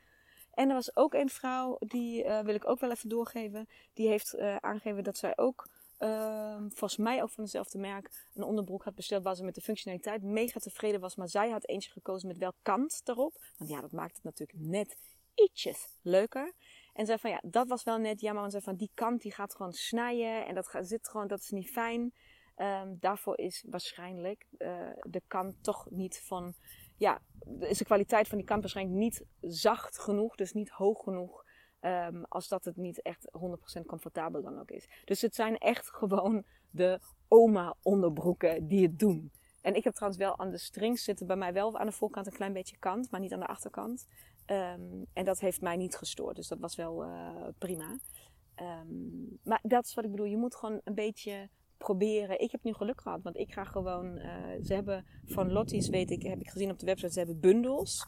En 0.52 0.68
er 0.68 0.74
was 0.74 0.96
ook 0.96 1.14
een 1.14 1.30
vrouw, 1.30 1.76
die 1.78 2.24
wil 2.24 2.54
ik 2.54 2.68
ook 2.68 2.80
wel 2.80 2.90
even 2.90 3.08
doorgeven. 3.08 3.68
Die 3.92 4.08
heeft 4.08 4.38
aangegeven 4.38 5.04
dat 5.04 5.16
zij 5.16 5.36
ook 5.36 5.68
uh, 5.98 6.56
volgens 6.58 6.96
mij 6.96 7.22
ook 7.22 7.30
van 7.30 7.44
dezelfde 7.44 7.78
merk, 7.78 8.28
een 8.34 8.42
onderbroek 8.42 8.84
had 8.84 8.94
besteld 8.94 9.22
waar 9.22 9.36
ze 9.36 9.44
met 9.44 9.54
de 9.54 9.60
functionaliteit 9.60 10.22
mega 10.22 10.60
tevreden 10.60 11.00
was. 11.00 11.16
Maar 11.16 11.28
zij 11.28 11.50
had 11.50 11.68
eentje 11.68 11.90
gekozen 11.90 12.28
met 12.28 12.38
wel 12.38 12.52
kant 12.62 13.00
erop. 13.04 13.44
Want 13.56 13.70
ja, 13.70 13.80
dat 13.80 13.92
maakt 13.92 14.14
het 14.14 14.24
natuurlijk 14.24 14.58
net 14.58 14.96
ietsjes 15.34 15.98
leuker. 16.02 16.52
En 16.92 17.06
zei 17.06 17.18
van 17.18 17.30
ja, 17.30 17.40
dat 17.44 17.68
was 17.68 17.84
wel 17.84 17.98
net 17.98 18.20
jammer. 18.20 18.40
Want 18.40 18.52
zei 18.52 18.64
van 18.64 18.76
die 18.76 18.90
kant 18.94 19.22
die 19.22 19.32
gaat 19.32 19.54
gewoon 19.54 19.72
snijden 19.72 20.46
en 20.46 20.54
dat 20.54 20.68
gaat, 20.68 20.86
zit 20.86 21.08
gewoon, 21.08 21.26
dat 21.26 21.40
is 21.40 21.50
niet 21.50 21.70
fijn. 21.70 22.12
Um, 22.56 22.96
daarvoor 23.00 23.38
is 23.38 23.64
waarschijnlijk 23.68 24.46
uh, 24.58 24.90
de 25.02 25.22
kant 25.26 25.62
toch 25.62 25.90
niet 25.90 26.22
van 26.24 26.54
ja, 26.96 27.22
is 27.60 27.78
de 27.78 27.84
kwaliteit 27.84 28.28
van 28.28 28.38
die 28.38 28.46
kant 28.46 28.60
waarschijnlijk 28.60 28.98
niet 28.98 29.24
zacht 29.40 29.98
genoeg, 29.98 30.36
dus 30.36 30.52
niet 30.52 30.70
hoog 30.70 31.02
genoeg. 31.02 31.43
Ehm, 31.84 32.22
als 32.28 32.48
dat 32.48 32.64
het 32.64 32.76
niet 32.76 33.02
echt 33.02 33.28
100% 33.32 33.86
comfortabel 33.86 34.42
dan 34.42 34.58
ook 34.60 34.70
is. 34.70 34.88
Dus 35.04 35.20
het 35.20 35.34
zijn 35.34 35.58
echt 35.58 35.90
gewoon 36.00 36.44
de 36.70 37.00
oma 37.28 37.74
onderbroeken 37.82 38.68
die 38.68 38.82
het 38.82 38.98
doen. 38.98 39.32
En 39.62 39.74
ik 39.74 39.84
heb 39.84 39.94
trouwens 39.94 40.22
wel 40.22 40.38
aan 40.38 40.50
de 40.50 40.58
strings 40.58 41.04
zitten 41.04 41.26
bij 41.26 41.36
mij 41.36 41.52
wel 41.52 41.78
aan 41.78 41.86
de 41.86 41.92
voorkant 41.92 42.26
een 42.26 42.32
klein 42.32 42.52
beetje 42.52 42.78
kant, 42.78 43.10
maar 43.10 43.20
niet 43.20 43.32
aan 43.32 43.40
de 43.40 43.46
achterkant. 43.46 44.06
Ehm, 44.44 45.02
en 45.12 45.24
dat 45.24 45.40
heeft 45.40 45.60
mij 45.60 45.76
niet 45.76 45.96
gestoord, 45.96 46.36
dus 46.36 46.48
dat 46.48 46.58
was 46.58 46.76
wel 46.76 47.04
uh, 47.04 47.30
prima. 47.58 47.98
Um, 48.60 49.38
maar 49.42 49.60
dat 49.62 49.84
is 49.84 49.94
wat 49.94 50.04
ik 50.04 50.10
bedoel. 50.10 50.26
Je 50.26 50.36
moet 50.36 50.54
gewoon 50.54 50.80
een 50.84 50.94
beetje 50.94 51.48
proberen. 51.76 52.40
Ik 52.40 52.50
heb 52.50 52.62
nu 52.62 52.72
geluk 52.72 53.00
gehad, 53.00 53.22
want 53.22 53.36
ik 53.36 53.52
ga 53.52 53.64
gewoon. 53.64 54.16
Uh, 54.16 54.24
ze 54.62 54.74
hebben 54.74 55.06
van 55.24 55.52
Lottie's, 55.52 55.88
weet 55.88 56.10
ik, 56.10 56.22
heb 56.22 56.40
ik 56.40 56.48
gezien 56.48 56.70
op 56.70 56.78
de 56.78 56.86
website, 56.86 57.12
ze 57.12 57.18
hebben 57.18 57.40
bundels. 57.40 58.06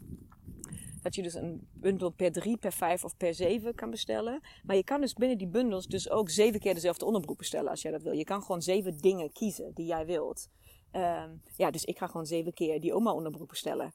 Dat 1.06 1.14
je 1.14 1.22
dus 1.22 1.34
een 1.34 1.68
bundel 1.72 2.10
per 2.10 2.32
3, 2.32 2.56
per 2.56 2.72
5 2.72 3.04
of 3.04 3.16
per 3.16 3.34
7 3.34 3.74
kan 3.74 3.90
bestellen. 3.90 4.40
Maar 4.62 4.76
je 4.76 4.84
kan 4.84 5.00
dus 5.00 5.12
binnen 5.12 5.38
die 5.38 5.46
bundels 5.46 5.86
dus 5.86 6.10
ook 6.10 6.30
zeven 6.30 6.60
keer 6.60 6.74
dezelfde 6.74 7.04
onderbroek 7.04 7.38
bestellen 7.38 7.70
als 7.70 7.82
jij 7.82 7.92
dat 7.92 8.02
wil. 8.02 8.12
Je 8.12 8.24
kan 8.24 8.42
gewoon 8.42 8.62
zeven 8.62 8.98
dingen 8.98 9.32
kiezen 9.32 9.74
die 9.74 9.86
jij 9.86 10.06
wilt. 10.06 10.48
Um, 10.92 11.42
ja, 11.56 11.70
dus 11.70 11.84
ik 11.84 11.98
ga 11.98 12.06
gewoon 12.06 12.26
zeven 12.26 12.52
keer 12.52 12.80
die 12.80 12.94
oma 12.94 13.12
onderbroek 13.12 13.48
bestellen. 13.48 13.94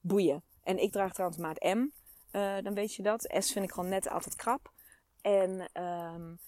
Boeien. 0.00 0.42
En 0.62 0.78
ik 0.78 0.92
draag 0.92 1.12
trouwens 1.12 1.40
maat 1.40 1.62
M. 1.62 1.88
Uh, 2.32 2.58
dan 2.62 2.74
weet 2.74 2.94
je 2.94 3.02
dat. 3.02 3.34
S 3.38 3.52
vind 3.52 3.64
ik 3.64 3.72
gewoon 3.72 3.90
net 3.90 4.08
altijd 4.08 4.36
krap. 4.36 4.72
En 5.20 5.82
um, 5.82 6.38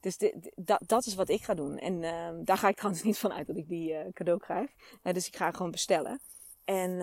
dus 0.00 0.18
dat, 0.54 0.82
dat 0.86 1.06
is 1.06 1.14
wat 1.14 1.28
ik 1.28 1.42
ga 1.42 1.54
doen. 1.54 1.78
En 1.78 2.04
um, 2.04 2.44
daar 2.44 2.58
ga 2.58 2.68
ik 2.68 2.76
trouwens 2.76 3.04
niet 3.08 3.18
van 3.18 3.32
uit 3.32 3.46
dat 3.46 3.56
ik 3.56 3.68
die 3.68 3.92
uh, 3.92 4.12
cadeau 4.12 4.40
krijg. 4.40 4.70
Uh, 5.02 5.12
dus 5.12 5.26
ik 5.26 5.36
ga 5.36 5.50
gewoon 5.50 5.70
bestellen. 5.70 6.20
En 6.64 6.96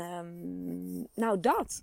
nou 1.13 1.39
dat. 1.39 1.81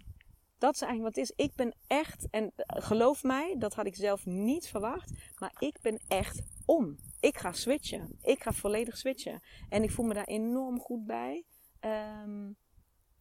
Dat 0.61 0.75
is 0.75 0.81
eigenlijk 0.81 1.17
wat 1.17 1.25
is. 1.25 1.33
Ik 1.37 1.55
ben 1.55 1.75
echt, 1.87 2.27
en 2.31 2.53
geloof 2.67 3.23
mij, 3.23 3.55
dat 3.59 3.75
had 3.75 3.87
ik 3.87 3.95
zelf 3.95 4.27
niet 4.27 4.69
verwacht. 4.69 5.13
Maar 5.39 5.53
ik 5.59 5.79
ben 5.83 6.01
echt 6.09 6.43
om. 6.67 6.97
Ik 7.21 7.39
ga 7.39 7.53
switchen. 7.53 8.19
Ik 8.23 8.43
ga 8.43 8.53
volledig 8.53 8.97
switchen. 8.97 9.43
En 9.69 9.83
ik 9.83 9.91
voel 9.91 10.07
me 10.07 10.15
daar 10.15 10.25
enorm 10.25 10.81
goed 10.81 11.07
bij. 11.07 11.45
Um, 11.81 12.57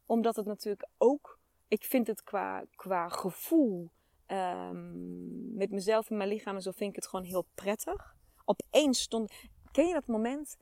omdat 0.05 0.35
het 0.35 0.45
natuurlijk 0.45 0.87
ook, 0.97 1.39
ik 1.67 1.83
vind 1.83 2.07
het 2.07 2.23
qua, 2.23 2.65
qua 2.75 3.09
gevoel 3.09 3.89
um, 4.27 5.55
met 5.55 5.71
mezelf 5.71 6.09
en 6.09 6.17
mijn 6.17 6.29
lichaam 6.29 6.55
en 6.55 6.61
zo 6.61 6.71
vind 6.71 6.89
ik 6.89 6.95
het 6.95 7.07
gewoon 7.07 7.25
heel 7.25 7.45
prettig. 7.55 8.15
Opeens 8.45 9.01
stond. 9.01 9.31
Ken 9.71 9.87
je 9.87 9.93
dat 9.93 10.07
moment? 10.07 10.57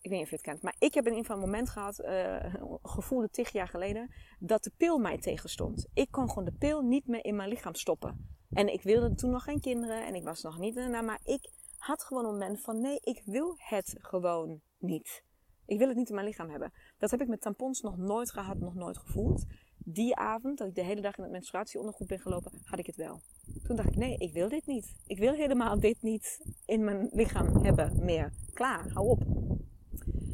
Ik 0.00 0.10
weet 0.10 0.18
niet 0.18 0.22
of 0.22 0.30
je 0.30 0.36
het 0.36 0.44
kent, 0.44 0.62
maar 0.62 0.76
ik 0.78 0.94
heb 0.94 1.06
in 1.06 1.14
ieder 1.14 1.30
een 1.30 1.38
moment 1.38 1.70
gehad, 1.70 2.00
uh, 2.00 2.54
gevoelde 2.82 3.30
tig 3.30 3.52
jaar 3.52 3.68
geleden, 3.68 4.14
dat 4.38 4.64
de 4.64 4.72
pil 4.76 4.98
mij 4.98 5.18
tegenstond. 5.18 5.86
Ik 5.94 6.10
kon 6.10 6.28
gewoon 6.28 6.44
de 6.44 6.54
pil 6.58 6.82
niet 6.82 7.06
meer 7.06 7.24
in 7.24 7.36
mijn 7.36 7.48
lichaam 7.48 7.74
stoppen. 7.74 8.38
En 8.50 8.72
ik 8.72 8.82
wilde 8.82 9.14
toen 9.14 9.30
nog 9.30 9.44
geen 9.44 9.60
kinderen 9.60 10.06
en 10.06 10.14
ik 10.14 10.24
was 10.24 10.42
nog 10.42 10.58
niet 10.58 10.74
daarna, 10.74 11.00
maar 11.00 11.20
ik 11.24 11.50
had 11.76 12.04
gewoon 12.04 12.24
een 12.24 12.30
moment 12.30 12.60
van 12.60 12.80
nee, 12.80 13.00
ik 13.00 13.22
wil 13.24 13.54
het 13.56 13.96
gewoon 13.98 14.60
niet. 14.78 15.24
Ik 15.66 15.78
wil 15.78 15.88
het 15.88 15.96
niet 15.96 16.08
in 16.08 16.14
mijn 16.14 16.26
lichaam 16.26 16.50
hebben. 16.50 16.72
Dat 16.98 17.10
heb 17.10 17.20
ik 17.20 17.28
met 17.28 17.40
tampons 17.40 17.80
nog 17.80 17.96
nooit 17.96 18.30
gehad, 18.30 18.58
nog 18.58 18.74
nooit 18.74 18.98
gevoeld 18.98 19.46
die 19.84 20.16
avond, 20.16 20.58
dat 20.58 20.68
ik 20.68 20.74
de 20.74 20.84
hele 20.84 21.00
dag 21.00 21.16
in 21.16 21.22
het 21.22 21.32
menstruatieondergoed 21.32 22.06
ben 22.06 22.20
gelopen, 22.20 22.52
had 22.64 22.78
ik 22.78 22.86
het 22.86 22.96
wel. 22.96 23.20
Toen 23.62 23.76
dacht 23.76 23.88
ik, 23.88 23.96
nee, 23.96 24.16
ik 24.16 24.32
wil 24.32 24.48
dit 24.48 24.66
niet. 24.66 24.94
Ik 25.06 25.18
wil 25.18 25.32
helemaal 25.32 25.80
dit 25.80 26.02
niet 26.02 26.40
in 26.66 26.84
mijn 26.84 27.08
lichaam 27.12 27.64
hebben 27.64 28.04
meer. 28.04 28.32
Klaar, 28.52 28.90
hou 28.92 29.08
op. 29.08 29.22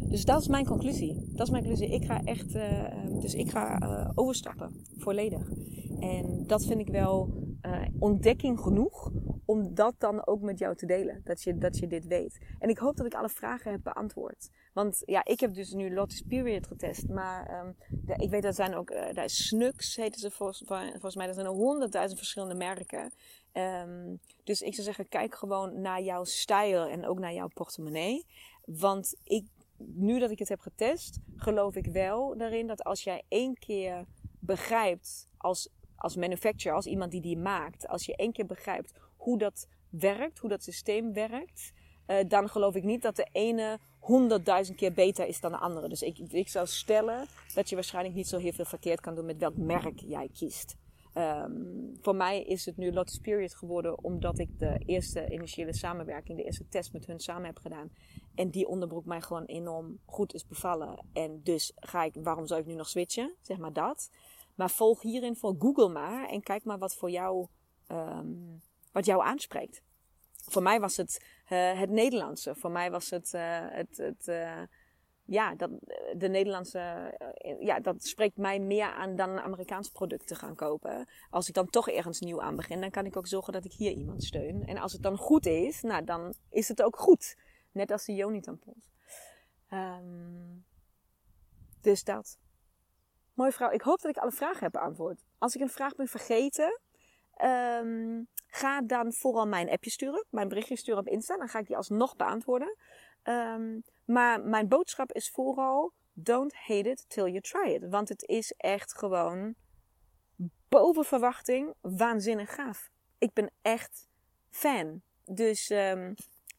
Dus 0.09 0.25
dat 0.25 0.41
is 0.41 0.49
mijn 0.49 0.67
conclusie. 0.67 1.15
Dat 1.33 1.47
is 1.47 1.53
mijn 1.53 1.65
conclusie. 1.65 1.95
Ik 1.95 2.05
ga 2.05 2.21
echt, 2.25 2.55
uh, 2.55 3.21
dus 3.21 3.35
ik 3.35 3.51
ga 3.51 3.83
uh, 3.83 4.11
overstappen, 4.15 4.85
volledig. 4.97 5.51
En 6.01 6.47
dat 6.47 6.65
vind 6.65 6.81
ik 6.81 6.89
wel 6.89 7.31
uh, 7.63 7.83
ontdekking 7.99 8.61
genoeg 8.61 9.11
om 9.45 9.75
dat 9.75 9.95
dan 9.99 10.27
ook 10.27 10.41
met 10.41 10.59
jou 10.59 10.77
te 10.77 10.87
delen. 10.87 11.21
Dat 11.25 11.43
je, 11.43 11.59
dat 11.59 11.79
je 11.79 11.87
dit 11.87 12.07
weet. 12.07 12.39
En 12.59 12.69
ik 12.69 12.79
hoop 12.79 12.97
dat 12.97 13.07
ik 13.07 13.15
alle 13.15 13.29
vragen 13.29 13.71
heb 13.71 13.83
beantwoord. 13.83 14.51
Want 14.73 15.03
ja, 15.05 15.25
ik 15.25 15.41
heb 15.41 15.55
dus 15.55 15.73
nu 15.73 15.95
Lotus 15.95 16.21
Period 16.29 16.67
getest. 16.67 17.09
Maar 17.09 17.75
de, 17.89 18.15
ik 18.17 18.31
weet 18.31 18.43
dat 18.43 18.55
zijn 18.55 18.75
ook, 18.75 18.93
daar 18.93 19.25
is 19.25 19.47
Snux 19.47 19.97
heten 19.97 20.21
ze 20.21 20.31
volgens, 20.31 21.15
mij. 21.15 21.29
Er 21.29 21.35
zijn 21.35 21.47
er 21.47 21.53
honderdduizend 21.53 22.19
verschillende 22.19 22.55
merken. 22.55 23.13
Um, 23.53 24.21
dus 24.45 24.61
ik 24.61 24.75
zou 24.75 24.87
zeggen, 24.87 25.09
kijk 25.09 25.35
gewoon 25.35 25.81
naar 25.81 26.03
jouw 26.03 26.25
stijl 26.25 26.87
en 26.87 27.07
ook 27.07 27.19
naar 27.19 27.35
jouw 27.35 27.49
portemonnee. 27.55 28.27
Want 28.65 29.15
ik, 29.25 29.47
nu 29.79 30.19
dat 30.19 30.31
ik 30.31 30.39
het 30.39 30.49
heb 30.49 30.61
getest, 30.61 31.19
geloof 31.37 31.77
ik 31.77 31.87
wel 31.87 32.37
daarin 32.37 32.67
dat 32.67 32.85
als 32.85 33.05
jij 33.05 33.23
één 33.29 33.59
keer 33.59 34.05
begrijpt 34.41 35.29
als, 35.37 35.69
als 35.97 36.17
manufacturer, 36.17 36.77
als 36.77 36.87
iemand 36.87 37.11
die 37.11 37.21
die 37.21 37.39
maakt, 37.39 37.89
als 37.89 38.07
je 38.07 38.17
één 38.17 38.33
keer 38.33 38.47
begrijpt 38.47 38.93
hoe 39.17 39.39
dat 39.39 39.69
werkt, 39.91 40.39
hoe 40.39 40.51
dat 40.51 40.63
systeem 40.63 41.13
werkt, 41.13 41.73
uh, 42.07 42.17
dan 42.29 42.49
geloof 42.49 42.75
ik 42.75 42.85
niet 42.85 43.03
dat 43.03 43.17
de 43.17 43.29
ene 43.33 43.79
honderdduizend 43.99 44.77
keer 44.77 44.93
beter 44.93 45.27
is 45.27 45.41
dan 45.41 45.53
de 45.53 45.59
andere. 45.59 45.89
Dus 45.89 46.03
ik, 46.03 46.19
ik 46.19 46.49
zou 46.49 46.67
stellen 46.67 47.27
dat 47.55 47.69
je 47.69 47.75
waarschijnlijk 47.75 48.15
niet 48.15 48.29
zo 48.29 48.39
heel 48.39 48.53
veel 48.53 48.65
verkeerd 48.65 49.01
kan 49.01 49.15
doen 49.15 49.27
met 49.27 49.39
welk 49.39 49.57
merk 49.57 50.01
jij 50.01 50.29
kiest. 50.33 50.77
Um, 51.15 51.97
voor 52.01 52.17
mij 52.17 52.43
is 52.43 52.67
het 52.67 52.77
nu 52.77 52.93
Lotus 52.93 53.19
Period 53.19 53.55
geworden 53.55 54.05
omdat 54.05 54.39
ik 54.39 54.59
de 54.59 54.79
eerste 54.87 55.29
initiële 55.31 55.75
samenwerking, 55.75 56.39
de 56.39 56.45
eerste 56.45 56.69
test 56.69 56.93
met 56.93 57.07
hun 57.07 57.21
samen 57.21 57.45
heb 57.45 57.59
gedaan. 57.59 57.91
En 58.37 58.51
die 58.51 58.69
onderbroek 58.69 59.05
mij 59.05 59.21
gewoon 59.21 59.45
enorm 59.45 59.99
goed 60.05 60.35
is 60.35 60.47
bevallen. 60.47 61.07
En 61.13 61.41
dus 61.43 61.73
ga 61.77 62.03
ik, 62.03 62.15
waarom 62.15 62.47
zou 62.47 62.61
ik 62.61 62.67
nu 62.67 62.75
nog 62.75 62.89
switchen? 62.89 63.35
Zeg 63.41 63.59
maar 63.59 63.73
dat. 63.73 64.11
Maar 64.55 64.71
volg 64.71 65.03
hierin 65.03 65.37
voor 65.37 65.55
Google 65.59 65.89
maar 65.89 66.29
en 66.29 66.43
kijk 66.43 66.65
maar 66.65 66.79
wat 66.79 66.95
voor 66.95 67.11
jou, 67.11 67.47
um, 67.89 68.63
wat 68.93 69.05
jou 69.05 69.23
aanspreekt. 69.23 69.83
Voor 70.49 70.63
mij 70.63 70.81
was 70.81 70.97
het 70.97 71.25
uh, 71.53 71.79
het 71.79 71.91
Nederlandse. 71.91 72.55
Voor 72.55 72.71
mij 72.71 72.91
was 72.91 73.11
het 73.11 73.33
uh, 73.35 73.59
het, 73.69 73.97
het 73.97 74.27
uh, 74.29 74.63
ja, 75.25 75.55
dat, 75.55 75.71
de 76.17 76.29
Nederlandse, 76.29 77.15
ja, 77.61 77.81
dat 77.81 78.05
spreekt 78.05 78.37
mij 78.37 78.61
meer 78.61 78.93
aan 78.93 79.17
dan 79.17 79.31
een 79.31 79.41
Amerikaans 79.41 79.89
product 79.89 80.27
te 80.27 80.35
gaan 80.35 80.55
kopen. 80.55 81.09
Als 81.31 81.49
ik 81.49 81.55
dan 81.55 81.71
toch 81.71 81.89
ergens 81.89 82.21
nieuw 82.21 82.43
aan 82.43 82.57
begin, 82.57 82.81
dan 82.81 82.91
kan 82.91 83.07
ik 83.07 83.17
ook 83.17 83.27
zorgen 83.27 83.53
dat 83.53 83.65
ik 83.65 83.73
hier 83.73 83.93
iemand 83.93 84.25
steun. 84.25 84.67
En 84.67 84.79
als 84.79 84.93
het 84.93 85.03
dan 85.03 85.17
goed 85.17 85.47
is, 85.47 85.83
nou, 85.83 86.05
dan 86.05 86.35
is 86.51 86.69
het 86.69 86.83
ook 86.83 86.99
goed. 86.99 87.37
Net 87.77 87.91
als 87.91 88.05
de 88.05 88.15
Joni 88.15 88.41
tampons. 88.41 88.91
Um, 89.71 90.65
dus 91.81 92.05
dat. 92.05 92.39
Mooi 93.35 93.53
vrouw, 93.53 93.71
ik 93.71 93.81
hoop 93.81 94.01
dat 94.01 94.11
ik 94.11 94.23
alle 94.23 94.33
vragen 94.33 94.63
heb 94.63 94.73
beantwoord. 94.73 95.25
Als 95.39 95.55
ik 95.55 95.61
een 95.61 95.69
vraag 95.69 95.95
ben 95.95 96.09
vergeten, 96.09 96.81
um, 97.45 98.29
ga 98.47 98.83
dan 98.83 99.13
vooral 99.13 99.47
mijn 99.47 99.71
appje 99.71 99.91
sturen, 99.91 100.25
mijn 100.31 100.49
berichtje 100.49 100.77
sturen 100.77 101.01
op 101.01 101.09
Insta. 101.09 101.37
Dan 101.37 101.49
ga 101.49 101.59
ik 101.59 101.67
die 101.67 101.77
alsnog 101.77 102.17
beantwoorden. 102.17 102.77
Um, 103.23 103.83
maar 104.05 104.41
mijn 104.41 104.69
boodschap 104.69 105.13
is 105.13 105.31
vooral: 105.31 105.93
don't 106.13 106.55
hate 106.55 106.91
it 106.91 107.05
till 107.09 107.27
you 107.27 107.41
try 107.41 107.71
it. 107.71 107.89
Want 107.89 108.09
het 108.09 108.23
is 108.23 108.53
echt 108.53 108.99
gewoon 108.99 109.55
boven 110.69 111.05
verwachting 111.05 111.75
waanzinnig 111.81 112.55
gaaf. 112.55 112.91
Ik 113.19 113.33
ben 113.33 113.51
echt 113.63 114.09
fan. 114.51 115.03
Dus 115.25 115.73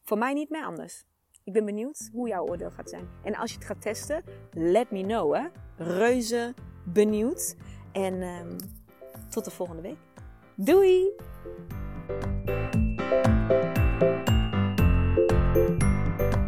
voor 0.08 0.18
mij 0.18 0.34
niet 0.34 0.50
meer 0.50 0.64
anders. 0.64 1.04
Ik 1.44 1.54
ben 1.54 1.66
benieuwd 1.66 2.10
hoe 2.12 2.28
jouw 2.28 2.46
oordeel 2.48 2.72
gaat 2.72 2.90
zijn. 2.90 3.08
En 3.24 3.36
als 3.36 3.52
je 3.52 3.58
het 3.58 3.68
gaat 3.68 3.82
testen, 3.82 4.24
let 4.52 4.92
me 4.92 5.02
know. 5.02 5.36
Hè? 5.36 5.48
Reuze 5.78 6.54
benieuwd. 6.86 7.56
En 7.92 8.22
um, 8.22 8.56
tot 9.30 9.46
de 9.46 9.52
volgende 9.52 9.82
week. 9.82 9.98
Doei! 10.56 11.12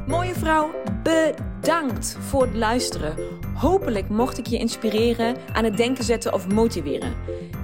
Mooie 0.07 0.33
vrouw, 0.33 0.71
bedankt 1.03 2.17
voor 2.19 2.41
het 2.41 2.55
luisteren. 2.55 3.15
Hopelijk 3.53 4.09
mocht 4.09 4.37
ik 4.37 4.47
je 4.47 4.57
inspireren, 4.57 5.35
aan 5.53 5.63
het 5.63 5.77
denken 5.77 6.03
zetten 6.03 6.33
of 6.33 6.47
motiveren. 6.47 7.15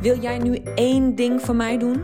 Wil 0.01 0.19
jij 0.19 0.37
nu 0.37 0.55
één 0.75 1.15
ding 1.15 1.41
voor 1.41 1.55
mij 1.55 1.77
doen? 1.77 2.03